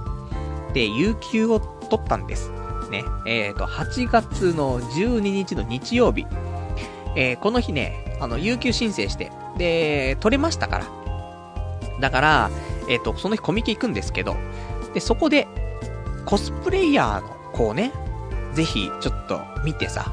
[0.73, 2.51] で、有給を取ったんです。
[2.89, 3.03] ね。
[3.25, 6.25] えっ、ー、と、8月の12日の日曜日。
[7.15, 10.85] えー、この日ね、あの、有給申請して、で、取れましたから。
[12.01, 12.51] だから、
[12.89, 14.35] えっ、ー、と、その日コミケ行くんですけど、
[14.93, 15.47] で、そこで、
[16.25, 17.91] コスプレイヤーの子をね、
[18.53, 20.11] ぜひ、ちょっと見てさ、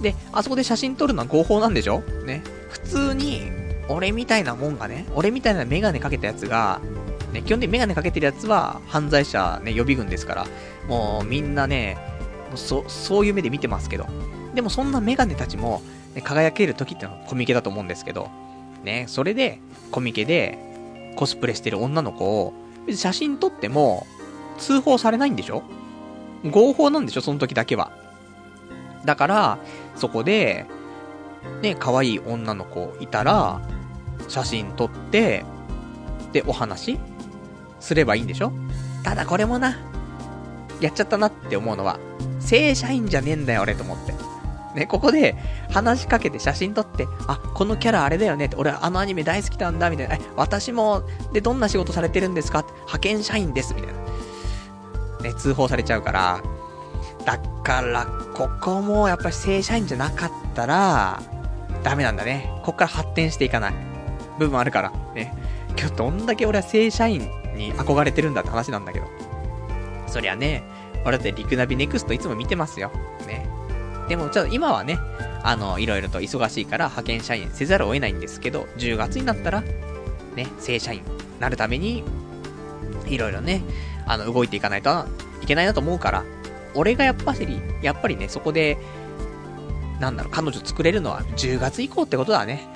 [0.00, 2.02] で、あそこで写真撮るのは合法なんでしょ？
[2.26, 2.42] ね。
[2.70, 3.42] 普通に、
[3.88, 6.80] 俺みたいなもんがね、俺みたいなメガネかけたやつが、
[7.32, 10.46] ね、基本的にメガネかけてるやつは犯罪者ね、予備軍ですから、
[10.88, 11.96] もうみんなね、
[12.48, 14.06] もうそ、そういう目で見てますけど。
[14.54, 15.82] でもそんなメガネたちも、
[16.14, 18.30] ね、輝ける時ってのはコミケだと思うんですけど、
[18.84, 19.60] ね、それで、
[19.90, 20.58] コミケで、
[21.16, 22.52] コスプレしてる女の子を、
[22.86, 24.06] 別に写真撮っても、
[24.58, 25.62] 通報されないんでしょ？
[26.50, 27.92] 合法なんでしょその時だけは。
[29.04, 29.58] だから、
[29.96, 30.66] そこで、
[31.62, 33.60] ね、可愛い女の子いたら、
[34.28, 35.44] 写真撮って、
[36.32, 36.98] で、お話
[37.80, 38.52] すればいいんでしょ？
[39.02, 39.76] ただこれもな、
[40.80, 41.98] やっちゃったなって思うのは、
[42.40, 44.14] 正社員じゃねえんだよ、俺と思って。
[44.74, 45.36] ね、ここで
[45.70, 50.16] 話しかけて写真撮って、あ、このキャラあれだよねって、俺あのアニメ大好きなんだ、みたいな。
[50.16, 51.02] え、私も、
[51.32, 52.62] で、どんな仕事されてるんですか？
[52.62, 53.98] 派遣社員です、みたいな。
[55.24, 56.42] ね、通報されちゃうから。
[57.24, 61.22] だから、ここもやっぱり正社員じゃなかったら、
[61.82, 62.52] ダメなんだね。
[62.62, 63.74] こっから発展していかない。
[64.38, 64.92] 部分あるから。
[65.14, 65.34] ね。
[65.76, 67.20] 今日どんだけ俺は正社員
[67.56, 69.06] に憧れてるんだって話なんだけど。
[70.06, 70.62] そりゃね、
[71.04, 72.90] 俺だってリクナビネクストいつも見てますよ。
[73.26, 73.48] ね。
[74.08, 74.98] でも、ちょっと今はね、
[75.42, 79.62] あの、いろいろと忙しいから派遣社員せざるを得ないんですけど、10月になったら、
[80.36, 81.06] ね、正社員に
[81.40, 82.04] なるために、
[83.06, 83.62] いろいろね、
[84.06, 85.06] あの、動いていかないと
[85.42, 86.24] いけないなと思うから、
[86.74, 88.78] 俺がやっぱり、やっぱりね、そこで、
[90.00, 92.66] なんだろう、彼女作れるのは10月以降ってことだね。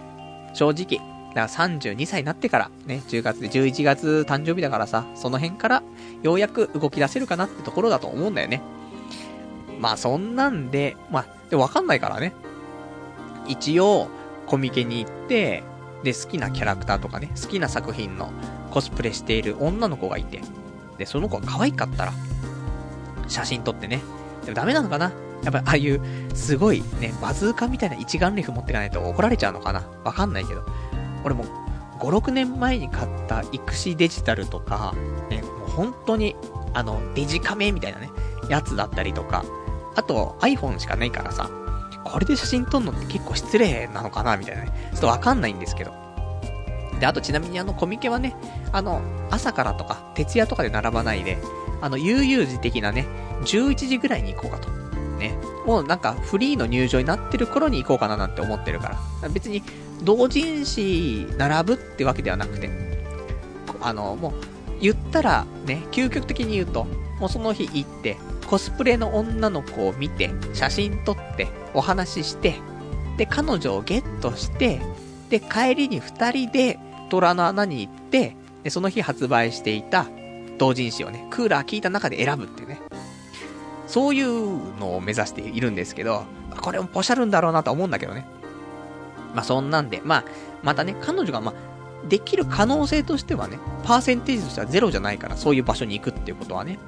[0.55, 1.19] 正直。
[1.35, 5.83] だから32歳になってから、ね、10月で11月誕生日だからさ、その辺から
[6.23, 8.63] ようやく動き出せるかなってところだと思うんだよね。
[9.79, 12.33] まあそんなんで、まあ、でわかんないからね。
[13.47, 14.09] 一応、
[14.47, 15.63] コミケに行って、
[16.03, 18.33] で、好きなキャラクターとかね、好きな作品の
[18.71, 20.41] コスプレしている女の子がいて、
[20.99, 22.13] で、その子が可愛かったら、
[23.29, 24.03] 写真撮ってね。
[24.45, 25.13] でもダメなのかな？
[25.45, 26.01] やっぱああいう、
[26.35, 29.83] すごいね、バズーカみたいな一眼レフ持ってかないと怒られちゃうのかな？
[30.05, 30.65] わかんないけど。
[31.25, 31.45] 俺も
[31.99, 34.95] 5、6年前に買ったイクシデジタルとか、
[35.31, 36.37] ね、もう本当に、
[36.75, 38.11] あの、デジカメみたいなね、
[38.49, 39.45] やつだったりとか、
[39.97, 41.51] あと iPhone しかないからさ、
[42.05, 44.37] これで写真撮るのって結構失礼なのかな？
[44.37, 45.93] みたいなね、ちょっとわかんないんですけど。
[46.99, 48.35] で、あとちなみにあのコミケはね、
[48.73, 49.01] あの、
[49.31, 51.39] 朝からとか、徹夜とかで並ばないで、
[51.81, 53.07] あの、悠々自適なね、
[53.43, 54.71] 11時ぐらいに行こうかと。
[55.19, 55.37] ね。
[55.67, 59.29] もうなんかフリーの入場になってる頃に行こうかななんて思ってるから。
[59.29, 59.63] 別に
[60.03, 62.71] 同人誌並ぶってわけではなくて、
[63.81, 64.33] あの、もう、
[64.81, 66.85] 言ったらね、究極的に言うと、
[67.21, 68.17] もうその日行って、
[68.47, 72.55] コスプレの女の子を見て、写真撮って、お話しして、
[73.17, 74.81] で、彼女をゲットして、
[75.29, 80.07] で、帰りに二人で虎の穴に行って、で、その日発売していた
[80.59, 82.81] 同人誌をね、クーラー効いた中で選ぶっていうね。
[83.87, 86.25] そういうのを目指しているんですけど、
[86.61, 88.27] これもポシャるんだろうなと思うんだけどね。
[89.35, 90.25] まあそんなんで、まあ、
[90.63, 96.79] またね、彼女がまあ、できる可能性としてはね、パーセンテージとしてはゼロじゃないから、そういう場所に行くっていうことはね。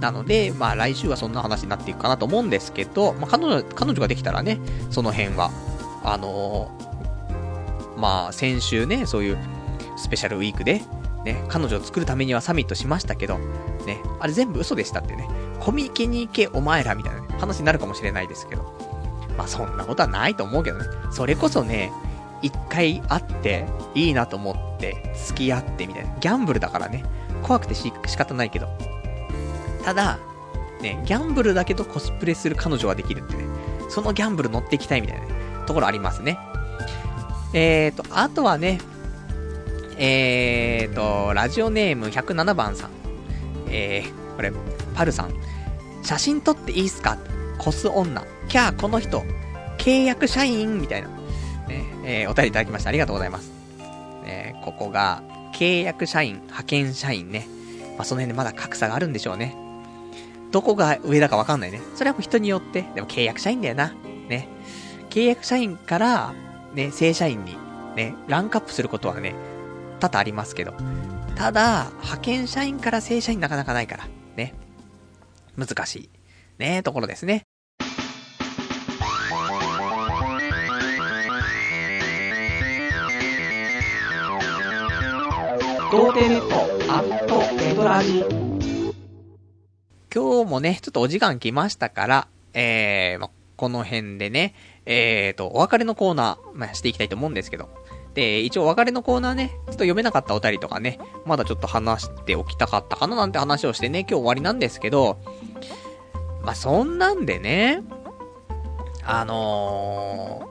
[0.00, 4.58] なので、まあ来週はそんな話になっていくかなと思うんですけど、まあ彼女、彼女ができたらね、
[4.90, 5.50] その辺は、
[6.04, 6.85] あのー、
[7.96, 9.38] まあ先週ね、そういう
[9.96, 10.82] スペシャルウィークで、
[11.24, 13.38] ね、彼女を作るためにはサミットしましたけど、
[13.86, 15.28] ね、あれ全部嘘でしたってね、
[15.60, 18.62] コミケに行けお前らみたいな、ね、話になるかもしれないですけど、
[19.36, 20.84] まあそんなことはないと思うけどね。
[21.10, 21.92] それこそね、
[22.42, 26.14] 一回会っていいなと思って付き合ってみたいな。
[26.20, 27.04] ギャンブルだからね。
[27.42, 28.68] 怖くてし仕方ないけど。
[29.84, 30.18] ただ、
[30.80, 33.44] ね、ギャンブルだけどコスプレする彼女はできるってね。
[33.88, 35.32] そのギャンブル乗っていきたいみたいな、ね、
[35.66, 36.38] ところありますね。
[37.52, 38.80] えーと、あとはね、
[39.98, 42.90] えーと、ラジオネーム107番さん。
[43.68, 44.52] えー、これ、
[44.94, 45.34] パルさん。
[46.02, 47.18] 写真撮っていいっすか？
[47.58, 48.22] コス女。
[48.48, 49.22] キャー、この人。
[49.78, 51.08] 契約社員みたいな。
[51.08, 52.90] ね、えー、お便りいただきました。
[52.90, 53.50] ありがとうございます。
[54.24, 55.22] ね、ここが、
[55.54, 57.48] 契約社員、派遣社員ね。
[57.96, 59.56] まあ、その辺でまだ格差があるんでしょうね。
[60.52, 61.80] どこが上だかわかんないね。
[61.94, 62.84] それはもう人によって。
[62.94, 63.94] でも契約社員だよな。
[64.28, 64.48] ね。
[65.10, 66.34] 契約社員から、
[66.76, 67.56] ね、正社員に、
[67.96, 69.34] ね、ランクアップすることはね、
[69.98, 70.74] 多々ありますけど。
[71.34, 74.08] ただ、派遣社員から正社員なかなかないから。
[74.36, 74.52] ね。
[75.56, 76.10] 難しい。
[76.58, 77.44] ねところですね。
[90.14, 94.54] 今日もね、ちょっとお時間来ましたから、えー、ま、この辺でね、
[94.86, 97.68] えーと、お別れのコーナー、まあ、していきたいと思うんですけど、
[98.14, 105.18] で、一応お別れのコーナーね、ちょっと読めなかったお便りとかね、まだちょっと話しておきたかったかななんて話をしてね、今日終わりなんですけど、
[106.42, 107.82] まあ、そんなんでね、
[109.04, 110.48] あの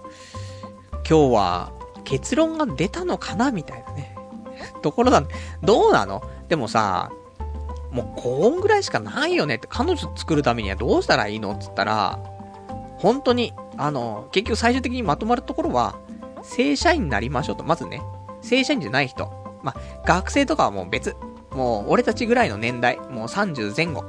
[0.92, 1.72] ー、今日は
[2.04, 4.16] 結論が出たのかなみたいなね。
[4.82, 5.24] ところだ、
[5.64, 6.22] どうなの？
[6.48, 7.12] でもさ、
[7.92, 11.54] もう5音ぐらいしかないよねって、彼女作るためにはどうしたらいいの？
[11.54, 12.20] っつったら、
[12.98, 15.96] 本当に、あの、結局最終的にまとまるところは、
[16.44, 17.64] 正社員になりましょうと。
[17.64, 18.02] まずね、
[18.42, 19.32] 正社員じゃない人。
[19.64, 19.76] ま、
[20.06, 21.16] 学生とかはもう別。
[21.52, 24.04] もう、俺たちぐらいの年代、もう30前後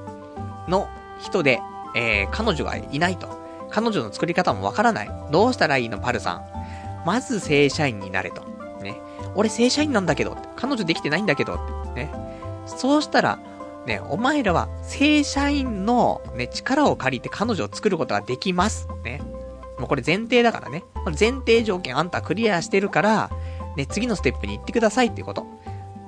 [0.69, 0.89] の
[1.21, 1.61] 人で、
[1.95, 3.29] えー、彼女がいないと。
[3.71, 5.11] 彼女の作り方もわからない。
[5.31, 6.45] どうしたらいいの、パルさん。
[7.07, 8.43] まず正社員になれと。
[8.83, 9.01] ね。
[9.35, 10.37] 俺正社員なんだけど。
[10.57, 11.57] 彼女できてないんだけど。
[11.95, 12.11] ね。
[12.67, 13.39] そうしたら、
[13.87, 18.89] ね、お前らは正社員のね、力を借りて彼女を作ることができます。
[19.05, 19.21] ね。
[19.79, 20.85] もうこれ前提だからね。
[21.05, 23.31] これ前提条件あんたクリアしてるから、
[23.77, 25.47] ね、次のステップに行ってくださいっていうこと。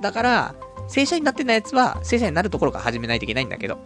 [0.01, 0.55] だから、
[0.87, 3.77] 正社員になってないやつは、正社員になるところから始めないといけないんだけど。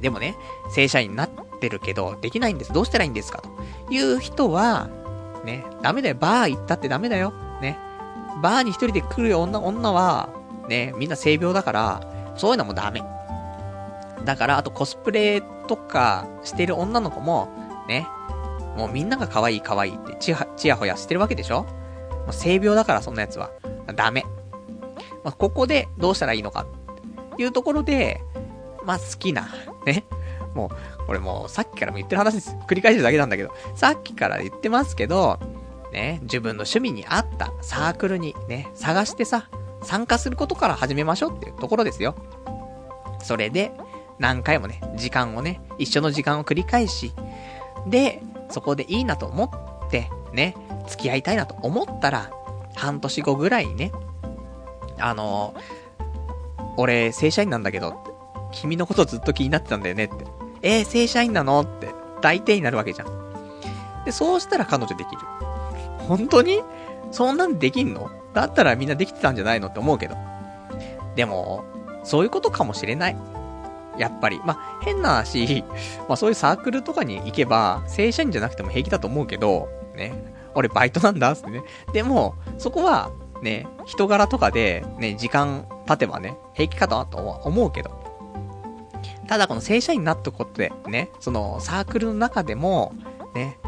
[0.00, 0.36] でもね、
[0.70, 1.30] 正社員になっ
[1.60, 2.72] てるけど、できないんです。
[2.72, 3.42] どうしたらいいんですか？
[3.88, 4.88] という人は、
[5.44, 6.14] ね、ダメだよ。
[6.14, 7.32] バー行ったってダメだよ。
[7.60, 7.78] ね。
[8.40, 10.28] バーに一人で来る女、女は、
[10.68, 12.00] ね、みんな性病だから、
[12.36, 13.02] そういうのもダメ。
[14.24, 17.48] だから、あとコスプレとかしてる女の子も、
[17.88, 18.06] ね。
[18.76, 21.62] もうみんなが可愛い可愛いってちや、ちやほやしてるわけでしょ？
[21.62, 23.50] もう性病だからそんなやつは。
[23.94, 24.24] ダメ。
[25.24, 26.66] まあ、ここでどうしたらいいのか、
[27.38, 28.20] いうところで、
[28.84, 29.48] まあ、好きな、
[29.84, 30.04] ね。
[30.54, 30.70] も
[31.02, 32.56] う、これもうさっきからも言ってる話です。
[32.68, 35.38] 繰り返してるだけなんだけど、さっきから言ってますけど、
[35.92, 39.48] ね、自分の趣味に合ったサークルにね、探してさ、
[39.82, 42.14] 参加することから始めましょうっていうところですよ。
[43.22, 43.72] それで、
[44.18, 47.12] 何回もね、時間をね、一緒の時間を繰り返し、
[47.86, 49.44] で、そこでいいなと思
[49.86, 50.54] って、ね、
[50.86, 52.30] 付き合いたいなと思ったら、
[52.74, 53.92] 半年後ぐらいにね、
[54.98, 55.54] あの
[56.76, 58.02] 俺、正社員なんだけど、
[58.52, 60.26] 君のことずっと気になってたんだよねって。
[60.62, 61.88] えー、正社員なのって、
[62.20, 64.04] 大抵になるわけじゃん。
[64.04, 65.18] で、そうしたら彼女できる。
[66.08, 66.62] 本当に？
[67.12, 68.10] そんなんできんの？
[68.34, 70.16] だったらみんなできてたんじゃないのって思うけど。
[71.14, 71.64] でも、
[72.04, 73.16] そういうことかもしれない。
[73.98, 74.40] やっぱり。
[74.44, 75.64] まあ、変な話、
[76.08, 80.34] まあそういうサークルとかに行けば、正社員じゃなくても平気だと思うけど、ね。
[80.54, 81.62] 俺バイトなんだってね。
[81.92, 83.10] でも、そこは、
[83.42, 88.06] ね、人柄とかで、ね、時間経てばね、平気かなとは思うけど。
[89.28, 92.94] ただこの正社員になったことで、ね、そのサークルの中でも、
[93.34, 93.58] ね、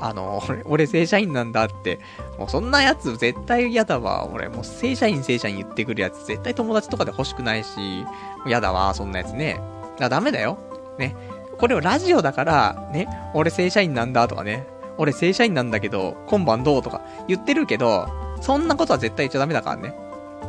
[0.00, 1.98] あの、俺、 俺正社員なんだって、
[2.38, 4.28] もうそんなやつ絶対嫌だわ。
[4.32, 8.04] 俺もう正社員正社員言ってくるやつ絶対友達とかで欲しくないし、
[8.46, 9.60] 嫌だわ、そんなやつね。
[9.98, 10.58] だダメだよ。
[10.98, 11.16] ね。
[11.58, 14.66] これをラジオだから、ね、俺正社員なんだとかね、
[14.98, 18.08] 俺正社員なんだけど、今晩どうとか言ってるけど、
[18.40, 19.94] そんなことは絶対言っちゃダメだからね。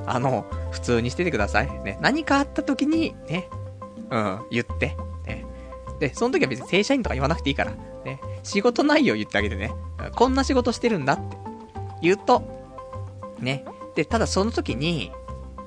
[0.06, 1.69] あの、普通にしててください。
[1.84, 1.98] ね。
[2.02, 3.49] 何かあった時に、ね、
[4.10, 4.95] うん、言って。
[5.99, 7.72] で、その時は別に正社員とか言わなくていいから。
[8.06, 8.19] ね。
[8.44, 9.72] 仕事内容言ってあげてね。
[10.15, 11.38] こんな仕事してるんだって
[12.02, 12.44] 言うと、
[13.40, 13.65] ね。
[13.95, 15.11] で、ただその時に、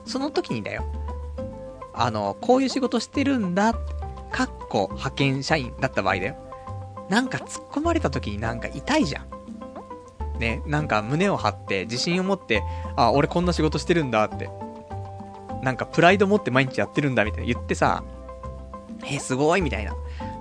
[0.05, 0.85] その時にだよ。
[1.93, 3.75] あの、こういう仕事してるんだ、
[4.31, 6.37] かっこ派遣社員だった場合だよ。
[7.09, 10.39] なんか突っ込まれた時になんか痛いじゃん。
[10.39, 12.63] ね、なんか胸を張って自信を持って、
[12.97, 14.49] あ、俺こんな仕事してるんだって。
[15.63, 18.03] なんかプライド持って毎日やってるんだみたいな言ってさ、
[19.07, 19.95] えすごいみたいな。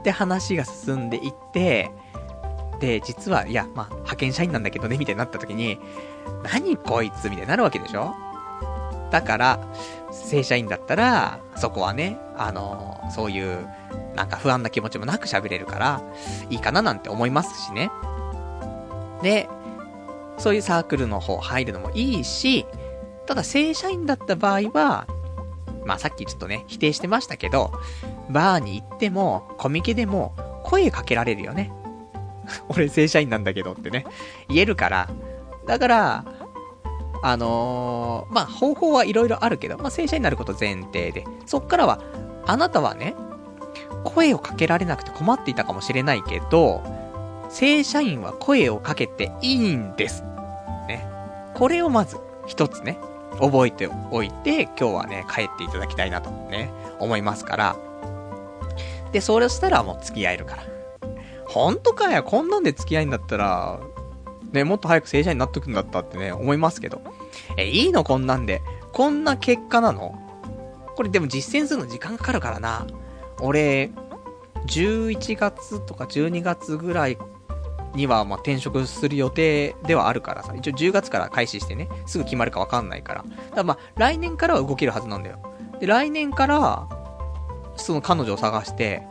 [0.04, 1.92] で、話が進んでいって、
[2.80, 5.80] で、実は、いや、まあ、派遣社員なんだけどね、みたいになった時に、
[6.44, 8.14] 何こいつみたいになるわけでしょ？
[9.12, 9.60] だから、
[10.12, 13.68] 正社員だったら、そこはね、あの、そういう、
[14.16, 16.02] なんか不安な気持ちもなく喋れるから、
[16.50, 17.92] いいかななんて思いますしね。
[19.22, 19.50] で、
[20.38, 22.66] そういうサークルの方入るのもいいし、
[23.26, 25.06] ただ正社員だった場合は、
[25.86, 27.74] まあさっきちょっとね、否定してましたけど、
[28.30, 31.72] バーに行っても、コミケでも、声かけられるよね。
[32.70, 34.06] 俺正社員なんだけどってね、
[34.48, 35.10] 言えるから、
[35.66, 36.26] だから、
[37.22, 42.00] あのー、まあ、方法はいろいろあるけど、まあ、正社員になること前提で、そっからは、
[42.46, 43.16] あなたはね、
[44.04, 46.82] 声をかけられなくて困っていたかもしれないけど、
[47.50, 50.24] 正社員は声をかけていいんです。
[50.88, 51.06] ね。
[51.56, 53.00] これをまず、一つね、
[53.40, 57.89] 覚えておいて、今日はね、帰っていただきたいなとね、思いますから。
[59.12, 60.64] で、それをしたらもう付き合えるから。
[61.48, 63.80] ほんとかよ、こんなんで付き合いんだったら、
[64.52, 67.02] ね、もっと早く正社員になっとくんだったってね、思いますけど。
[67.58, 68.04] え、いいの？
[68.04, 68.62] こんなんで。
[68.94, 70.18] こんな結果なの？
[70.96, 72.86] これでも実践するの時間かかるからな。
[73.40, 73.92] 俺、
[74.68, 77.18] 11月とか12月ぐらい
[77.96, 80.54] には、ま、転職する予定ではあるからさ。
[80.56, 83.24] 一応10月から開始してね、すぐ決まるかわかんないから。
[83.24, 85.40] だからまあ、来年からは動けるはずなんだよ。
[85.80, 86.90] で、来年から、
[87.80, 89.04] その彼女を探して、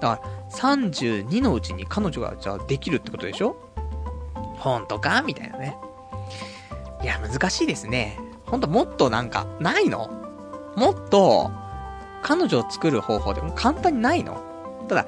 [0.00, 3.56] だから、32のうちに彼女がじゃあできるってことでしょ？
[4.56, 5.22] ほんとか？
[5.22, 5.76] みたいなね。
[7.02, 8.18] いや、難しいですね。
[8.46, 10.08] ほんともっとなんか、ないの？
[10.76, 11.50] もっと、
[12.22, 14.40] 彼女を作る方法でも簡単にないの？
[14.88, 15.06] ただ、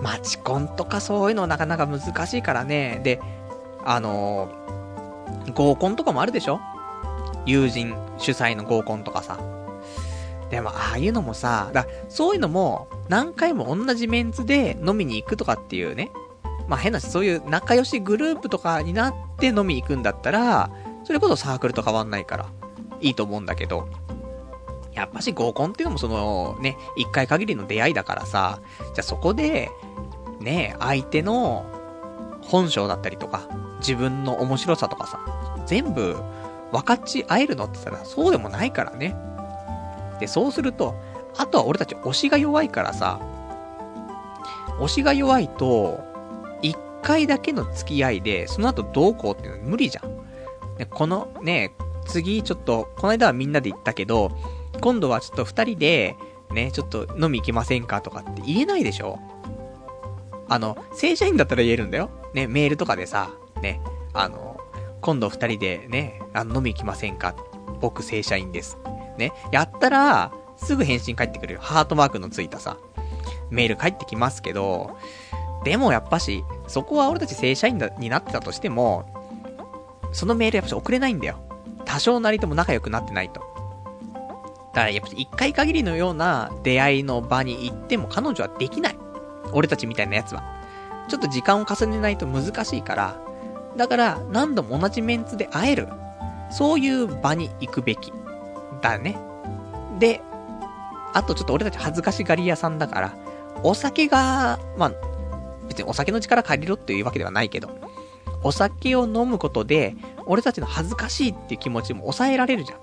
[0.00, 3.00] マチコンとかそういうのなかなか難しいからね。
[3.02, 3.20] で、
[3.84, 6.60] あのー、合コンとかもあるでしょ？
[7.46, 9.38] 友人主催の合コンとかさ。
[10.52, 16.10] でも、ああいうのもさ、だそういうのも、何回も同じメンツで飲みに行くとかっていうね。
[16.68, 20.70] まあ変なし、そういう仲良しグループとかになって飲み行くんだったら、
[21.04, 22.50] それこそサークルと変わんないから、
[23.00, 23.88] いいと思うんだけど、
[24.92, 29.70] やっぱし合コンっていうのもその、ね、一回限りの出会いだからさ、じゃあそこで、
[30.38, 31.64] ね、相手の
[32.42, 33.48] 本性だったりとか、
[33.78, 35.18] 自分の面白さとかさ、
[35.64, 36.18] 全部
[36.72, 39.31] 分かち合えるのって言ったらそうでもないからね。
[40.22, 40.94] で、そうすると、
[41.36, 43.18] あとは俺たち推しが弱いからさ、
[44.78, 45.98] 推しが弱いと、
[46.62, 50.76] 一回だけの付き合いで、その後どうこうっていうの無理じゃん。
[50.78, 51.74] でこのね、
[52.06, 54.30] 次ちょっと、この間はみんなで行ったけど、
[54.80, 56.16] 今度はちょっと二人で、
[56.52, 59.18] ね、ちょっと飲み行きませんかとかって言えないでしょ
[60.48, 62.10] あの、正社員だったら言えるんだよ。
[62.32, 63.80] ね、メールとかでさ、ね、
[64.12, 64.60] あの、
[65.00, 67.34] 今度二人でね、あの、飲み行きませんか
[67.80, 68.78] 僕正社員です。
[69.22, 71.60] ね、やったら、すぐ返信返ってくるよ。
[71.62, 72.76] ハートマークのついたさ、
[73.50, 74.96] メール返ってきますけど、
[75.64, 79.04] でもやっぱし、そこは俺たち正社員だになってたとしても、
[80.12, 81.36] そのメールやっぱし送れないんだよ。
[81.84, 83.40] 多少なりとも仲良くなってないと。
[84.72, 88.96] だからやっぱ一回限りのような出会いの場に行っても彼女はできない。
[89.52, 90.42] 俺たちみたいなやつは。
[91.08, 93.20] ちょっと時間を重ねないと難しいから、
[93.76, 95.88] だから何度も同じメンツで会える。
[96.50, 98.12] そういう場に行くべき。
[98.82, 99.16] だね。
[99.98, 100.20] で、
[101.14, 103.14] あとちょっと俺たち恥ずかしがり屋さんだから、
[103.62, 104.92] お酒が、まあ、
[105.68, 107.70] 別にお酒の力借りろっていうわけではないけど、
[108.42, 109.94] お酒を飲むことで、
[110.26, 112.78] 俺たちの恥ずかしいっていう気持ちも抑えられるじゃん。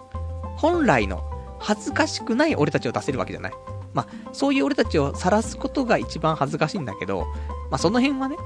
[0.57, 1.23] 本来の
[1.59, 3.53] 恥ずかしくない俺たちを出せるわけじゃない。
[3.93, 7.25] まあ、そういう俺たちを晒すことが一番恥ずかしいんだけど、
[7.69, 8.37] まあ、その辺はね、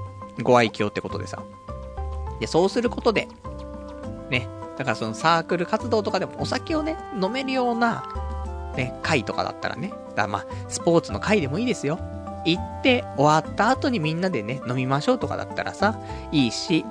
[0.42, 1.44] ご愛嬌ってことでさ。
[2.40, 3.28] で、そうすることで、
[4.30, 4.48] ね、
[4.78, 8.04] だからそのサークル活動とかでもお酒をね、飲めるような、
[8.76, 12.00] ね、会とかだったらね、だまあ、スポーツの会でもいいですよ。
[12.46, 16.00] 行って終わった後にみんなでね、飲みましょうとかだったらさ、
[16.32, 16.86] いいし、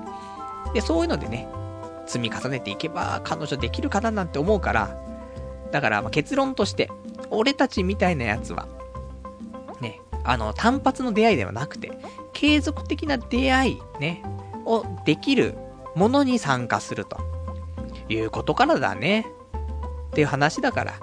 [0.74, 1.48] で、そういうのでね、
[2.06, 4.96] 積み重ねていけば彼女できるかななんて思うから、
[5.70, 6.90] だからま結論として、
[7.30, 8.66] 俺たちみたいなやつは、
[9.80, 11.92] ね、あの、単発の出会いではなくて、
[12.32, 14.22] 継続的な出会い、ね、
[14.64, 15.54] をできる
[15.94, 17.31] ものに参加すると。
[18.12, 19.26] いうことからだね。
[20.09, 20.94] っていう話だから。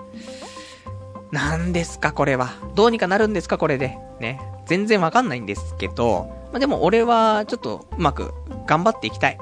[1.31, 2.53] 何ですか、これは。
[2.76, 3.98] どうにかなるんですか、これで。
[4.19, 4.40] ね。
[4.65, 8.34] 全然わかんないんですけど、まあ、でも俺はちょっとうまく
[8.65, 9.40] 頑張っていきたい。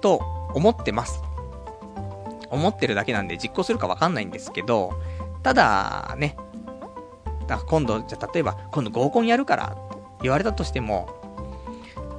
[0.00, 0.20] と
[0.54, 1.22] 思ってます。
[2.50, 4.92] 思ってるだけなんで実行するかわかんないんですけど、
[5.42, 6.36] ただ、ね。
[7.46, 9.76] だ今度、じゃ例えば、今度合コンやるから、
[10.20, 11.08] 言われたとしても、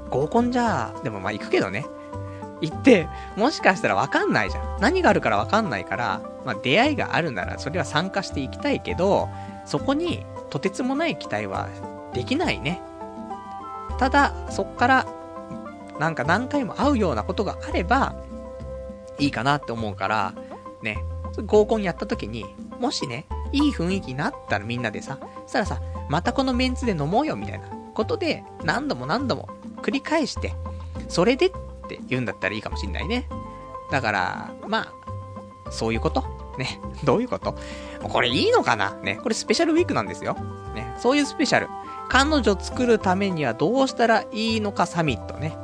[0.10, 1.86] 合コンじゃ、でもまあ行くけどね。
[2.64, 4.78] 行って、もしかしたらわかんないじゃん。
[4.80, 9.30] 何があるからわかんないから、まあ出会いがあるならそれは参加していきたいけど、
[9.66, 11.68] そこにとてつもない期待は
[12.14, 12.82] できないね。
[14.00, 15.06] ただ、そっから、
[16.00, 18.16] なんか何回も会うようなことがあれば、
[19.20, 20.34] いいかなって思うから、
[20.82, 21.04] ね、
[21.46, 22.46] 合コンやった時に、
[22.80, 29.50] もしね、いい雰囲気になったらみんなでさ、そしたらさ、またこのメンツで飲もうよみたいなことで、何度も何度も
[29.82, 30.56] 繰り返して、
[31.10, 31.52] それで
[31.84, 33.28] って言うんだったらいいかもしんないね。
[33.92, 34.94] だから、ま
[35.66, 36.24] あ、そういうこと？
[36.58, 36.80] ね。
[37.04, 37.56] どういうこと？
[38.02, 38.94] これいいのかな？
[38.96, 39.20] ね。
[39.22, 40.36] これスペシャルウィークなんですよ。
[40.76, 40.96] ね。
[40.98, 41.68] そういうスペシャル。
[42.10, 45.58] 彼女作るためにはどうしたらいいのかサミットね。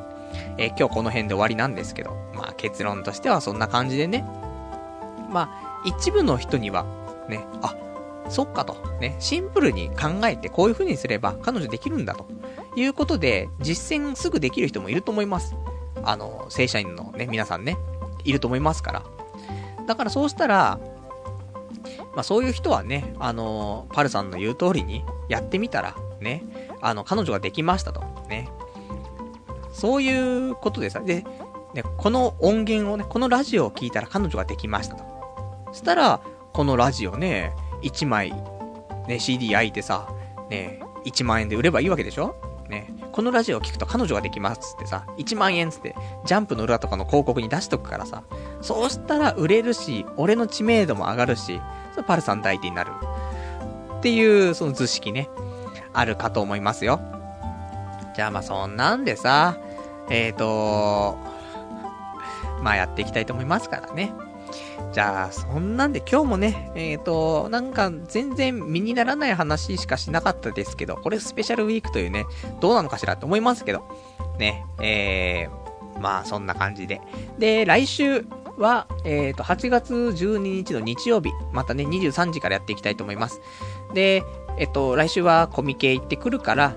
[0.57, 4.25] えー、今日この辺で終わりなんですけど、まあ結論としてはそんな感じでね。
[5.29, 6.85] まあ、一部の人には、
[7.29, 7.75] ね、あ、
[8.29, 12.25] そっかと、ね、シンプルに考えてこういう風にすれば彼女できるんだと
[12.75, 15.55] いうことで、実践すぐできる人もいると思います。
[16.03, 17.77] あの、正社員のね、皆さんね、
[18.23, 19.03] いると思いますから。
[19.87, 20.79] だからそうしたら、
[22.13, 26.43] まあそういう人はね、あの、パルさんの言う通りにやってみたら、ね、
[26.81, 28.01] あの、彼女ができましたと。
[28.27, 28.49] ね。
[29.71, 31.25] そういうことでさ、で、
[31.73, 35.03] ね、この音源をね、このラジオを聞いたら彼女ができましたと。
[35.71, 36.21] そしたら、
[36.51, 37.53] このラジオね、
[37.83, 38.33] 1枚、
[39.07, 40.09] ね、CD 焼いてさ、
[40.49, 42.35] ね、1万円で売ればいいわけでしょ？
[42.67, 45.95] ね、このラジオを聞くと彼女ができますってさ、1万円つって、
[46.26, 48.23] ジャンプの裏とかの広告に出しとくからさ、
[48.61, 51.61] そうしたら売れるし、俺の知名度も上がるし、
[51.95, 52.91] そパルさん大手になる。
[53.98, 55.30] っていう、その図式ね、
[55.94, 57.02] あるかと思いますよ。
[58.15, 59.57] じゃあまあそんなんでさ、
[60.10, 61.18] えーと、
[62.61, 64.14] まあやっていきたいと思いますからね。
[64.93, 72.26] じゃあ、そんなんで今日もね、えっ、ー、と、なんか全然身にならない話しかしなかったですけど、これスペシャルウィークというね、
[72.60, 73.84] どうなのかしらって思いますけど、
[74.39, 77.01] ね、えー、まあそんな感じで。
[77.38, 78.26] で、来週
[78.57, 83.41] は、えっ、ー、と、8月12日の日曜日、またね、23時からやっていきたいと思います。
[83.93, 84.23] で、
[84.57, 86.76] えっ、と、来週はコミケ行ってくるから、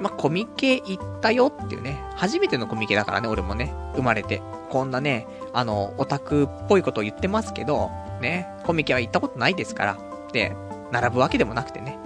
[0.00, 4.40] まあ、コミケ行ったよっていうね、初めてのコミケだからね、俺もね、生まれて。
[4.70, 9.98] こんなね、あの、オタクっぽいことを言ってますけど、ね、コミケは行ったことないですから、
[10.32, 10.54] で、
[10.92, 11.98] 並ぶわけでもなくてね、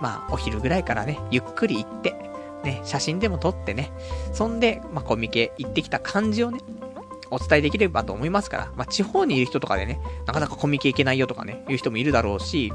[0.00, 2.14] まあ、お昼ぐらいからね、ゆっくり行って、
[2.64, 3.92] ね、写真でも撮ってね、
[4.32, 6.60] そんで、まあ、コミケ行ってきた感じをね、
[7.30, 12.72] お伝えできればと思いますから、まあ、地方にいる人とかでね、なかなかコミケ行けないよとかね、いう人もいるだろうし、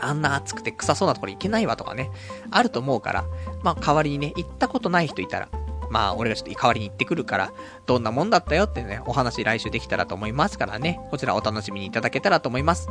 [0.00, 2.10] あんな暑くて臭そうなところ行けないわとかね、
[2.50, 3.24] あると思うから、
[3.62, 5.48] まあ代わりにね、行ったことない人いたら、
[5.90, 7.52] まあ、俺がちょっと代わりに行ってくるから、
[7.86, 12.88] どんなもんだったよってね、お話来週できたらと思いますからね、こちらお楽しみにいただけたらと思います。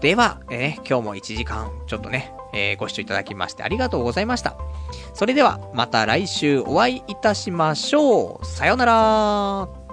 [0.00, 4.56] では、えー、今日も1時間、ちょっとね、えー、ご視聴いただきましてありがとうございました。
[5.14, 8.46] それでは、また来週お会いいたしましょう。
[8.46, 9.87] さようなら